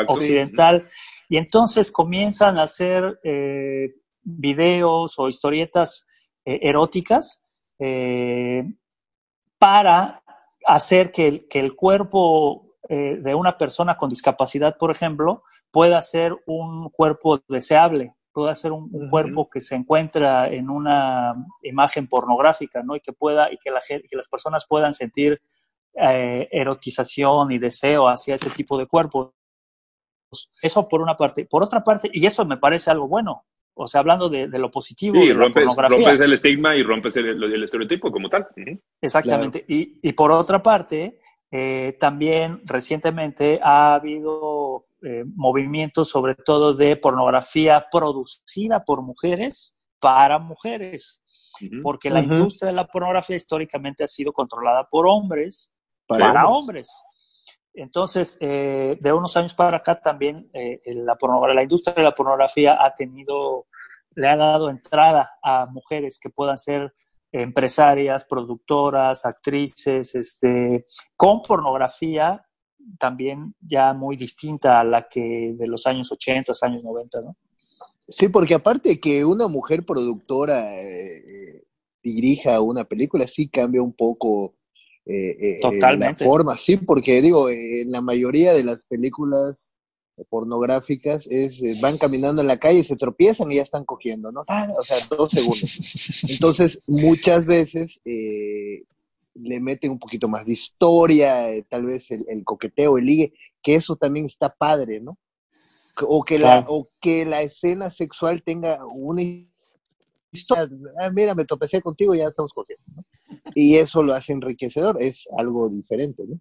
occidental. 0.07 0.85
Y 1.27 1.37
entonces 1.37 1.91
comienzan 1.91 2.59
a 2.59 2.63
hacer 2.63 3.19
eh, 3.23 3.95
videos 4.27 5.17
o 5.17 5.27
historietas 5.27 6.05
eh, 6.45 6.59
eróticas 6.63 7.41
eh, 7.79 8.63
para 9.57 10.23
hacer 10.65 11.11
que 11.11 11.27
el, 11.27 11.47
que 11.47 11.59
el 11.59 11.75
cuerpo 11.75 12.63
de 12.89 13.35
una 13.35 13.57
persona 13.57 13.97
con 13.97 14.09
discapacidad, 14.09 14.77
por 14.77 14.91
ejemplo, 14.91 15.43
pueda 15.71 16.01
ser 16.01 16.33
un 16.45 16.89
cuerpo 16.89 17.43
deseable 17.49 18.15
pueda 18.37 18.53
ser 18.53 18.71
un, 18.71 19.09
cuerpo 19.09 19.49
que 19.49 19.59
se 19.59 19.73
encuentra 19.73 20.47
en 20.47 20.69
una 20.69 21.33
imagen 21.63 22.07
pornográfica, 22.07 22.83
¿no? 22.83 22.95
Y 22.95 22.99
que 22.99 23.11
pueda, 23.11 23.51
y 23.51 23.57
que, 23.57 23.71
la, 23.71 23.81
que 23.81 24.15
las 24.15 24.27
personas 24.27 24.67
puedan 24.69 24.93
sentir 24.93 25.41
eh, 25.95 26.47
erotización 26.51 27.51
y 27.51 27.57
deseo 27.57 28.07
hacia 28.07 28.35
ese 28.35 28.51
tipo 28.51 28.77
de 28.77 28.85
cuerpos. 28.85 29.31
Eso 30.61 30.87
por 30.87 31.01
una 31.01 31.17
parte. 31.17 31.47
Por 31.47 31.63
otra 31.63 31.83
parte, 31.83 32.11
y 32.13 32.27
eso 32.27 32.45
me 32.45 32.57
parece 32.57 32.91
algo 32.91 33.07
bueno, 33.07 33.43
o 33.77 33.87
sea, 33.87 34.01
hablando 34.01 34.29
de, 34.29 34.47
lo 34.47 34.71
positivo 34.71 35.19
de 35.19 35.33
rompes, 35.33 35.63
la 35.63 35.69
pornografía. 35.71 35.97
rompes 35.97 36.19
el 36.21 36.33
estigma 36.33 36.75
y 36.75 36.83
rompes 36.83 37.17
el, 37.17 37.63
estereotipo 37.63 38.11
como 38.11 38.29
tal. 38.29 38.47
Exactamente. 39.01 39.63
Y, 39.67 39.99
y, 40.01 40.13
por 40.13 40.31
otra 40.31 40.61
parte, 40.61 41.19
eh, 41.49 41.95
también 41.99 42.61
recientemente 42.65 43.59
ha 43.63 43.95
habido 43.95 44.87
eh, 45.01 45.23
movimientos 45.35 46.09
sobre 46.09 46.35
todo 46.35 46.73
de 46.73 46.97
pornografía 46.97 47.85
producida 47.89 48.83
por 48.83 49.01
mujeres 49.01 49.75
para 49.99 50.39
mujeres, 50.39 51.23
porque 51.81 52.09
la 52.09 52.19
industria 52.19 52.67
de 52.67 52.75
la 52.75 52.87
pornografía 52.87 53.35
históricamente 53.35 54.03
ha 54.03 54.07
sido 54.07 54.31
controlada 54.31 54.87
por 54.89 55.07
hombres 55.07 55.73
para, 56.05 56.47
hombres. 56.47 56.89
Entonces, 57.77 58.37
eh, 58.39 58.97
de 58.99 59.13
unos 59.13 59.37
años 59.37 59.53
para 59.53 59.77
acá 59.77 60.01
también 60.01 60.49
eh, 60.51 60.81
la, 60.85 61.15
la 61.53 61.63
industria 61.63 61.93
de 61.93 62.03
la 62.03 62.15
pornografía 62.15 62.83
ha 62.83 62.91
tenido, 62.93 63.67
le 64.15 64.27
ha 64.27 64.35
dado 64.35 64.69
entrada 64.69 65.29
a 65.43 65.67
mujeres 65.67 66.19
que 66.19 66.31
puedan 66.31 66.57
ser 66.57 66.91
empresarias, 67.31 68.25
productoras, 68.25 69.25
actrices, 69.25 70.15
este, 70.15 70.85
con 71.15 71.43
pornografía 71.43 72.43
también 72.99 73.53
ya 73.59 73.93
muy 73.93 74.15
distinta 74.15 74.79
a 74.79 74.83
la 74.83 75.07
que 75.07 75.53
de 75.55 75.67
los 75.67 75.85
años 75.85 76.11
80, 76.11 76.53
años 76.63 76.83
90, 76.83 77.21
¿no? 77.21 77.37
Sí, 78.09 78.29
porque 78.29 78.55
aparte 78.55 78.99
que 78.99 79.23
una 79.25 79.47
mujer 79.47 79.85
productora 79.85 80.81
eh, 80.81 81.65
dirija 82.01 82.59
una 82.61 82.85
película, 82.85 83.27
sí 83.27 83.49
cambia 83.49 83.81
un 83.81 83.93
poco 83.93 84.56
eh, 85.07 85.59
eh, 85.61 85.97
la 85.97 86.15
forma, 86.15 86.57
sí, 86.57 86.77
porque 86.77 87.21
digo, 87.21 87.49
en 87.49 87.91
la 87.91 88.01
mayoría 88.01 88.53
de 88.53 88.63
las 88.63 88.85
películas 88.85 89.73
pornográficas 90.29 91.27
es 91.27 91.61
van 91.79 91.97
caminando 91.97 92.41
en 92.41 92.47
la 92.47 92.57
calle, 92.57 92.83
se 92.83 92.95
tropiezan 92.95 93.51
y 93.51 93.55
ya 93.55 93.61
están 93.61 93.85
cogiendo, 93.85 94.31
¿no? 94.31 94.43
Ah, 94.47 94.67
o 94.79 94.83
sea, 94.83 94.97
dos 95.15 95.31
segundos. 95.31 96.23
Entonces, 96.29 96.79
muchas 96.87 97.45
veces 97.45 98.01
le 98.03 99.59
meten 99.59 99.91
un 99.91 99.99
poquito 99.99 100.27
más 100.27 100.45
de 100.45 100.53
historia, 100.53 101.45
tal 101.69 101.85
vez 101.85 102.09
el, 102.09 102.25
el, 102.29 102.43
coqueteo, 102.43 102.97
el 102.97 103.05
ligue, 103.05 103.33
que 103.61 103.75
eso 103.75 103.95
también 103.95 104.25
está 104.25 104.49
padre, 104.49 104.99
¿no? 104.99 105.17
o 106.03 106.23
que, 106.23 106.39
la, 106.39 106.65
o 106.67 106.89
que 106.99 107.25
la 107.25 107.41
escena 107.41 107.89
sexual 107.89 108.43
tenga 108.43 108.85
una 108.85 109.21
historia. 110.31 110.69
Ah, 110.99 111.09
mira, 111.09 111.33
me 111.33 111.45
topecé 111.45 111.81
contigo 111.81 112.13
y 112.13 112.19
ya 112.19 112.25
estamos 112.25 112.53
cogiendo. 112.53 112.83
Y 113.53 113.75
eso 113.75 114.03
lo 114.03 114.13
hace 114.13 114.33
enriquecedor, 114.33 114.97
es 114.99 115.27
algo 115.37 115.69
diferente. 115.69 116.23
¿no? 116.27 116.39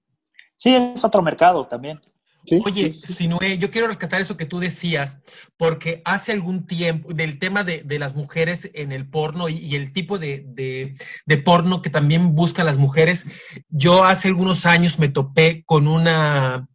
Sí, 0.56 0.74
es 0.74 1.04
otro 1.04 1.22
mercado 1.22 1.66
también. 1.66 2.00
Oye, 2.64 2.92
Sinue, 2.92 3.58
yo 3.58 3.70
quiero 3.70 3.88
rescatar 3.88 4.20
eso 4.20 4.36
que 4.36 4.46
tú 4.46 4.60
decías, 4.60 5.18
porque 5.56 6.02
hace 6.04 6.32
algún 6.32 6.66
tiempo, 6.66 7.12
del 7.12 7.38
tema 7.38 7.64
de, 7.64 7.84
las 7.98 8.14
mujeres 8.14 8.70
en 8.74 8.92
el 8.92 9.08
porno 9.08 9.48
y, 9.48 9.74
el 9.74 9.92
tipo 9.92 10.18
de, 10.18 10.94
porno 11.44 11.82
que 11.82 11.90
también 11.90 12.34
buscan 12.34 12.66
las 12.66 12.78
mujeres, 12.78 13.26
yo 13.68 14.04
hace 14.04 14.28
algunos 14.28 14.64
años 14.64 14.98
me 14.98 15.08
topé 15.08 15.64
con 15.66 15.88
una, 15.88 16.68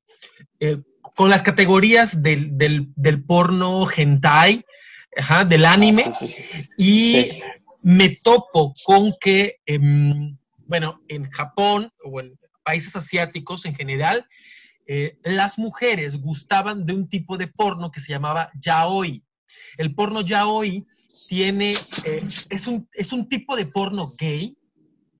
eh, 0.60 0.78
con 1.16 1.30
las 1.30 1.42
categorías 1.42 2.22
del, 2.22 2.58
del, 2.58 3.24
porno 3.24 3.88
hentai, 3.90 4.66
del 5.48 5.66
anime, 5.66 6.06
ah, 6.08 6.26
y 6.78 7.42
me 7.82 8.10
topo 8.10 8.74
con 8.86 9.14
que, 9.20 9.58
em, 9.66 10.38
bueno, 10.66 11.02
en 11.08 11.30
Japón 11.30 11.92
o 12.04 12.20
en 12.20 12.38
países 12.64 12.96
asiáticos 12.96 13.66
en 13.66 13.76
general, 13.76 14.28
eh, 14.88 15.18
las 15.24 15.58
mujeres 15.58 16.20
gustaban 16.20 16.86
de 16.86 16.94
un 16.94 17.08
tipo 17.08 17.38
de 17.38 17.48
porno 17.48 17.92
que 17.92 18.00
se 18.00 18.12
llamaba 18.12 18.52
yaoi. 18.60 19.24
El 19.78 19.94
porno 19.96 20.22
yaoi 20.22 20.86
tiene, 21.28 21.74
eh, 22.06 22.22
es, 22.50 22.68
un, 22.68 22.88
es 22.94 23.12
un 23.12 23.28
tipo 23.28 23.56
de 23.56 23.66
porno 23.66 24.14
gay, 24.18 24.58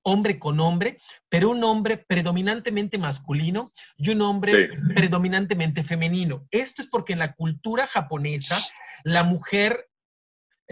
hombre 0.02 0.38
con 0.38 0.58
hombre, 0.60 0.98
pero 1.28 1.50
un 1.50 1.62
hombre 1.64 1.96
predominantemente 1.96 2.98
masculino 2.98 3.70
y 3.96 4.10
un 4.10 4.22
hombre 4.22 4.68
predominantemente 4.94 5.84
femenino. 5.84 6.46
Esto 6.50 6.82
es 6.82 6.88
porque 6.88 7.12
en 7.12 7.20
la 7.20 7.34
cultura 7.34 7.86
japonesa 7.86 8.60
la 9.04 9.22
mujer 9.22 9.88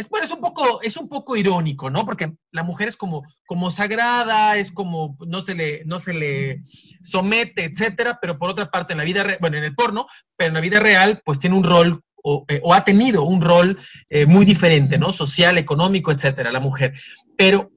es, 0.00 0.08
bueno, 0.08 0.26
es 0.26 0.32
un 0.32 0.40
poco, 0.40 0.82
es 0.82 0.96
un 0.96 1.08
poco 1.08 1.36
irónico, 1.36 1.90
¿no? 1.90 2.04
Porque 2.04 2.32
la 2.50 2.62
mujer 2.62 2.88
es 2.88 2.96
como, 2.96 3.22
como 3.46 3.70
sagrada, 3.70 4.56
es 4.56 4.72
como, 4.72 5.16
no 5.26 5.42
se 5.42 5.54
le, 5.54 5.84
no 5.84 5.98
se 5.98 6.14
le 6.14 6.62
somete, 7.02 7.64
etcétera, 7.64 8.18
pero 8.20 8.38
por 8.38 8.50
otra 8.50 8.70
parte, 8.70 8.94
en 8.94 8.98
la 8.98 9.04
vida, 9.04 9.24
bueno, 9.40 9.58
en 9.58 9.64
el 9.64 9.74
porno, 9.74 10.06
pero 10.36 10.48
en 10.48 10.54
la 10.54 10.60
vida 10.60 10.80
real, 10.80 11.22
pues 11.24 11.38
tiene 11.38 11.56
un 11.56 11.64
rol 11.64 12.02
o, 12.22 12.44
eh, 12.48 12.60
ha 12.72 12.84
tenido 12.84 13.22
un 13.22 13.40
rol 13.40 13.78
eh, 14.08 14.26
muy 14.26 14.44
diferente, 14.44 14.98
¿no? 14.98 15.12
Social, 15.12 15.58
económico, 15.58 16.12
etcétera, 16.12 16.50
la 16.50 16.60
mujer. 16.60 16.94
Pero 17.36 17.70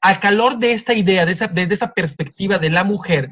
al 0.00 0.18
calor 0.18 0.58
de 0.58 0.72
esta 0.72 0.94
idea, 0.94 1.24
de 1.24 1.32
esa, 1.32 1.52
esa 1.54 1.92
perspectiva 1.92 2.58
de 2.58 2.70
la 2.70 2.84
mujer 2.84 3.30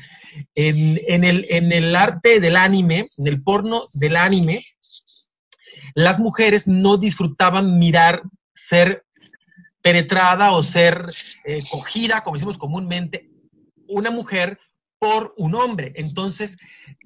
en, 0.54 1.24
el, 1.24 1.46
en 1.50 1.72
el 1.72 1.96
arte 1.96 2.40
del 2.40 2.56
anime, 2.56 3.02
en 3.18 3.26
el 3.26 3.42
porno 3.42 3.82
del 3.94 4.16
anime, 4.16 4.64
las 5.94 6.18
mujeres 6.18 6.66
no 6.66 6.96
disfrutaban 6.96 7.78
mirar 7.78 8.22
ser 8.54 9.04
penetrada 9.80 10.52
o 10.52 10.62
ser 10.62 11.06
eh, 11.44 11.62
cogida, 11.70 12.22
como 12.22 12.36
decimos 12.36 12.58
comúnmente, 12.58 13.30
una 13.86 14.10
mujer 14.10 14.58
por 14.98 15.34
un 15.36 15.54
hombre. 15.54 15.92
Entonces, 15.96 16.56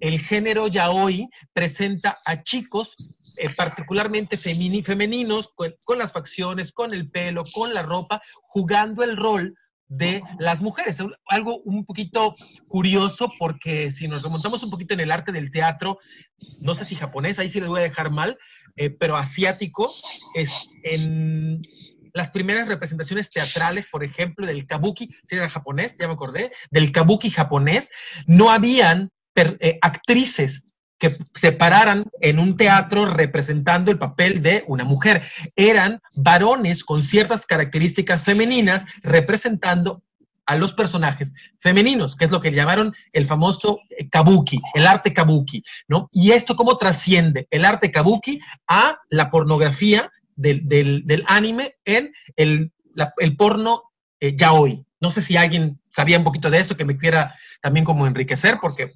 el 0.01 0.21
género 0.21 0.69
ya 0.69 0.91
hoy 0.91 1.29
presenta 1.53 2.19
a 2.25 2.43
chicos 2.43 2.95
eh, 3.37 3.51
particularmente 3.57 4.37
femeninos, 4.37 5.51
con, 5.55 5.99
las 5.99 6.13
facciones, 6.13 6.73
con 6.73 6.93
el 6.93 7.11
pelo, 7.11 7.43
con 7.53 7.73
la 7.73 7.83
ropa, 7.83 8.23
jugando 8.43 9.03
el 9.05 9.17
rol 9.17 9.57
de 9.89 10.23
las 10.39 10.61
mujeres. 10.61 10.99
Algo 11.27 11.59
un 11.59 11.85
poquito 11.85 12.37
curioso 12.69 13.33
porque 13.39 13.91
si 13.91 14.07
nos 14.09 14.23
remontamos 14.23 14.63
un 14.63 14.71
poquito 14.71 14.95
en 14.95 15.01
el 15.01 15.11
arte 15.11 15.33
del 15.33 15.51
teatro, 15.51 15.99
no 16.61 16.75
sé 16.75 16.85
si 16.85 16.95
japonés, 16.95 17.39
ahí 17.39 17.49
sí 17.49 17.61
les 17.61 17.69
voy 17.69 17.81
a 17.81 17.85
dejar 17.85 18.11
mal, 18.11 18.39
eh, 18.77 18.91
pero 18.91 19.17
asiático, 19.17 19.91
es 20.35 20.69
en 20.85 21.63
las 22.13 22.31
primeras 22.31 22.69
representaciones 22.69 23.31
teatrales, 23.31 23.87
por 23.91 24.05
ejemplo, 24.05 24.47
del 24.47 24.67
kabuki, 24.67 25.09
si 25.25 25.37
era 25.37 25.49
japonés, 25.49 25.97
ya 25.99 26.07
me 26.07 26.15
acordé, 26.15 26.51
del 26.71 26.93
kabuki 26.93 27.31
japonés, 27.31 27.91
no 28.27 28.51
habían 28.51 29.11
eh, 29.35 29.79
actrices 29.83 30.65
que 30.99 31.11
se 31.35 31.53
pararan 31.53 32.07
en 32.21 32.39
un 32.39 32.57
teatro 32.57 33.07
representando 33.07 33.91
el 33.91 33.99
papel 33.99 34.43
de 34.43 34.65
una 34.67 34.85
mujer. 34.85 35.23
Eran 35.57 36.01
varones 36.15 36.85
con 36.85 37.03
ciertas 37.03 37.47
características 37.47 38.23
femeninas 38.23 38.85
representando 39.03 40.03
a 40.49 40.57
los 40.57 40.73
personajes 40.73 41.35
femeninos, 41.61 42.17
que 42.17 42.25
es 42.25 42.31
lo 42.31 42.41
que 42.41 42.51
llamaron 42.51 42.95
el 43.13 43.27
famoso 43.27 43.81
eh, 43.91 44.09
kabuki, 44.09 44.59
el 44.75 44.87
arte 44.87 45.13
kabuki, 45.13 45.63
¿no? 45.89 46.09
Y 46.11 46.33
esto 46.33 46.57
cómo 46.57 46.79
trasciende 46.79 47.47
el 47.51 47.67
arte 47.67 47.93
kabuki 47.93 48.41
a 48.67 48.99
la 49.11 49.31
pornografía 49.31 50.11
del, 50.37 51.25
anime 51.27 51.77
en 51.85 52.13
el, 52.37 52.73
el 53.19 53.37
porno 53.37 53.83
eh, 54.21 54.37
yaoi. 54.37 54.85
No 55.01 55.11
sé 55.11 55.21
si 55.21 55.37
alguien 55.37 55.81
sabía 55.91 56.17
un 56.19 56.25
poquito 56.25 56.51
de 56.51 56.59
esto 56.59 56.77
que 56.77 56.87
me 56.87 56.97
quiera 56.97 57.35
también 57.61 57.85
como 57.85 58.07
enriquecer, 58.07 58.59
porque 58.61 58.91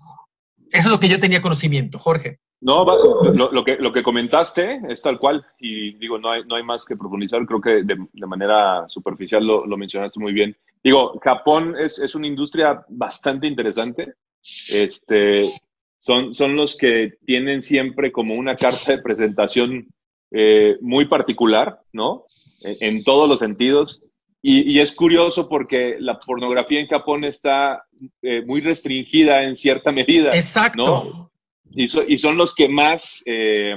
eso 0.73 0.89
es 0.89 0.91
lo 0.91 1.01
que 1.01 1.09
yo 1.09 1.21
tenía 1.21 1.43
conocimiento, 1.43 1.99
Jorge. 1.99 2.39
No, 2.61 2.85
lo, 2.85 3.65
que, 3.65 3.77
lo 3.77 3.93
que 3.93 4.03
comentaste 4.05 4.81
es 4.89 5.03
tal 5.03 5.19
cual 5.19 5.45
y 5.59 5.95
digo, 5.95 6.19
no 6.19 6.31
hay, 6.31 6.45
no 6.45 6.55
hay 6.55 6.63
más 6.63 6.85
que 6.85 6.97
profundizar, 6.97 7.45
creo 7.45 7.61
que 7.61 7.83
de, 7.83 8.27
manera 8.27 8.89
superficial 8.89 9.45
lo, 9.45 9.77
mencionaste 9.77 10.21
muy 10.21 10.33
bien. 10.33 10.57
Digo, 10.85 11.19
Japón 11.21 11.75
es, 11.77 11.99
es, 11.99 12.15
una 12.15 12.29
industria 12.29 12.85
bastante 12.89 13.49
interesante. 13.49 14.15
Este, 14.41 15.41
son, 15.99 16.35
son 16.35 16.55
los 16.55 16.77
que 16.77 17.15
tienen 17.27 17.63
siempre 17.63 18.13
como 18.13 18.35
una 18.35 18.57
carta 18.57 18.93
de 18.93 19.03
presentación 19.03 19.79
eh, 20.31 20.79
muy 20.81 21.07
particular, 21.07 21.81
¿no? 21.93 22.25
en 22.65 23.03
todos 23.03 23.29
los 23.29 23.41
sentidos. 23.41 24.01
Y, 24.45 24.81
es 24.81 24.91
curioso 24.93 25.49
porque 25.49 25.97
la 26.01 26.19
pornografía 26.19 26.81
en 26.81 26.89
Japón 26.89 27.23
está 27.23 27.85
eh, 28.23 28.43
muy 28.45 28.61
restringida 28.61 29.45
en 29.45 29.57
cierta 29.57 29.93
medida. 29.93 30.35
Exacto. 30.35 31.31
Y, 31.71 31.85
y, 31.85 32.19
son 32.19 32.37
los 32.37 32.53
que 32.53 32.69
más 32.69 33.23
eh, 33.25 33.77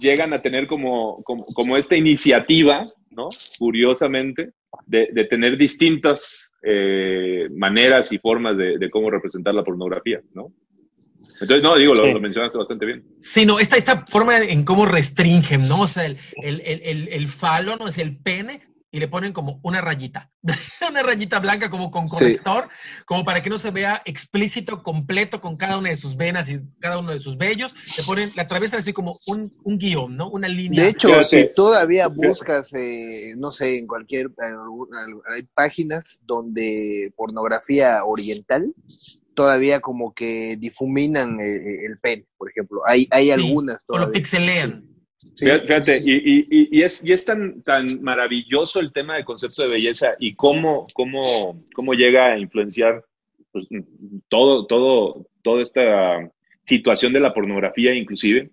llegan 0.00 0.32
a 0.32 0.42
tener 0.42 0.66
como, 0.66 1.22
como, 1.22 1.76
esta 1.76 1.96
iniciativa, 1.96 2.82
¿no? 3.10 3.28
Curiosamente, 3.56 4.50
de, 4.86 5.10
de 5.12 5.24
tener 5.26 5.56
distintas 5.56 6.50
eh, 6.64 7.48
maneras 7.52 8.10
y 8.10 8.18
formas 8.18 8.58
de, 8.58 8.78
de, 8.78 8.90
cómo 8.90 9.10
representar 9.10 9.54
la 9.54 9.62
pornografía, 9.62 10.20
¿no? 10.34 10.52
Entonces, 11.40 11.62
no, 11.62 11.76
digo, 11.76 11.94
lo, 11.94 12.20
mencionaste 12.20 12.58
bastante 12.58 12.84
bien. 12.84 13.04
Sí, 13.20 13.46
no, 13.46 13.60
esta, 13.60 13.76
esta 13.76 14.04
forma 14.06 14.38
en 14.40 14.64
cómo 14.64 14.86
restringen, 14.86 15.68
¿no? 15.68 15.82
O 15.82 15.86
sea, 15.86 16.04
el, 16.04 16.18
el, 16.42 16.60
el, 16.64 17.08
el 17.08 17.28
falo, 17.28 17.76
¿no? 17.76 17.86
Es 17.86 17.98
el 17.98 18.16
pene, 18.16 18.60
y 18.94 19.00
le 19.00 19.08
ponen 19.08 19.32
como 19.32 19.58
una 19.62 19.80
rayita, 19.80 20.30
una 20.88 21.02
rayita 21.02 21.40
blanca 21.40 21.70
como 21.70 21.90
con 21.90 22.06
corrector, 22.06 22.68
como 23.06 23.24
para 23.24 23.42
que 23.42 23.48
no 23.48 23.58
se 23.58 23.70
vea 23.70 24.02
explícito, 24.04 24.82
completo 24.82 25.40
con 25.40 25.56
cada 25.56 25.78
una 25.78 25.88
de 25.88 25.96
sus 25.96 26.14
venas 26.14 26.48
y 26.50 26.60
cada 26.78 26.98
uno 26.98 27.12
de 27.12 27.18
sus 27.18 27.38
vellos. 27.38 27.74
Le 27.96 28.04
ponen, 28.04 28.32
la 28.36 28.42
atraviesan 28.42 28.80
así 28.80 28.92
como 28.92 29.18
un, 29.26 29.50
un 29.64 29.78
guion, 29.78 30.14
¿no? 30.14 30.28
Una 30.28 30.46
línea. 30.46 30.84
De 30.84 30.90
hecho, 30.90 31.24
si 31.24 31.48
todavía 31.54 32.08
buscas, 32.08 32.74
eh, 32.74 33.32
no 33.38 33.50
sé, 33.50 33.78
en 33.78 33.86
cualquier, 33.86 34.30
hay 35.34 35.42
páginas 35.54 36.20
donde 36.26 37.12
pornografía 37.16 38.04
oriental 38.04 38.74
todavía 39.34 39.80
como 39.80 40.12
que 40.12 40.56
difuminan 40.58 41.40
eh, 41.40 41.86
el, 41.86 41.98
pen, 41.98 42.26
por 42.36 42.50
ejemplo. 42.50 42.82
Hay, 42.86 43.08
hay 43.10 43.30
algunas 43.30 43.86
todavía. 43.86 44.04
O 44.04 44.08
lo 44.08 44.12
pixelean. 44.12 44.91
Fíjate, 45.36 46.00
Y, 46.04 46.76
y, 46.78 46.82
es, 46.82 47.04
y 47.04 47.12
es 47.12 47.24
tan, 47.24 47.62
tan 47.62 48.02
maravilloso 48.02 48.80
el 48.80 48.92
tema 48.92 49.14
del 49.14 49.24
concepto 49.24 49.62
de 49.62 49.70
belleza 49.70 50.14
y 50.18 50.34
cómo, 50.34 50.86
cómo, 50.94 51.62
cómo 51.74 51.94
llega 51.94 52.32
a 52.32 52.38
influenciar 52.38 53.04
pues, 53.52 53.66
todo, 54.28 54.66
todo, 54.66 55.26
toda 55.42 55.62
esta 55.62 56.30
situación 56.64 57.12
de 57.12 57.20
la 57.20 57.32
pornografía 57.34 57.94
inclusive. 57.94 58.50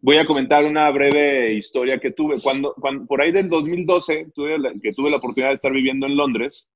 Voy 0.00 0.18
a 0.18 0.24
comentar 0.24 0.64
una 0.64 0.90
breve 0.90 1.54
historia 1.54 1.98
que 1.98 2.12
tuve. 2.12 2.36
Cuando, 2.40 2.74
cuando 2.74 3.06
por 3.06 3.20
ahí 3.20 3.32
del 3.32 3.48
2012, 3.48 4.28
tuve 4.34 4.56
que 4.80 4.90
tuve 4.90 5.10
la 5.10 5.16
oportunidad 5.16 5.48
de 5.48 5.54
estar 5.54 5.72
viviendo 5.72 6.06
en 6.06 6.16
Londres, 6.16 6.68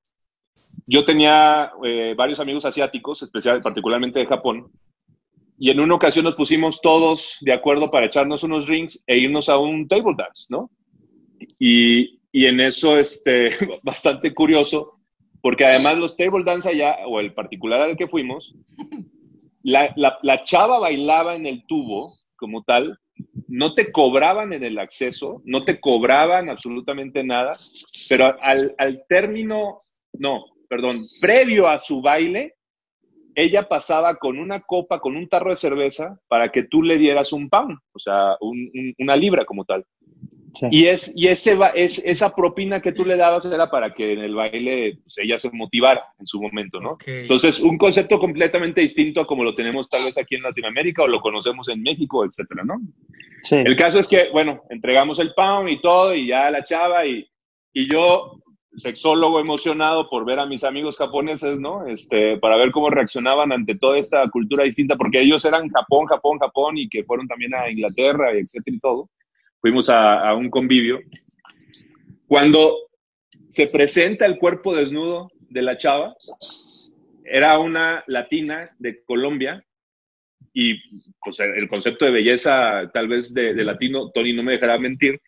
yo 0.86 1.04
tenía 1.04 1.72
eh, 1.84 2.14
varios 2.16 2.40
amigos 2.40 2.64
asiáticos, 2.64 3.22
especial, 3.22 3.62
particularmente 3.62 4.18
de 4.18 4.26
Japón, 4.26 4.70
y 5.62 5.70
en 5.70 5.78
una 5.78 5.94
ocasión 5.94 6.24
nos 6.24 6.36
pusimos 6.36 6.80
todos 6.80 7.36
de 7.42 7.52
acuerdo 7.52 7.90
para 7.90 8.06
echarnos 8.06 8.42
unos 8.42 8.66
drinks 8.66 9.04
e 9.06 9.18
irnos 9.18 9.50
a 9.50 9.58
un 9.58 9.86
table 9.86 10.14
dance, 10.16 10.46
¿no? 10.48 10.70
Y, 11.58 12.18
y 12.32 12.46
en 12.46 12.60
eso, 12.60 12.98
este, 12.98 13.50
bastante 13.82 14.32
curioso, 14.32 14.98
porque 15.42 15.66
además 15.66 15.98
los 15.98 16.16
table 16.16 16.44
dance 16.44 16.66
allá, 16.66 16.96
o 17.06 17.20
el 17.20 17.34
particular 17.34 17.82
al 17.82 17.98
que 17.98 18.08
fuimos, 18.08 18.54
la, 19.62 19.92
la, 19.96 20.18
la 20.22 20.42
chava 20.44 20.78
bailaba 20.78 21.36
en 21.36 21.44
el 21.44 21.66
tubo 21.66 22.14
como 22.36 22.62
tal, 22.62 22.98
no 23.46 23.74
te 23.74 23.92
cobraban 23.92 24.54
en 24.54 24.64
el 24.64 24.78
acceso, 24.78 25.42
no 25.44 25.64
te 25.64 25.78
cobraban 25.78 26.48
absolutamente 26.48 27.22
nada, 27.22 27.50
pero 28.08 28.34
al, 28.40 28.74
al 28.78 29.04
término, 29.10 29.76
no, 30.14 30.46
perdón, 30.70 31.06
previo 31.20 31.68
a 31.68 31.78
su 31.78 32.00
baile, 32.00 32.54
ella 33.34 33.68
pasaba 33.68 34.16
con 34.16 34.38
una 34.38 34.60
copa, 34.60 35.00
con 35.00 35.16
un 35.16 35.28
tarro 35.28 35.50
de 35.50 35.56
cerveza, 35.56 36.18
para 36.28 36.50
que 36.50 36.64
tú 36.64 36.82
le 36.82 36.98
dieras 36.98 37.32
un 37.32 37.48
pound, 37.48 37.78
o 37.92 37.98
sea, 37.98 38.36
una 38.98 39.16
libra 39.16 39.44
como 39.44 39.64
tal. 39.64 39.84
Y, 40.70 40.86
es, 40.86 41.12
y 41.14 41.28
ese 41.28 41.56
es, 41.74 42.04
esa 42.04 42.34
propina 42.34 42.82
que 42.82 42.92
tú 42.92 43.04
le 43.04 43.16
dabas 43.16 43.44
era 43.44 43.70
para 43.70 43.94
que 43.94 44.12
en 44.12 44.18
el 44.18 44.34
baile 44.34 44.98
pues, 45.02 45.18
ella 45.18 45.38
se 45.38 45.50
motivara 45.52 46.02
en 46.18 46.26
su 46.26 46.40
momento, 46.40 46.80
¿no? 46.80 46.98
Entonces, 47.06 47.60
un 47.60 47.78
concepto 47.78 48.18
completamente 48.18 48.80
distinto 48.80 49.20
a 49.20 49.26
como 49.26 49.44
lo 49.44 49.54
tenemos 49.54 49.88
tal 49.88 50.04
vez 50.04 50.18
aquí 50.18 50.34
en 50.34 50.42
Latinoamérica 50.42 51.02
o 51.02 51.08
lo 51.08 51.20
conocemos 51.20 51.68
en 51.68 51.82
México, 51.82 52.24
etcétera, 52.24 52.64
¿no? 52.64 52.80
Sí. 53.42 53.56
El 53.56 53.76
caso 53.76 54.00
es 54.00 54.08
que, 54.08 54.28
bueno, 54.32 54.62
entregamos 54.70 55.18
el 55.18 55.32
pound 55.34 55.70
y 55.70 55.80
todo, 55.80 56.14
y 56.14 56.26
ya 56.26 56.50
la 56.50 56.64
chava, 56.64 57.06
y, 57.06 57.26
y 57.72 57.90
yo 57.90 58.40
sexólogo 58.76 59.40
emocionado 59.40 60.08
por 60.08 60.24
ver 60.24 60.38
a 60.38 60.46
mis 60.46 60.64
amigos 60.64 60.96
japoneses, 60.96 61.58
¿no? 61.58 61.86
Este, 61.86 62.38
para 62.38 62.56
ver 62.56 62.70
cómo 62.70 62.90
reaccionaban 62.90 63.52
ante 63.52 63.74
toda 63.74 63.98
esta 63.98 64.28
cultura 64.30 64.64
distinta, 64.64 64.96
porque 64.96 65.20
ellos 65.20 65.44
eran 65.44 65.68
Japón, 65.68 66.06
Japón, 66.06 66.38
Japón 66.38 66.78
y 66.78 66.88
que 66.88 67.04
fueron 67.04 67.26
también 67.26 67.54
a 67.54 67.70
Inglaterra, 67.70 68.32
etcétera 68.32 68.76
y 68.76 68.80
todo. 68.80 69.10
Fuimos 69.60 69.90
a, 69.90 70.34
un 70.34 70.48
convivio. 70.50 71.00
Cuando 72.26 72.76
se 73.48 73.66
presenta 73.66 74.24
el 74.24 74.38
cuerpo 74.38 74.74
desnudo 74.74 75.30
de 75.48 75.62
la 75.62 75.76
chava, 75.76 76.14
era 77.24 77.58
una 77.58 78.04
latina 78.06 78.70
de 78.78 79.02
Colombia 79.04 79.64
y 80.52 80.74
pues 81.20 81.40
el 81.40 81.68
concepto 81.68 82.04
de 82.04 82.10
belleza 82.12 82.90
tal 82.92 83.08
vez 83.08 83.34
de, 83.34 83.54
de 83.54 83.64
latino, 83.64 84.10
Tony 84.10 84.32
no 84.32 84.42
me 84.42 84.52
dejará 84.52 84.78
mentir, 84.78 85.20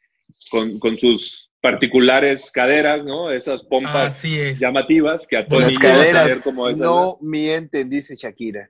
con, 0.51 0.79
con 0.79 0.97
sus 0.97 1.52
particulares 1.63 2.51
caderas, 2.51 3.05
¿no? 3.05 3.31
Esas 3.31 3.63
pompas 3.63 4.23
llamativas 4.59 5.27
que 5.27 5.39
a 5.39 5.47
todos 5.47 5.63
Las 5.63 5.79
caderas 5.79 6.41
como 6.41 6.69
no 6.73 7.17
mienten, 7.23 7.89
dice 7.89 8.17
Shakira. 8.17 8.69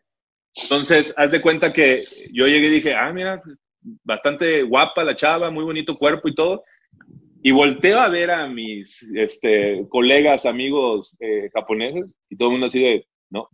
Entonces, 0.63 1.15
haz 1.17 1.33
de 1.33 1.41
cuenta 1.41 1.73
que 1.73 2.03
yo 2.33 2.47
llegué 2.47 2.69
y 2.69 2.75
dije, 2.75 2.95
ah, 2.95 3.11
mira, 3.13 3.43
bastante 4.05 4.63
guapa 4.63 5.03
la 5.03 5.17
chava, 5.17 5.51
muy 5.51 5.65
bonito 5.65 5.97
cuerpo 5.97 6.29
y 6.29 6.35
todo. 6.35 6.63
Y 7.43 7.51
volteo 7.51 7.99
a 7.99 8.11
ver 8.11 8.31
a 8.31 8.47
mis 8.47 9.03
este, 9.15 9.87
colegas, 9.89 10.45
amigos 10.45 11.17
eh, 11.19 11.49
japoneses 11.53 12.15
y 12.29 12.37
todo 12.37 12.49
el 12.49 12.53
mundo 12.53 12.67
así 12.67 12.81
de, 12.81 13.07
no, 13.31 13.49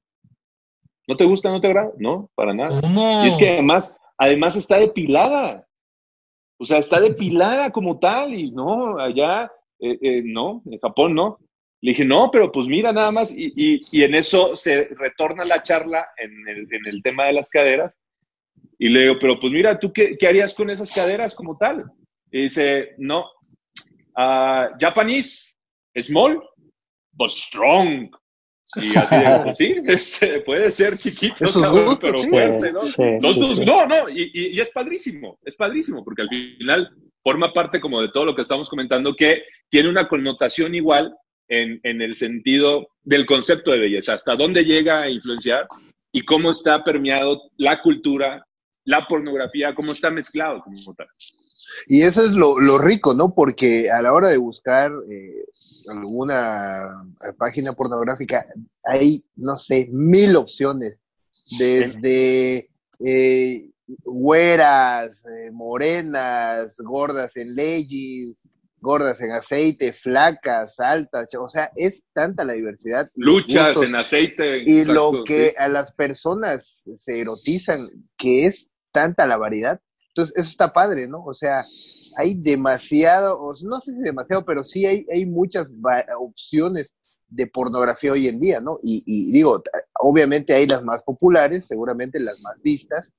¿no 1.06 1.16
te 1.16 1.24
gusta, 1.24 1.48
no 1.50 1.60
te 1.60 1.68
agrada? 1.68 1.92
No, 1.96 2.28
para 2.34 2.52
nada. 2.52 2.80
Y 3.24 3.28
es 3.28 3.36
que 3.36 3.50
además, 3.50 3.96
además 4.18 4.56
está 4.56 4.80
depilada. 4.80 5.64
O 6.58 6.64
sea, 6.64 6.78
está 6.78 7.00
depilada 7.00 7.70
como 7.70 7.98
tal 7.98 8.34
y 8.34 8.50
no, 8.50 8.98
allá, 8.98 9.50
eh, 9.78 9.98
eh, 10.02 10.22
no, 10.24 10.62
en 10.66 10.78
Japón 10.78 11.14
no. 11.14 11.38
Le 11.80 11.92
dije, 11.92 12.04
no, 12.04 12.30
pero 12.32 12.50
pues 12.50 12.66
mira 12.66 12.92
nada 12.92 13.12
más, 13.12 13.30
y, 13.30 13.52
y, 13.54 14.02
en 14.02 14.16
eso 14.16 14.56
se 14.56 14.86
retorna 14.96 15.44
la 15.44 15.62
charla 15.62 16.08
en 16.16 16.48
el, 16.48 16.74
en 16.74 16.86
el, 16.86 17.00
tema 17.02 17.26
de 17.26 17.34
las 17.34 17.48
caderas, 17.50 17.96
y 18.78 18.88
le 18.88 19.02
digo, 19.02 19.14
pero 19.20 19.38
pues 19.38 19.52
mira, 19.52 19.78
¿tú 19.78 19.92
qué, 19.92 20.18
qué 20.18 20.26
harías 20.26 20.54
con 20.54 20.70
esas 20.70 20.92
caderas 20.92 21.36
como 21.36 21.56
tal? 21.56 21.84
Y 22.32 22.42
dice, 22.42 22.94
no, 22.98 23.26
uh, 24.16 24.76
Japanese, 24.80 25.54
small, 26.02 26.42
but 27.12 27.30
strong. 27.30 28.10
Y 28.76 28.96
así 28.98 29.16
de, 29.16 29.40
pues 29.42 29.56
sí, 29.56 29.74
este, 29.86 30.40
puede 30.40 30.70
ser 30.70 30.98
chiquito, 30.98 31.46
pero 32.00 32.18
fuerte, 32.18 32.70
¿no? 32.72 33.64
no, 33.64 33.86
no, 33.86 34.08
y, 34.10 34.30
y, 34.34 34.60
es 34.60 34.70
padrísimo, 34.70 35.38
es 35.42 35.56
padrísimo, 35.56 36.04
porque 36.04 36.22
al 36.22 36.28
final 36.28 36.90
forma 37.22 37.52
parte 37.52 37.80
como 37.80 38.00
de 38.02 38.10
todo 38.10 38.26
lo 38.26 38.34
que 38.34 38.42
estamos 38.42 38.68
comentando, 38.68 39.14
que 39.16 39.42
tiene 39.70 39.88
una 39.88 40.06
connotación 40.06 40.74
igual 40.74 41.14
en, 41.48 41.80
en 41.82 42.02
el 42.02 42.14
sentido 42.14 42.88
del 43.02 43.24
concepto 43.24 43.70
de 43.70 43.80
belleza, 43.80 44.14
hasta 44.14 44.36
dónde 44.36 44.64
llega 44.64 45.02
a 45.02 45.10
influenciar 45.10 45.66
y 46.12 46.24
cómo 46.24 46.50
está 46.50 46.84
permeado 46.84 47.50
la 47.56 47.80
cultura, 47.80 48.46
la 48.88 49.06
pornografía, 49.06 49.74
cómo 49.74 49.92
está 49.92 50.10
mezclado 50.10 50.62
como 50.62 50.94
tal. 50.94 51.08
Y 51.86 52.02
eso 52.02 52.24
es 52.24 52.30
lo, 52.30 52.58
lo 52.58 52.78
rico, 52.78 53.12
¿no? 53.12 53.34
Porque 53.34 53.90
a 53.90 54.00
la 54.00 54.14
hora 54.14 54.30
de 54.30 54.38
buscar 54.38 54.90
eh, 55.10 55.44
alguna 55.90 57.04
página 57.36 57.72
pornográfica, 57.72 58.46
hay, 58.84 59.22
no 59.36 59.58
sé, 59.58 59.88
mil 59.92 60.36
opciones, 60.36 61.02
desde 61.58 62.70
eh, 63.04 63.70
güeras, 64.04 65.22
eh, 65.26 65.50
morenas, 65.52 66.78
gordas 66.78 67.36
en 67.36 67.54
leggings, 67.54 68.48
gordas 68.80 69.20
en 69.20 69.32
aceite, 69.32 69.92
flacas, 69.92 70.80
altas, 70.80 71.28
o 71.38 71.48
sea, 71.50 71.70
es 71.76 72.04
tanta 72.14 72.42
la 72.42 72.54
diversidad. 72.54 73.10
Luchas 73.16 73.82
en 73.82 73.96
aceite. 73.96 74.62
Y 74.64 74.86
lo 74.86 75.24
que 75.26 75.54
a 75.58 75.68
las 75.68 75.92
personas 75.92 76.88
se 76.96 77.20
erotizan, 77.20 77.86
que 78.16 78.46
es 78.46 78.70
tanta 78.98 79.28
la 79.28 79.36
variedad. 79.36 79.80
Entonces, 80.08 80.36
eso 80.36 80.50
está 80.50 80.72
padre, 80.72 81.06
¿no? 81.06 81.24
O 81.24 81.32
sea, 81.32 81.64
hay 82.16 82.34
demasiado, 82.34 83.38
no 83.62 83.80
sé 83.80 83.94
si 83.94 84.02
demasiado, 84.02 84.44
pero 84.44 84.64
sí 84.64 84.84
hay, 84.86 85.06
hay 85.12 85.24
muchas 85.24 85.72
opciones 86.18 86.96
de 87.28 87.46
pornografía 87.46 88.10
hoy 88.10 88.26
en 88.26 88.40
día, 88.40 88.60
¿no? 88.60 88.80
Y, 88.82 89.30
digo, 89.30 89.62
obviamente 90.00 90.52
hay 90.52 90.66
las 90.66 90.82
más 90.82 91.04
populares, 91.04 91.68
seguramente 91.68 92.18
las 92.18 92.40
más 92.40 92.60
vistas, 92.60 93.12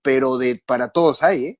pero 0.00 0.38
de 0.38 0.62
para 0.64 0.88
todos 0.88 1.22
hay, 1.22 1.44
¿eh? 1.44 1.58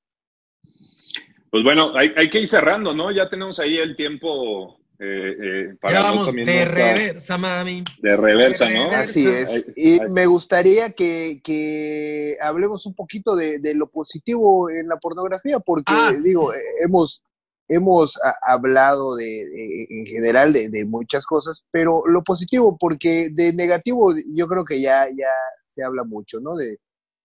Pues 1.50 1.62
bueno, 1.62 1.94
hay, 1.94 2.10
hay 2.16 2.30
que 2.30 2.40
ir 2.40 2.48
cerrando, 2.48 2.94
¿no? 2.94 3.10
Ya 3.10 3.28
tenemos 3.28 3.58
ahí 3.58 3.76
el 3.76 3.96
tiempo 3.96 4.77
eh, 5.00 5.36
eh, 5.40 5.78
ya 5.90 6.02
vamos 6.02 6.34
de 6.34 6.64
reversa, 6.64 7.38
mami. 7.38 7.84
De 8.02 8.16
reversa, 8.16 8.68
¿no? 8.68 8.90
Así 8.90 9.28
es. 9.28 9.66
Y 9.76 10.00
me 10.10 10.26
gustaría 10.26 10.92
que, 10.92 12.36
hablemos 12.40 12.84
un 12.84 12.94
poquito 12.94 13.36
de, 13.36 13.60
lo 13.74 13.88
positivo 13.88 14.68
en 14.68 14.88
la 14.88 14.96
pornografía, 14.96 15.60
porque, 15.60 15.92
ah. 15.94 16.12
digo, 16.20 16.52
eh, 16.52 16.58
hemos, 16.84 17.22
hemos 17.68 18.18
hablado 18.42 19.14
de, 19.14 19.86
en 19.88 20.06
general 20.06 20.52
de, 20.52 20.84
muchas 20.84 21.24
cosas, 21.26 21.64
pero 21.70 22.02
lo 22.06 22.24
positivo, 22.24 22.76
porque 22.76 23.28
de 23.30 23.52
negativo 23.52 24.12
yo 24.34 24.48
creo 24.48 24.64
que 24.64 24.80
ya, 24.80 25.06
ya 25.10 25.30
se 25.68 25.84
habla 25.84 26.02
mucho, 26.02 26.40
¿no? 26.40 26.56
De, 26.56 26.80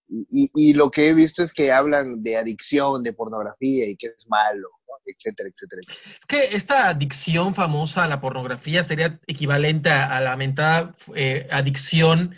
y, 0.07 0.51
y, 0.53 0.73
lo 0.73 0.91
que 0.91 1.09
he 1.09 1.13
visto 1.15 1.41
es 1.41 1.51
que 1.53 1.71
hablan 1.71 2.21
de 2.21 2.37
adicción, 2.37 3.01
de 3.01 3.13
pornografía 3.13 3.87
y 3.87 3.95
que 3.95 4.07
es 4.07 4.27
malo 4.27 4.69
etcétera, 5.05 5.49
etcétera. 5.49 5.81
Es 5.87 6.25
que 6.25 6.55
esta 6.55 6.89
adicción 6.89 7.55
famosa 7.55 8.03
a 8.03 8.07
la 8.07 8.21
pornografía 8.21 8.83
sería 8.83 9.19
equivalente 9.27 9.89
a, 9.89 10.07
la 10.19 10.31
lamentada 10.31 10.91
eh, 11.15 11.47
adicción 11.51 12.35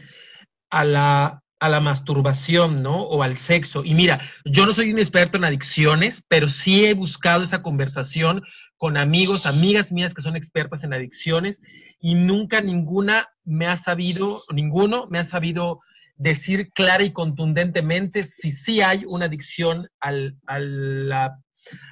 a 0.70 0.84
la, 0.84 1.44
a 1.60 1.70
la 1.70 1.80
masturbación, 1.80 2.84
¿no? 2.84 3.02
O 3.02 3.24
al 3.24 3.38
sexo. 3.38 3.84
Y 3.84 3.94
mira, 3.94 4.20
yo 4.46 4.66
no 4.66 4.74
soy 4.74 4.92
un 4.92 5.00
experto 5.00 5.38
en 5.38 5.46
adicciones, 5.46 6.24
pero 6.28 6.48
sí 6.48 6.86
he 6.86 6.94
buscado 6.94 7.44
esa 7.44 7.62
conversación 7.62 8.44
con 8.78 8.98
amigos, 8.98 9.46
amigas 9.46 9.92
mías 9.92 10.14
que 10.14 10.22
son 10.22 10.36
expertas 10.36 10.84
en 10.84 10.94
adicciones 10.94 11.62
y 12.00 12.16
nunca 12.16 12.62
ninguna 12.62 13.30
me 13.44 13.68
ha 13.68 13.78
sabido, 13.78 14.44
ninguno 14.54 15.08
me 15.10 15.20
ha 15.20 15.24
sabido 15.24 15.80
decir 16.18 16.72
clara 16.72 17.04
y 17.04 17.12
contundentemente 17.12 18.24
si 18.24 18.52
sí 18.52 18.82
hay 18.82 19.04
una 19.06 19.26
adicción 19.26 19.90
al, 20.00 20.38
a 20.46 20.60
la 20.60 21.40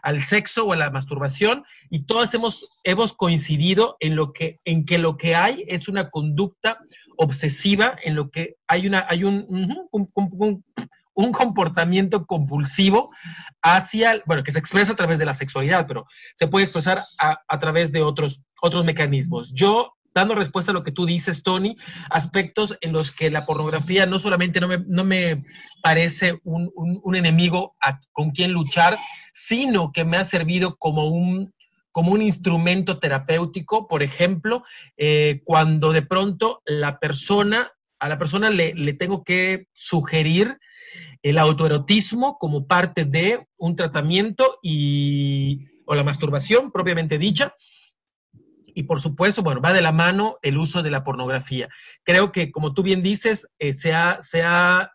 al 0.02 0.22
sexo 0.22 0.66
o 0.66 0.74
a 0.74 0.78
la 0.78 0.90
masturbación 0.90 1.64
y 1.90 2.06
todas 2.06 2.34
hemos, 2.34 2.78
hemos 2.84 3.14
coincidido 3.14 3.98
en, 4.00 4.16
lo 4.16 4.34
que, 4.34 4.60
en 4.66 4.86
que 4.86 4.98
lo 4.98 5.18
que 5.18 5.36
hay 5.36 5.66
es 5.68 5.88
una 5.88 6.10
conducta 6.10 6.78
obsesiva, 7.18 7.96
en 8.04 8.16
lo 8.16 8.30
que 8.30 8.56
hay, 8.68 8.88
una, 8.88 9.06
hay 9.10 9.24
un, 9.24 9.46
un, 11.16 11.32
comportamiento 11.32 12.26
compulsivo 12.26 13.12
hacia, 13.62 14.22
bueno, 14.26 14.44
que 14.44 14.52
se 14.52 14.60
expresa 14.60 14.94
a 14.94 14.96
través 14.96 15.20
de 15.20 15.26
la 15.26 15.34
sexualidad, 15.34 15.86
pero 15.88 16.06
se 16.36 16.48
puede 16.48 16.66
expresar 16.66 17.04
a, 17.20 17.40
a 17.48 17.60
través 17.60 17.92
de 17.92 18.02
otros, 18.02 18.42
otros 18.62 18.84
mecanismos. 18.84 19.54
Yo 19.54 19.94
dando 20.14 20.36
respuesta 20.36 20.72
a 20.72 20.74
lo 20.74 20.84
que 20.84 20.92
tú 20.92 21.06
dices, 21.06 21.44
Tony, 21.44 21.76
aspectos 22.10 22.78
en 22.82 22.94
los 22.94 23.12
que 23.12 23.30
la 23.30 23.46
pornografía 23.46 24.06
no 24.06 24.20
solamente 24.20 24.60
no 24.60 24.68
me, 24.68 24.80
no 24.88 25.04
me 25.04 25.34
parece 25.82 26.40
un, 26.44 26.72
un, 26.76 27.16
enemigo 27.16 27.76
con 28.12 28.32
quien 28.32 28.52
luchar, 28.52 28.98
sino 29.34 29.92
que 29.92 30.06
me 30.06 30.16
ha 30.16 30.24
servido 30.24 30.78
como 30.78 31.08
un, 31.08 31.54
como 31.92 32.12
un 32.14 32.22
instrumento 32.22 33.00
terapéutico, 33.00 33.88
por 33.88 34.04
ejemplo, 34.04 34.64
eh, 34.96 35.42
cuando 35.44 35.92
de 35.92 36.04
pronto 36.04 36.62
la 36.66 37.00
persona 37.00 37.74
a 38.00 38.10
la 38.10 38.18
persona 38.18 38.50
le, 38.50 38.74
le 38.74 38.92
tengo 38.92 39.24
que 39.24 39.68
sugerir 39.72 40.60
el 41.22 41.38
autoerotismo 41.38 42.38
como 42.38 42.68
parte 42.68 43.06
de 43.06 43.48
un 43.58 43.78
tratamiento 43.78 44.60
y, 44.62 45.68
o 45.86 45.96
la 45.96 46.04
masturbación 46.04 46.72
propiamente 46.72 47.18
dicha. 47.18 47.56
Y 48.76 48.84
por 48.84 49.00
supuesto, 49.00 49.42
bueno, 49.42 49.62
va 49.62 49.72
de 49.72 49.82
la 49.82 49.94
mano 49.94 50.38
el 50.42 50.58
uso 50.58 50.84
de 50.84 50.92
la 50.92 51.04
pornografía. 51.04 51.70
Creo 52.04 52.34
que, 52.34 52.52
como 52.52 52.74
tú 52.74 52.84
bien 52.84 53.02
dices, 53.02 53.48
eh, 53.58 53.74
se, 53.74 53.94
se 54.20 54.44
ha 54.44 54.92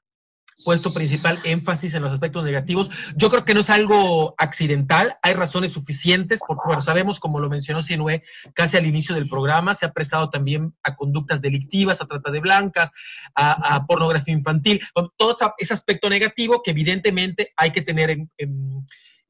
puesto 0.65 0.93
principal 0.93 1.39
énfasis 1.45 1.95
en 1.95 2.03
los 2.03 2.13
aspectos 2.13 2.45
negativos. 2.45 2.91
Yo 3.17 3.31
creo 3.31 3.45
que 3.45 3.55
no 3.55 3.61
es 3.61 3.71
algo 3.71 4.35
accidental, 4.39 5.17
hay 5.23 5.35
razones 5.35 5.73
suficientes, 5.73 6.41
porque, 6.47 6.63
bueno, 6.67 6.83
sabemos, 6.83 7.21
como 7.21 7.41
lo 7.41 7.49
mencionó 7.49 7.83
Sinue 7.83 8.23
casi 8.55 8.77
al 8.77 8.87
inicio 8.87 9.15
del 9.15 9.29
programa, 9.29 9.75
se 9.75 9.87
ha 9.87 9.93
prestado 9.93 10.31
también 10.31 10.75
a 10.83 10.97
conductas 10.97 11.41
delictivas, 11.41 12.01
a 12.01 12.07
trata 12.07 12.31
de 12.31 12.41
blancas, 12.41 12.93
a, 13.35 13.85
pornografía 13.87 14.35
infantil, 14.35 14.81
todo 15.17 15.37
ese 15.59 15.73
aspecto 15.73 16.11
negativo 16.11 16.63
que 16.63 16.73
evidentemente 16.73 17.53
hay 17.57 17.71
que 17.71 17.83
tener 17.83 18.11
en, 18.11 18.31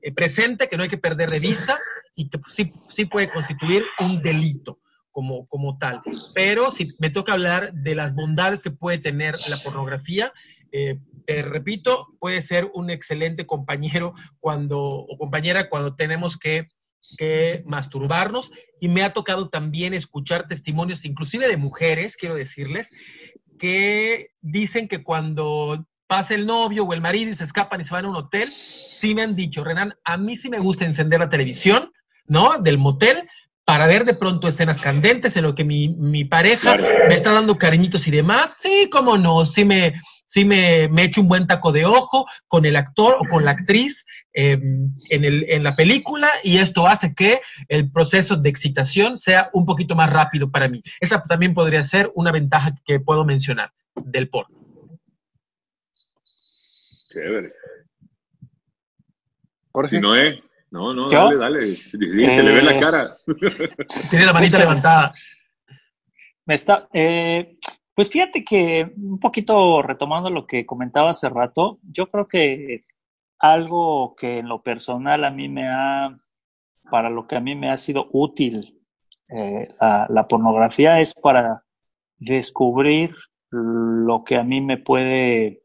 eh, 0.00 0.12
presente, 0.12 0.68
que 0.68 0.76
no 0.76 0.82
hay 0.82 0.88
que 0.88 0.98
perder 0.98 1.28
de 1.28 1.40
vista 1.40 1.76
y 2.14 2.28
que 2.28 2.38
sí, 2.48 2.72
sí 2.88 3.04
puede 3.04 3.30
constituir 3.30 3.84
un 4.00 4.22
delito. 4.22 4.80
Como, 5.10 5.46
como, 5.46 5.78
tal. 5.78 6.00
Pero 6.32 6.70
si 6.70 6.94
me 7.00 7.10
toca 7.10 7.32
hablar 7.32 7.72
de 7.72 7.96
las 7.96 8.14
bondades 8.14 8.62
que 8.62 8.70
puede 8.70 8.98
tener 8.98 9.34
la 9.48 9.56
pornografía, 9.56 10.32
eh, 10.72 10.98
repito, 11.42 12.08
puede 12.18 12.40
ser 12.40 12.70
un 12.74 12.90
excelente 12.90 13.46
compañero 13.46 14.14
cuando, 14.40 14.80
o 14.80 15.18
compañera 15.18 15.68
cuando 15.68 15.94
tenemos 15.94 16.36
que, 16.36 16.66
masturbarnos. 17.64 18.50
Y 18.80 18.88
me 18.88 19.02
ha 19.02 19.10
tocado 19.10 19.48
también 19.48 19.94
escuchar 19.94 20.48
testimonios, 20.48 21.04
inclusive 21.04 21.48
de 21.48 21.56
mujeres, 21.56 22.16
quiero 22.16 22.34
decirles, 22.34 22.90
que 23.58 24.30
dicen 24.40 24.88
que 24.88 25.02
cuando 25.02 25.86
pasa 26.06 26.34
el 26.34 26.46
novio 26.46 26.84
o 26.84 26.92
el 26.92 27.00
marido 27.00 27.30
y 27.30 27.34
se 27.34 27.44
escapan 27.44 27.80
y 27.80 27.84
se 27.84 27.94
van 27.94 28.06
a 28.06 28.08
un 28.08 28.16
hotel, 28.16 28.48
sí 28.50 29.14
me 29.14 29.22
han 29.22 29.36
dicho, 29.36 29.62
Renan, 29.62 29.94
a 30.04 30.16
mí 30.16 30.36
sí 30.36 30.48
me 30.48 30.58
gusta 30.58 30.84
encender 30.84 31.20
la 31.20 31.28
televisión, 31.28 31.92
¿no? 32.26 32.58
Del 32.58 32.78
motel, 32.78 33.28
para 33.68 33.86
ver 33.86 34.06
de 34.06 34.14
pronto 34.14 34.48
escenas 34.48 34.80
candentes 34.80 35.36
en 35.36 35.42
lo 35.42 35.54
que 35.54 35.62
mi, 35.62 35.94
mi 35.96 36.24
pareja 36.24 36.74
me 37.06 37.14
está 37.14 37.34
dando 37.34 37.58
cariñitos 37.58 38.08
y 38.08 38.10
demás. 38.10 38.56
Sí, 38.62 38.88
cómo 38.90 39.18
no, 39.18 39.44
sí 39.44 39.66
me, 39.66 39.92
sí 40.24 40.46
me, 40.46 40.88
me 40.88 41.02
echo 41.02 41.20
un 41.20 41.28
buen 41.28 41.46
taco 41.46 41.70
de 41.70 41.84
ojo 41.84 42.24
con 42.46 42.64
el 42.64 42.76
actor 42.76 43.16
o 43.18 43.28
con 43.28 43.44
la 43.44 43.50
actriz 43.50 44.06
em, 44.32 44.94
en, 45.10 45.22
el, 45.22 45.44
en 45.50 45.64
la 45.64 45.76
película 45.76 46.30
y 46.42 46.56
esto 46.56 46.86
hace 46.86 47.14
que 47.14 47.42
el 47.68 47.92
proceso 47.92 48.36
de 48.36 48.48
excitación 48.48 49.18
sea 49.18 49.50
un 49.52 49.66
poquito 49.66 49.94
más 49.94 50.10
rápido 50.10 50.50
para 50.50 50.70
mí. 50.70 50.82
Esa 50.98 51.22
también 51.22 51.52
podría 51.52 51.82
ser 51.82 52.10
una 52.14 52.32
ventaja 52.32 52.74
que 52.86 53.00
puedo 53.00 53.26
mencionar 53.26 53.74
del 53.96 54.30
porno. 54.30 54.56
Chévere. 57.12 57.52
Jorge. 59.72 60.00
No, 60.00 60.14
no, 60.70 61.08
dale, 61.08 61.36
dale. 61.36 61.74
se 61.76 61.96
le 61.96 62.52
ve 62.52 62.62
la 62.62 62.74
eh, 62.74 62.78
cara. 62.78 63.06
Tiene 64.10 64.26
la 64.26 64.32
manita 64.32 64.58
levantada. 64.58 65.12
Me 66.46 66.54
está. 66.54 66.88
Eh, 66.92 67.58
pues 67.94 68.10
fíjate 68.10 68.44
que 68.44 68.92
un 68.96 69.18
poquito 69.18 69.82
retomando 69.82 70.30
lo 70.30 70.46
que 70.46 70.64
comentaba 70.66 71.10
hace 71.10 71.28
rato, 71.28 71.78
yo 71.82 72.06
creo 72.06 72.28
que 72.28 72.80
algo 73.38 74.14
que 74.16 74.38
en 74.38 74.48
lo 74.48 74.62
personal 74.62 75.24
a 75.24 75.30
mí 75.30 75.48
me 75.48 75.68
ha, 75.68 76.14
para 76.90 77.10
lo 77.10 77.26
que 77.26 77.36
a 77.36 77.40
mí 77.40 77.54
me 77.54 77.70
ha 77.70 77.76
sido 77.76 78.08
útil 78.12 78.78
eh, 79.28 79.68
la, 79.80 80.26
pornografía 80.28 81.00
es 81.00 81.14
para 81.14 81.62
descubrir 82.16 83.14
lo 83.50 84.24
que 84.24 84.36
a 84.36 84.42
mí 84.42 84.60
me 84.60 84.78
puede 84.78 85.62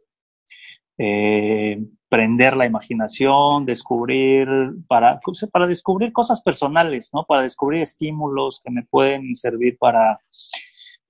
prender 2.14 2.56
la 2.56 2.68
imaginación, 2.68 3.66
descubrir, 3.66 4.48
para, 4.88 5.20
pues, 5.20 5.50
para 5.52 5.66
descubrir 5.66 6.14
cosas 6.14 6.44
personales, 6.44 7.10
¿no? 7.12 7.26
Para 7.26 7.42
descubrir 7.42 7.82
estímulos 7.82 8.62
que 8.64 8.70
me 8.70 8.84
pueden 8.84 9.34
servir 9.34 9.80
para, 9.80 10.20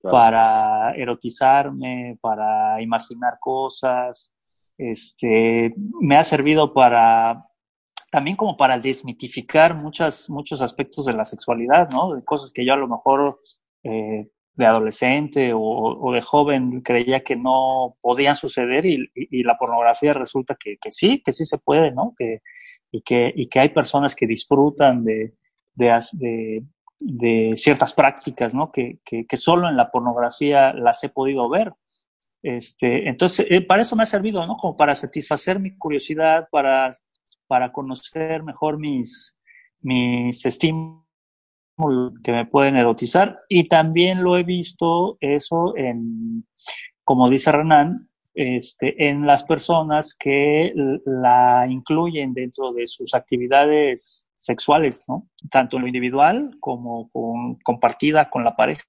para 0.00 0.94
erotizarme, 0.94 2.16
para 2.22 2.80
imaginar 2.80 3.36
cosas. 3.38 4.32
Este, 4.78 5.74
me 6.00 6.16
ha 6.16 6.24
servido 6.24 6.72
para 6.72 7.44
también 8.10 8.38
como 8.38 8.56
para 8.56 8.78
desmitificar 8.78 9.74
muchas, 9.74 10.30
muchos 10.30 10.62
aspectos 10.62 11.04
de 11.04 11.12
la 11.12 11.26
sexualidad, 11.26 11.90
¿no? 11.90 12.14
De 12.14 12.22
cosas 12.22 12.50
que 12.50 12.64
yo 12.64 12.72
a 12.72 12.78
lo 12.78 12.88
mejor 12.88 13.40
eh, 13.82 14.30
de 14.56 14.66
adolescente 14.66 15.52
o, 15.54 16.12
de 16.12 16.22
joven 16.22 16.80
creía 16.80 17.24
que 17.24 17.36
no 17.36 17.96
podían 18.00 18.36
suceder 18.36 18.86
y, 18.86 19.42
la 19.42 19.58
pornografía 19.58 20.12
resulta 20.12 20.56
que, 20.56 20.78
sí, 20.90 21.22
que 21.24 21.32
sí 21.32 21.44
se 21.44 21.58
puede, 21.58 21.90
¿no? 21.90 22.14
Que, 22.16 22.40
y, 22.90 23.02
que, 23.02 23.32
y 23.34 23.48
que 23.48 23.60
hay 23.60 23.70
personas 23.70 24.14
que 24.14 24.26
disfrutan 24.26 25.04
de, 25.04 25.34
de, 25.74 26.62
de, 27.00 27.52
ciertas 27.56 27.92
prácticas, 27.94 28.54
¿no? 28.54 28.70
Que, 28.70 28.98
que, 29.04 29.26
que, 29.26 29.36
solo 29.36 29.68
en 29.68 29.76
la 29.76 29.90
pornografía 29.90 30.72
las 30.72 31.02
he 31.02 31.08
podido 31.08 31.48
ver. 31.48 31.72
Este, 32.42 33.08
entonces, 33.08 33.46
eh, 33.50 33.62
para 33.62 33.82
eso 33.82 33.96
me 33.96 34.04
ha 34.04 34.06
servido, 34.06 34.46
¿no? 34.46 34.56
Como 34.56 34.76
para 34.76 34.94
satisfacer 34.94 35.58
mi 35.58 35.76
curiosidad, 35.76 36.46
para, 36.50 36.90
para 37.48 37.72
conocer 37.72 38.44
mejor 38.44 38.78
mis, 38.78 39.36
mis 39.80 40.46
estímulos 40.46 41.03
que 42.22 42.32
me 42.32 42.46
pueden 42.46 42.76
erotizar 42.76 43.40
y 43.48 43.68
también 43.68 44.22
lo 44.22 44.36
he 44.36 44.44
visto 44.44 45.18
eso 45.20 45.76
en, 45.76 46.46
como 47.02 47.28
dice 47.28 47.50
Renan, 47.50 48.08
este, 48.34 49.08
en 49.08 49.26
las 49.26 49.44
personas 49.44 50.14
que 50.14 50.72
la 51.04 51.66
incluyen 51.68 52.32
dentro 52.34 52.72
de 52.72 52.86
sus 52.86 53.14
actividades 53.14 54.26
sexuales, 54.38 55.04
¿no? 55.08 55.28
Tanto 55.50 55.76
en 55.76 55.82
lo 55.82 55.88
individual 55.88 56.50
como 56.60 57.08
con, 57.08 57.56
compartida 57.60 58.30
con 58.30 58.44
la 58.44 58.54
pareja. 58.54 58.84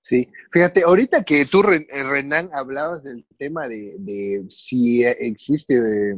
Sí, 0.00 0.28
fíjate, 0.52 0.82
ahorita 0.82 1.24
que 1.24 1.46
tú, 1.46 1.62
Renan, 1.62 2.50
hablabas 2.52 3.02
del 3.02 3.24
tema 3.38 3.68
de, 3.68 3.96
de 4.00 4.44
si 4.48 5.04
existe 5.04 5.76
eh, 5.76 6.16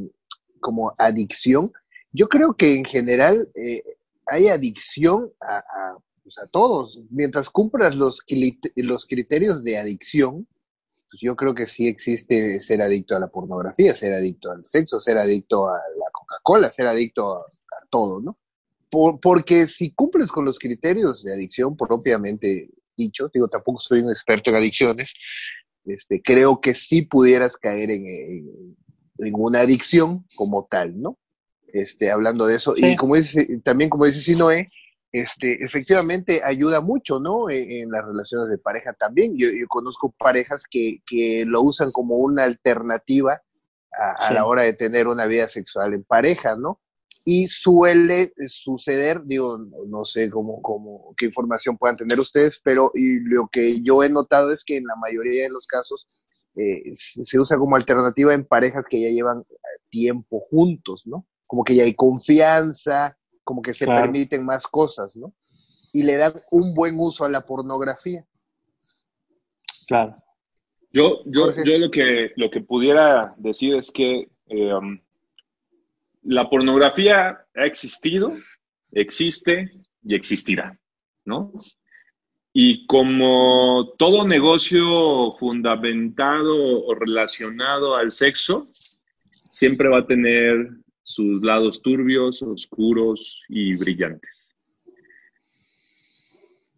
como 0.59 0.93
adicción, 0.97 1.71
yo 2.11 2.27
creo 2.27 2.55
que 2.55 2.75
en 2.75 2.83
general 2.83 3.49
eh, 3.55 3.83
hay 4.27 4.47
adicción 4.47 5.31
a, 5.41 5.63
pues, 6.23 6.37
a, 6.39 6.47
todos. 6.47 7.01
Mientras 7.09 7.49
cumplas 7.49 7.95
los, 7.95 8.23
los 8.75 9.05
criterios 9.05 9.63
de 9.63 9.77
adicción, 9.77 10.47
pues 11.09 11.21
yo 11.21 11.35
creo 11.35 11.55
que 11.55 11.65
sí 11.65 11.87
existe 11.87 12.59
ser 12.59 12.81
adicto 12.81 13.15
a 13.15 13.19
la 13.19 13.27
pornografía, 13.27 13.93
ser 13.95 14.13
adicto 14.13 14.51
al 14.51 14.65
sexo, 14.65 14.99
ser 14.99 15.17
adicto 15.17 15.69
a 15.69 15.75
la 15.75 16.11
Coca-Cola, 16.11 16.69
ser 16.69 16.87
adicto 16.87 17.37
a, 17.37 17.45
todo, 17.89 18.21
¿no? 18.21 18.37
porque 18.89 19.67
si 19.67 19.91
cumples 19.93 20.31
con 20.31 20.45
los 20.45 20.59
criterios 20.59 21.23
de 21.23 21.33
adicción 21.33 21.75
propiamente 21.75 22.69
dicho, 22.95 23.29
digo, 23.33 23.47
tampoco 23.47 23.79
soy 23.79 23.99
un 23.99 24.09
experto 24.09 24.49
en 24.49 24.55
adicciones, 24.57 25.13
este, 25.85 26.21
creo 26.21 26.59
que 26.59 26.73
sí 26.73 27.03
pudieras 27.03 27.57
caer 27.57 27.91
en, 27.91 28.05
en 28.07 29.33
una 29.35 29.61
adicción 29.61 30.25
como 30.35 30.67
tal, 30.69 30.99
¿no? 30.99 31.17
Este, 31.73 32.11
hablando 32.11 32.45
de 32.47 32.55
eso. 32.55 32.73
Y 32.75 32.95
como 32.95 33.15
dice, 33.15 33.45
también 33.63 33.89
como 33.89 34.05
dice 34.05 34.21
Sinoé, 34.21 34.69
este, 35.11 35.63
efectivamente 35.63 36.41
ayuda 36.43 36.81
mucho, 36.81 37.19
¿no? 37.19 37.49
E, 37.49 37.81
en, 37.81 37.91
las 37.91 38.05
relaciones 38.05 38.49
de 38.49 38.57
pareja 38.57 38.93
también. 38.93 39.37
Yo, 39.37 39.47
conozco 39.67 40.13
parejas 40.17 40.63
que, 40.69 41.01
que, 41.05 41.45
lo 41.45 41.61
usan 41.61 41.91
como 41.91 42.15
una 42.15 42.43
alternativa 42.43 43.41
a, 43.91 44.31
la 44.33 44.45
hora 44.45 44.63
de 44.63 44.73
tener 44.73 45.07
una 45.07 45.25
vida 45.25 45.47
sexual 45.47 45.93
en 45.93 46.03
pareja, 46.03 46.55
¿no? 46.57 46.81
Y 47.23 47.47
suele 47.47 48.31
suceder, 48.47 49.21
digo, 49.25 49.57
no 49.87 50.05
sé 50.05 50.29
cómo, 50.29 50.61
cómo, 50.61 51.13
qué 51.17 51.25
información 51.25 51.77
puedan 51.77 51.97
tener 51.97 52.19
ustedes, 52.19 52.61
pero 52.63 52.91
y 52.93 53.19
lo 53.19 53.49
que 53.51 53.81
yo 53.81 54.03
he 54.03 54.09
notado 54.09 54.53
es 54.53 54.63
que 54.63 54.77
en 54.77 54.85
la 54.85 54.95
mayoría 54.95 55.43
de 55.43 55.49
los 55.49 55.67
casos 55.67 56.07
eh, 56.55 56.91
se 56.93 57.39
usa 57.39 57.57
como 57.57 57.75
alternativa 57.75 58.33
en 58.33 58.45
parejas 58.45 58.85
que 58.89 59.01
ya 59.01 59.09
llevan 59.09 59.43
tiempo 59.89 60.39
juntos, 60.49 61.03
¿no? 61.05 61.25
Como 61.47 61.63
que 61.63 61.75
ya 61.75 61.83
hay 61.83 61.95
confianza, 61.95 63.17
como 63.43 63.61
que 63.61 63.73
se 63.73 63.87
permiten 63.87 64.45
más 64.45 64.67
cosas, 64.67 65.15
¿no? 65.15 65.33
Y 65.93 66.03
le 66.03 66.17
dan 66.17 66.33
un 66.51 66.73
buen 66.73 66.99
uso 66.99 67.23
a 67.23 67.29
la 67.29 67.41
pornografía. 67.41 68.25
Claro. 69.87 70.21
Yo, 70.91 71.23
yo, 71.25 71.53
yo 71.63 71.77
lo, 71.77 71.89
que, 71.89 72.33
lo 72.35 72.49
que 72.49 72.61
pudiera 72.61 73.33
decir 73.37 73.75
es 73.75 73.89
que 73.91 74.29
eh, 74.47 74.73
um, 74.73 74.99
la 76.23 76.49
pornografía 76.49 77.45
ha 77.55 77.65
existido, 77.65 78.33
existe 78.91 79.71
y 80.03 80.15
existirá, 80.15 80.77
¿no? 81.25 81.53
Y 82.53 82.85
como 82.87 83.93
todo 83.97 84.27
negocio 84.27 85.35
fundamentado 85.37 86.85
o 86.85 86.95
relacionado 86.95 87.95
al 87.95 88.11
sexo, 88.11 88.67
siempre 89.49 89.89
va 89.89 89.99
a 89.99 90.07
tener 90.07 90.69
sus 91.07 91.41
lados 91.41 91.81
turbios, 91.81 92.41
oscuros 92.41 93.41
y 93.47 93.77
brillantes. 93.77 94.53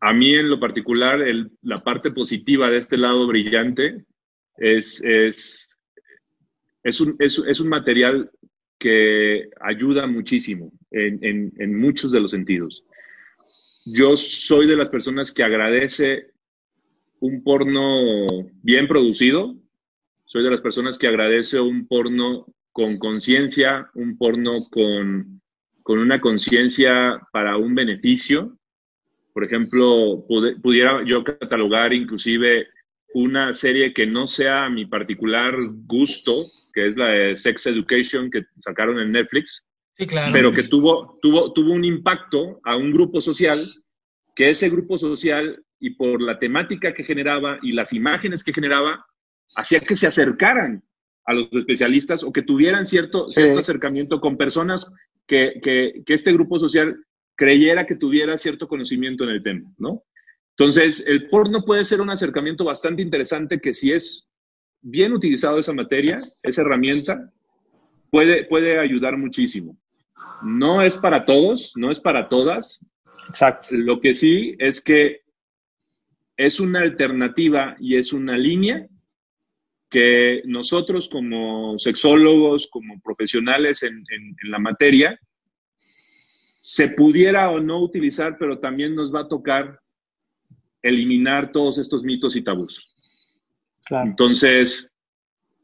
a 0.01 0.13
mí 0.13 0.36
en 0.36 0.49
lo 0.49 0.59
particular, 0.59 1.19
la 1.63 1.77
parte 1.77 2.11
positiva 2.11 2.69
de 2.69 2.77
este 2.77 2.95
lado 2.95 3.25
brillante 3.25 4.05
es, 4.55 5.01
es, 5.03 5.67
es, 6.84 7.01
un, 7.01 7.15
es, 7.17 7.59
un 7.59 7.69
material 7.69 8.30
que 8.77 9.49
ayuda 9.61 10.05
muchísimo 10.05 10.71
en, 10.91 11.51
en, 11.57 11.80
muchos 11.80 12.11
de 12.11 12.19
los 12.19 12.30
sentidos. 12.30 12.86
Yo 13.84 14.15
soy 14.15 14.67
de 14.67 14.77
las 14.77 14.89
personas 14.89 15.32
que 15.32 15.43
agradece 15.43 16.27
un 17.19 17.43
porno 17.43 18.47
bien 18.61 18.88
producido, 18.88 19.55
soy 20.25 20.43
de 20.43 20.51
las 20.51 20.61
personas 20.61 20.99
que 20.99 21.07
agradece 21.07 21.59
un 21.59 21.88
porno 21.88 22.45
con 22.72 22.97
conciencia, 22.97 23.89
un 23.93 24.17
porno 24.17 24.53
con, 24.72 25.41
con 25.84 25.99
una 25.99 26.22
conciencia 26.22 27.20
para 27.32 27.57
un 27.57 27.76
beneficio, 27.76 28.57
por 29.34 29.43
ejemplo, 29.43 30.26
pudiera 30.61 31.03
yo 31.05 31.24
catalogar 31.24 31.93
inclusive 31.93 32.67
una 33.13 33.53
serie 33.53 33.93
que 33.93 34.05
no 34.05 34.28
sea 34.28 34.70
mi 34.70 34.86
particular 34.86 35.55
gusto, 35.86 36.45
que 36.74 36.88
es 36.88 36.97
la 36.97 37.07
de 37.07 37.36
Sex 37.38 37.67
Education 37.67 38.30
que 38.30 38.43
sacaron 38.59 38.99
en 38.99 39.11
Netflix, 39.11 39.65
pero 40.32 40.51
que 40.51 40.63
tuvo, 40.63 41.17
tuvo, 41.22 41.53
tuvo 41.53 41.74
un 41.74 41.84
impacto 41.84 42.59
a 42.63 42.76
un 42.76 42.91
grupo 42.91 43.22
social, 43.22 43.57
que 44.36 44.49
ese 44.49 44.70
grupo 44.70 44.97
social 44.97 45.63
y 45.80 45.91
por 45.91 46.22
la 46.22 46.39
temática 46.39 46.93
que 46.93 47.03
generaba 47.03 47.59
y 47.61 47.72
las 47.72 47.93
imágenes 47.93 48.43
que 48.43 48.53
generaba, 48.53 49.05
hacía 49.55 49.80
que 49.80 49.95
se 49.95 50.07
acercaran 50.07 50.84
a 51.30 51.34
los 51.34 51.47
especialistas 51.53 52.23
o 52.23 52.34
que 52.34 52.41
tuvieran 52.41 52.88
cierto, 52.88 53.30
cierto 53.30 53.59
acercamiento 53.59 54.19
con 54.19 54.36
personas 54.36 54.91
que, 55.27 55.59
que, 55.61 56.01
que, 56.03 56.13
este 56.15 56.34
grupo 56.34 56.57
social 56.57 57.05
creyera 57.36 57.86
que 57.86 57.93
tuviera 57.93 58.36
cierto 58.36 58.67
conocimiento 58.67 59.25
en 59.25 59.30
el 59.30 59.43
tema, 59.43 59.71
¿no? 59.77 60.03
Entonces, 60.57 61.03
el 61.05 61.30
porno 61.30 61.63
puede 61.63 61.86
ser 61.86 62.01
un 62.01 62.09
acercamiento 62.09 62.65
bastante 62.65 63.03
interesante 63.03 63.61
que 63.61 63.75
si 63.75 63.91
es 63.91 64.27
bien 64.82 65.13
utilizado 65.13 65.59
esa 65.59 65.71
materia, 65.71 66.17
esa 66.17 66.61
herramienta, 66.61 67.32
puede, 68.09 68.45
puede 68.45 68.80
ayudar 68.80 69.15
muchísimo. 69.15 69.77
No 70.41 70.82
es 70.82 70.97
para 70.97 71.25
todos, 71.25 71.73
no 71.75 71.91
es 71.91 71.99
para 71.99 72.27
todas. 72.27 72.84
Exacto. 73.27 73.67
Lo 73.71 74.01
que 74.01 74.15
sí 74.15 74.55
es 74.57 74.82
que 74.82 75.21
es 76.38 76.59
una 76.59 76.80
alternativa 76.80 77.75
y 77.80 77.97
es 77.97 78.13
una 78.13 78.36
línea 78.36 78.88
que 79.90 80.42
nosotros 80.46 81.10
como 81.10 81.78
sexólogos, 81.80 82.68
como 82.68 83.00
profesionales 83.02 83.84
en, 83.84 84.04
en 84.10 84.52
la 84.52 84.60
materia, 84.60 85.20
se 86.62 86.90
pudiera 86.90 87.50
o 87.50 87.60
no 87.60 87.82
utilizar, 87.82 88.38
pero 88.38 88.60
también 88.60 88.94
nos 88.94 89.14
va 89.14 89.22
a 89.22 89.28
tocar 89.28 89.80
eliminar 90.82 91.52
todos 91.52 91.78
estos 91.78 92.04
mitos 92.04 92.36
y 92.36 92.44
tabús. 92.44 92.94
Entonces, 93.90 94.92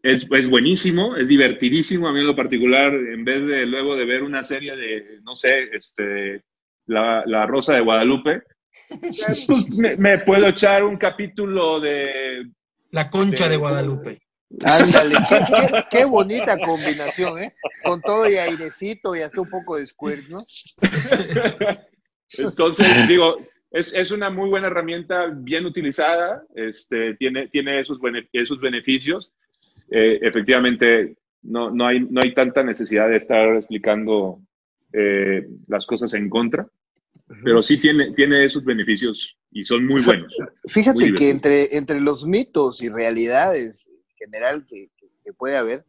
es, 0.01 0.27
es, 0.29 0.49
buenísimo, 0.49 1.15
es 1.15 1.27
divertidísimo 1.27 2.07
a 2.07 2.11
mí 2.13 2.19
en 2.19 2.27
lo 2.27 2.35
particular, 2.35 2.93
en 2.93 3.23
vez 3.23 3.45
de 3.45 3.65
luego 3.65 3.95
de 3.95 4.05
ver 4.05 4.23
una 4.23 4.43
serie 4.43 4.75
de, 4.75 5.19
no 5.23 5.35
sé, 5.35 5.63
este, 5.73 6.43
la, 6.87 7.23
la 7.25 7.45
Rosa 7.45 7.75
de 7.75 7.81
Guadalupe, 7.81 8.41
pues, 8.89 9.47
me, 9.97 10.19
puedo 10.19 10.47
echar 10.47 10.83
un 10.83 10.97
capítulo 10.97 11.79
de... 11.79 12.49
La 12.95 13.09
Concha 13.09 13.49
de 13.49 13.57
Guadalupe. 13.57 14.21
Ándale, 14.63 15.17
qué, 15.91 16.05
bonita 16.05 16.57
combinación, 16.57 17.39
¿eh? 17.39 17.53
Con 17.83 18.01
todo 18.01 18.29
y 18.29 18.37
airecito 18.37 19.13
y 19.13 19.19
hasta 19.19 19.41
un 19.41 19.49
poco 19.49 19.75
de 19.75 19.85
squirt, 19.85 20.29
¿no? 20.29 20.39
Entonces, 22.37 23.07
digo, 23.09 23.35
es, 23.69 23.93
es, 23.93 24.11
una 24.11 24.29
muy 24.29 24.49
buena 24.49 24.67
herramienta, 24.67 25.25
bien 25.27 25.65
utilizada, 25.65 26.45
este, 26.55 27.15
tiene, 27.15 27.49
tiene 27.49 27.81
esos, 27.81 27.99
esos 28.31 28.61
beneficios. 28.61 29.33
Eh, 29.91 30.19
efectivamente, 30.21 31.17
no, 31.41 31.71
no, 31.71 31.87
hay, 31.87 31.99
no 31.99 32.21
hay 32.21 32.33
tanta 32.33 32.63
necesidad 32.63 33.09
de 33.09 33.17
estar 33.17 33.57
explicando 33.57 34.39
eh, 34.93 35.45
las 35.67 35.85
cosas 35.85 36.13
en 36.13 36.29
contra, 36.29 36.65
pero 37.43 37.63
sí 37.63 37.79
tiene, 37.79 38.11
tiene 38.11 38.45
esos 38.45 38.63
beneficios 38.63 39.35
y 39.51 39.63
son 39.63 39.85
muy 39.85 40.01
buenos. 40.01 40.33
Fíjate 40.65 41.13
que 41.13 41.29
entre, 41.29 41.75
entre 41.77 41.99
los 42.01 42.25
mitos 42.25 42.81
y 42.81 42.89
realidades 42.89 43.89
general 44.25 44.65
que, 44.67 44.89
puede 45.37 45.57
haber. 45.57 45.85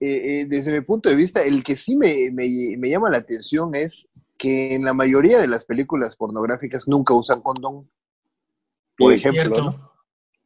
Eh, 0.00 0.40
eh, 0.40 0.46
desde 0.46 0.72
mi 0.72 0.82
punto 0.82 1.08
de 1.08 1.16
vista, 1.16 1.42
el 1.42 1.62
que 1.62 1.74
sí 1.74 1.96
me, 1.96 2.30
me, 2.32 2.90
llama 2.90 3.10
la 3.10 3.18
atención 3.18 3.74
es 3.74 4.08
que 4.36 4.74
en 4.74 4.84
la 4.84 4.92
mayoría 4.92 5.38
de 5.38 5.48
las 5.48 5.64
películas 5.64 6.16
pornográficas 6.16 6.86
nunca 6.86 7.14
usan 7.14 7.40
condón. 7.40 7.88
Por 8.96 9.12
ejemplo. 9.12 9.92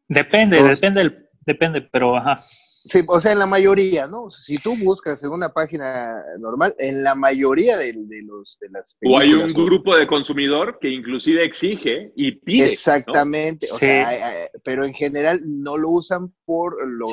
Depende, 0.08 0.62
depende, 0.62 1.28
depende, 1.44 1.82
pero 1.82 2.16
ajá. 2.16 2.38
Sí, 2.84 3.00
o 3.06 3.20
sea, 3.20 3.30
en 3.30 3.38
la 3.38 3.46
mayoría, 3.46 4.08
¿no? 4.08 4.28
Si 4.30 4.58
tú 4.58 4.76
buscas 4.76 5.22
en 5.22 5.30
una 5.30 5.50
página 5.50 6.16
normal, 6.40 6.74
en 6.78 7.04
la 7.04 7.14
mayoría 7.14 7.76
de, 7.76 7.94
los 8.24 8.58
de 8.60 8.68
las 8.70 8.96
O 9.04 9.18
hay 9.18 9.32
un 9.34 9.52
grupo 9.52 9.94
de 9.94 10.08
consumidor 10.08 10.78
que 10.80 10.88
inclusive 10.88 11.44
exige 11.44 12.12
y 12.16 12.32
pide. 12.32 12.72
Exactamente, 12.72 13.68
o 13.72 13.76
sea, 13.76 14.48
pero 14.64 14.82
en 14.82 14.94
general 14.94 15.40
no 15.44 15.78
lo 15.78 15.90
usan 15.90 16.34
por 16.44 16.74
lo, 16.88 17.06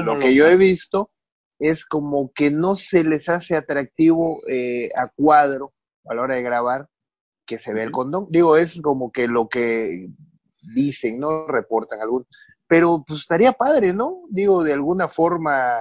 lo 0.00 0.18
que 0.18 0.34
yo 0.34 0.46
he 0.48 0.56
visto 0.56 1.12
es 1.60 1.86
como 1.86 2.32
que 2.34 2.50
no 2.50 2.74
se 2.74 3.04
les 3.04 3.28
hace 3.28 3.54
atractivo 3.54 4.40
eh, 4.48 4.88
a 4.96 5.08
cuadro 5.14 5.72
a 6.06 6.14
la 6.14 6.22
hora 6.22 6.34
de 6.34 6.42
grabar 6.42 6.88
que 7.46 7.58
se 7.58 7.72
ve 7.72 7.84
el 7.84 7.92
condón. 7.92 8.26
Digo, 8.30 8.56
es 8.56 8.80
como 8.82 9.12
que 9.12 9.28
lo 9.28 9.48
que 9.48 10.08
dicen, 10.74 11.20
¿no? 11.20 11.46
Reportan 11.46 12.00
algún 12.00 12.26
pero 12.72 13.04
pues 13.06 13.20
estaría 13.20 13.52
padre, 13.52 13.92
¿no? 13.92 14.22
Digo, 14.30 14.64
de 14.64 14.72
alguna 14.72 15.06
forma 15.06 15.74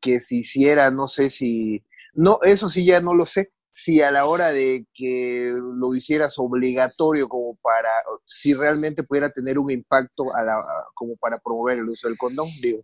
que 0.00 0.20
se 0.20 0.36
hiciera, 0.36 0.90
no 0.90 1.06
sé 1.06 1.28
si, 1.28 1.84
no, 2.14 2.38
eso 2.44 2.70
sí 2.70 2.86
ya 2.86 3.02
no 3.02 3.12
lo 3.12 3.26
sé, 3.26 3.52
si 3.72 4.00
a 4.00 4.10
la 4.10 4.24
hora 4.24 4.50
de 4.50 4.86
que 4.94 5.52
lo 5.54 5.94
hicieras 5.94 6.38
obligatorio 6.38 7.28
como 7.28 7.56
para, 7.56 7.90
si 8.24 8.54
realmente 8.54 9.02
pudiera 9.02 9.28
tener 9.28 9.58
un 9.58 9.70
impacto 9.70 10.34
a 10.34 10.42
la, 10.42 10.64
como 10.94 11.14
para 11.16 11.38
promover 11.40 11.76
el 11.76 11.84
uso 11.84 12.08
del 12.08 12.16
condón, 12.16 12.48
digo, 12.62 12.80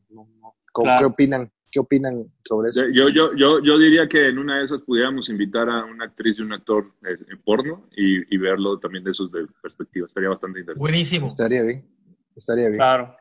¿qué 0.99 1.07
opinan? 1.07 1.51
¿Qué 1.73 1.81
opinan 1.81 2.31
sobre 2.47 2.69
eso? 2.69 2.83
Yo, 2.93 3.09
yo, 3.09 3.35
yo, 3.37 3.65
yo 3.65 3.79
diría 3.79 4.07
que 4.07 4.29
en 4.29 4.37
una 4.37 4.59
de 4.59 4.67
esas 4.67 4.83
pudiéramos 4.83 5.31
invitar 5.31 5.67
a 5.71 5.87
una 5.87 6.05
actriz 6.05 6.39
y 6.39 6.43
un 6.43 6.53
actor 6.53 6.93
en 7.05 7.43
porno 7.43 7.89
y, 7.97 8.35
y 8.35 8.37
verlo 8.37 8.79
también 8.79 9.03
de 9.03 9.15
sus 9.15 9.33
perspectivas. 9.63 10.11
Estaría 10.11 10.29
bastante 10.29 10.61
interesante. 10.61 10.79
Buenísimo. 10.79 11.27
Estaría 11.27 11.63
bien. 11.63 11.89
Estaría 12.37 12.69
bien. 12.69 12.79
Claro. 12.81 13.17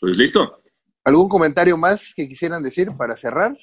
Pues 0.00 0.16
listo. 0.16 0.62
¿Algún 1.04 1.28
comentario 1.28 1.76
más 1.76 2.12
que 2.14 2.28
quisieran 2.28 2.62
decir 2.62 2.90
para 2.96 3.16
cerrar? 3.16 3.56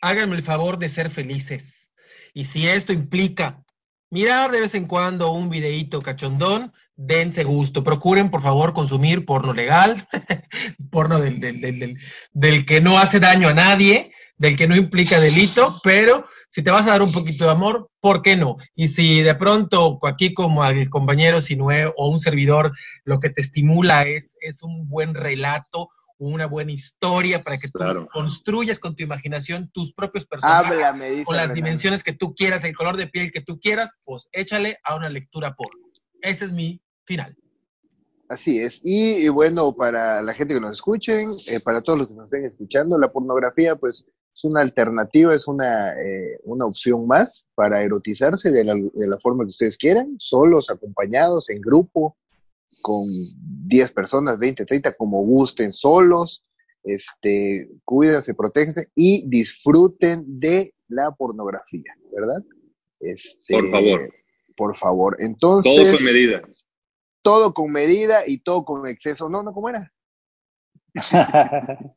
Háganme 0.00 0.36
el 0.36 0.42
favor 0.42 0.78
de 0.78 0.88
ser 0.88 1.10
felices. 1.10 1.92
Y 2.34 2.44
si 2.44 2.68
esto 2.68 2.92
implica 2.92 3.62
mirar 4.10 4.50
de 4.50 4.60
vez 4.60 4.74
en 4.74 4.86
cuando 4.86 5.30
un 5.30 5.48
videíto 5.48 6.00
cachondón, 6.00 6.72
dense 6.96 7.44
gusto. 7.44 7.84
Procuren, 7.84 8.30
por 8.30 8.42
favor, 8.42 8.74
consumir 8.74 9.24
porno 9.24 9.52
legal, 9.52 10.06
porno 10.90 11.20
del, 11.20 11.40
del, 11.40 11.96
del, 12.32 12.66
que 12.66 12.80
no 12.80 12.98
hace 12.98 13.20
daño 13.20 13.48
a 13.48 13.54
nadie, 13.54 14.12
del 14.36 14.56
que 14.56 14.66
no 14.66 14.76
implica 14.76 15.20
delito, 15.20 15.80
pero 15.82 16.24
si 16.50 16.62
te 16.62 16.70
vas 16.70 16.86
a 16.86 16.90
dar 16.90 17.02
un 17.02 17.12
poquito 17.12 17.44
de 17.44 17.52
amor, 17.52 17.88
¿por 18.00 18.22
qué 18.22 18.36
no? 18.36 18.56
Y 18.74 18.88
si 18.88 19.22
de 19.22 19.34
pronto 19.36 19.98
aquí 20.02 20.34
como 20.34 20.64
el 20.64 20.90
compañero 20.90 21.40
Sinue 21.40 21.92
o 21.96 22.08
un 22.10 22.18
servidor 22.18 22.72
lo 23.04 23.20
que 23.20 23.30
te 23.30 23.40
estimula 23.40 24.02
es, 24.02 24.36
es 24.40 24.62
un 24.64 24.88
buen 24.88 25.14
relato, 25.14 25.88
una 26.18 26.46
buena 26.46 26.72
historia 26.72 27.42
para 27.42 27.56
que 27.56 27.68
tú 27.68 27.78
construyas 28.12 28.80
con 28.80 28.94
tu 28.96 29.04
imaginación 29.04 29.70
tus 29.72 29.92
propios 29.94 30.26
personajes 30.26 31.24
con 31.24 31.36
las 31.36 31.54
dimensiones 31.54 32.02
que 32.02 32.12
tú 32.12 32.34
quieras, 32.34 32.64
el 32.64 32.76
color 32.76 32.96
de 32.96 33.06
piel 33.06 33.32
que 33.32 33.40
tú 33.40 33.58
quieras, 33.60 33.90
pues 34.04 34.28
échale 34.32 34.78
a 34.84 34.96
una 34.96 35.08
lectura 35.08 35.54
porno. 35.54 35.86
Ese 36.20 36.46
es 36.46 36.52
mi 36.52 36.82
final. 37.06 37.36
Así 38.28 38.60
es. 38.60 38.80
Y, 38.84 39.28
bueno, 39.28 39.72
para 39.72 40.20
la 40.22 40.34
gente 40.34 40.54
que 40.54 40.60
nos 40.60 40.72
escuchen, 40.72 41.30
eh, 41.48 41.58
para 41.58 41.80
todos 41.80 41.98
los 41.98 42.08
que 42.08 42.14
nos 42.14 42.24
estén 42.26 42.44
escuchando, 42.44 42.98
la 42.98 43.10
pornografía, 43.10 43.74
pues 43.76 44.06
es 44.34 44.44
una 44.44 44.60
alternativa, 44.60 45.34
es 45.34 45.46
una, 45.46 45.90
eh, 46.00 46.38
una 46.44 46.66
opción 46.66 47.06
más 47.06 47.46
para 47.54 47.82
erotizarse 47.82 48.50
de 48.50 48.64
la, 48.64 48.74
de 48.74 49.08
la, 49.08 49.18
forma 49.18 49.44
que 49.44 49.50
ustedes 49.50 49.76
quieran, 49.76 50.16
solos, 50.18 50.70
acompañados, 50.70 51.50
en 51.50 51.60
grupo, 51.60 52.16
con 52.80 53.06
10 53.66 53.92
personas, 53.92 54.38
20, 54.38 54.64
30, 54.64 54.94
como 54.94 55.22
gusten, 55.22 55.72
solos. 55.72 56.44
Este, 56.82 57.68
cuídense, 57.84 58.34
protéjense 58.34 58.88
y 58.94 59.28
disfruten 59.28 60.24
de 60.40 60.74
la 60.88 61.10
pornografía, 61.10 61.94
¿verdad? 62.10 62.42
Este, 63.00 63.54
por 63.54 63.70
favor. 63.70 64.10
Por 64.56 64.76
favor. 64.76 65.16
Entonces. 65.20 65.74
Todo 65.74 65.96
con 65.96 66.04
medida. 66.04 66.42
Todo 67.22 67.54
con 67.54 67.72
medida 67.72 68.26
y 68.26 68.38
todo 68.38 68.64
con 68.64 68.86
exceso. 68.86 69.28
No, 69.28 69.42
no, 69.42 69.52
¿cómo 69.52 69.68
era? 69.68 69.92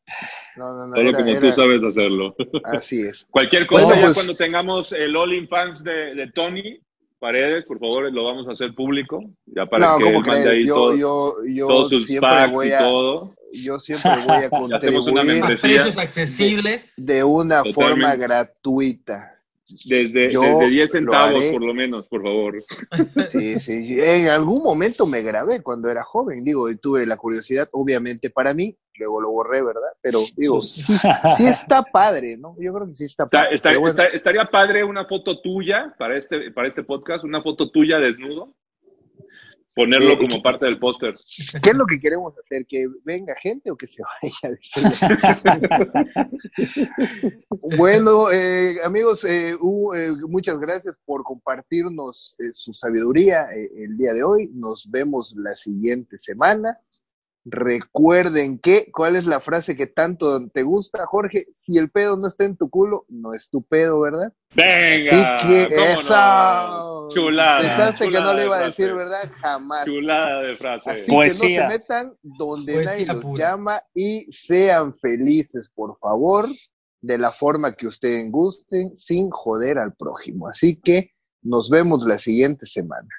No, 0.55 0.71
no, 0.71 0.87
no. 0.87 0.95
Solo 0.95 1.13
como 1.13 1.39
tú 1.39 1.51
sabes 1.51 1.83
hacerlo. 1.83 2.35
Así 2.65 3.01
es. 3.01 3.25
Cualquier 3.31 3.65
cosa, 3.65 3.95
ya 3.95 4.01
pues 4.01 4.13
cuando 4.13 4.35
tengamos 4.35 4.91
el 4.91 5.15
All 5.15 5.33
In 5.33 5.47
Fans 5.47 5.83
de, 5.83 6.13
de, 6.13 6.31
Tony, 6.31 6.79
Paredes, 7.17 7.63
por 7.65 7.79
favor, 7.79 8.11
lo 8.13 8.23
vamos 8.25 8.47
a 8.47 8.51
hacer 8.51 8.71
público. 8.73 9.23
Ya 9.47 9.65
para 9.65 9.87
No, 9.93 9.97
que 9.97 10.03
¿cómo 10.03 10.17
él 10.19 10.25
mande 10.27 10.41
crees? 10.43 10.59
ahí 10.61 10.67
Yo, 10.67 10.75
todo- 10.75 10.95
yo, 10.95 11.33
yo 11.55 11.67
todos 11.67 11.89
sus 11.89 12.05
siempre 12.05 12.29
packs 12.29 12.51
voy 12.53 12.67
y 12.67 12.71
a, 12.73 12.79
todo. 12.79 13.35
yo 13.63 13.79
siempre 13.79 14.11
voy 14.27 14.35
a 14.35 14.37
Hacemos 14.75 15.07
una 15.07 15.21
contribuir 15.21 15.25
membresía. 15.25 15.83
precios 15.83 15.97
accesibles. 15.97 16.93
de 16.97 17.23
una 17.23 17.63
Totalmente. 17.63 17.73
forma 17.73 18.15
gratuita. 18.15 19.29
Desde, 19.85 20.27
desde 20.27 20.69
10 20.69 20.91
lo 20.93 20.97
centavos, 20.99 21.43
por 21.45 21.63
lo 21.63 21.73
menos, 21.73 22.07
por 22.07 22.21
favor. 22.21 22.63
Sí, 23.27 23.59
sí, 23.59 23.85
sí. 23.85 23.99
En 23.99 24.27
algún 24.27 24.61
momento 24.61 25.05
me 25.05 25.21
grabé 25.21 25.61
cuando 25.63 25.89
era 25.89 26.03
joven, 26.03 26.43
digo, 26.43 26.69
y 26.69 26.77
tuve 26.77 27.05
la 27.05 27.17
curiosidad, 27.17 27.69
obviamente 27.71 28.29
para 28.29 28.53
mí, 28.53 28.77
luego 28.95 29.21
lo 29.21 29.31
borré, 29.31 29.63
¿verdad? 29.63 29.81
Pero 30.01 30.19
digo, 30.35 30.61
sí, 30.61 30.93
sí 31.37 31.45
está 31.47 31.81
padre, 31.83 32.37
¿no? 32.37 32.55
Yo 32.59 32.73
creo 32.73 32.87
que 32.87 32.93
sí 32.95 33.05
está 33.05 33.25
padre. 33.27 33.55
está- 33.55 33.69
Pero 33.69 33.79
bueno, 33.81 33.91
está- 33.91 34.07
estaría 34.15 34.45
padre 34.45 34.83
una 34.83 35.05
foto 35.05 35.39
tuya 35.41 35.95
para 35.97 36.17
este, 36.17 36.51
para 36.51 36.67
este 36.67 36.83
podcast, 36.83 37.23
una 37.23 37.41
foto 37.41 37.71
tuya 37.71 37.97
desnudo. 37.99 38.53
Ponerlo 39.75 40.13
Eh, 40.13 40.17
como 40.17 40.41
parte 40.41 40.65
del 40.65 40.77
póster. 40.77 41.13
¿Qué 41.61 41.69
es 41.71 41.75
lo 41.75 41.85
que 41.85 41.99
queremos 41.99 42.33
hacer? 42.37 42.65
¿Que 42.67 42.87
venga 43.03 43.35
gente 43.41 43.71
o 43.71 43.75
que 43.75 43.87
se 43.87 44.03
vaya? 44.03 44.57
bueno, 47.77 48.31
eh, 48.31 48.77
amigos, 48.83 49.23
eh, 49.23 49.55
uh, 49.59 49.93
eh, 49.93 50.11
muchas 50.27 50.59
gracias 50.59 50.99
por 51.05 51.23
compartirnos 51.23 52.35
eh, 52.39 52.51
su 52.53 52.73
sabiduría 52.73 53.47
eh, 53.51 53.69
el 53.77 53.97
día 53.97 54.13
de 54.13 54.23
hoy. 54.23 54.49
Nos 54.53 54.89
vemos 54.89 55.33
la 55.37 55.55
siguiente 55.55 56.17
semana. 56.17 56.77
Recuerden 57.45 58.57
que, 58.59 58.89
¿cuál 58.91 59.15
es 59.15 59.25
la 59.25 59.39
frase 59.39 59.75
que 59.75 59.87
tanto 59.87 60.47
te 60.49 60.63
gusta, 60.63 61.05
Jorge? 61.05 61.45
Si 61.51 61.77
el 61.77 61.89
pedo 61.91 62.17
no 62.17 62.27
está 62.27 62.45
en 62.45 62.55
tu 62.57 62.69
culo, 62.69 63.05
no 63.09 63.33
es 63.33 63.49
tu 63.49 63.63
pedo, 63.63 63.99
¿verdad? 63.99 64.33
Venga, 64.55 65.35
Así 65.35 65.47
que 65.47 65.75
¿cómo 65.75 65.99
eso. 65.99 66.15
no? 66.15 67.09
Chulada. 67.09 67.59
Pensaste 67.61 68.05
que 68.09 68.19
no 68.21 68.33
le 68.33 68.41
de 68.41 68.45
iba 68.47 68.55
a 68.55 68.61
frase. 68.61 68.81
decir, 68.83 68.95
¿verdad? 68.95 69.31
Jamás. 69.41 69.85
Chulada 69.85 70.41
de 70.41 70.55
frase. 70.55 70.89
Así 70.89 71.11
Poesía. 71.11 71.47
que 71.47 71.63
no 71.63 71.69
se 71.71 71.77
metan 71.77 72.17
donde 72.21 72.73
Poesía 72.75 72.91
nadie 72.91 73.05
los 73.07 73.21
pura. 73.23 73.39
llama 73.51 73.81
y 73.93 74.21
sean 74.31 74.93
felices, 74.93 75.69
por 75.75 75.97
favor, 75.97 76.47
de 77.01 77.17
la 77.17 77.31
forma 77.31 77.75
que 77.75 77.87
ustedes 77.87 78.31
gusten, 78.31 78.95
sin 78.95 79.29
joder 79.31 79.77
al 79.79 79.93
prójimo. 79.95 80.47
Así 80.47 80.79
que 80.79 81.11
nos 81.41 81.69
vemos 81.69 82.05
la 82.05 82.17
siguiente 82.17 82.65
semana. 82.65 83.09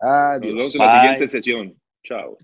Nos 0.00 0.10
Adiós. 0.10 0.54
vemos 0.54 0.74
en 0.74 0.80
la 0.80 0.86
Bye. 0.86 1.00
siguiente 1.00 1.28
sesión. 1.28 1.80
Chao. 2.02 2.38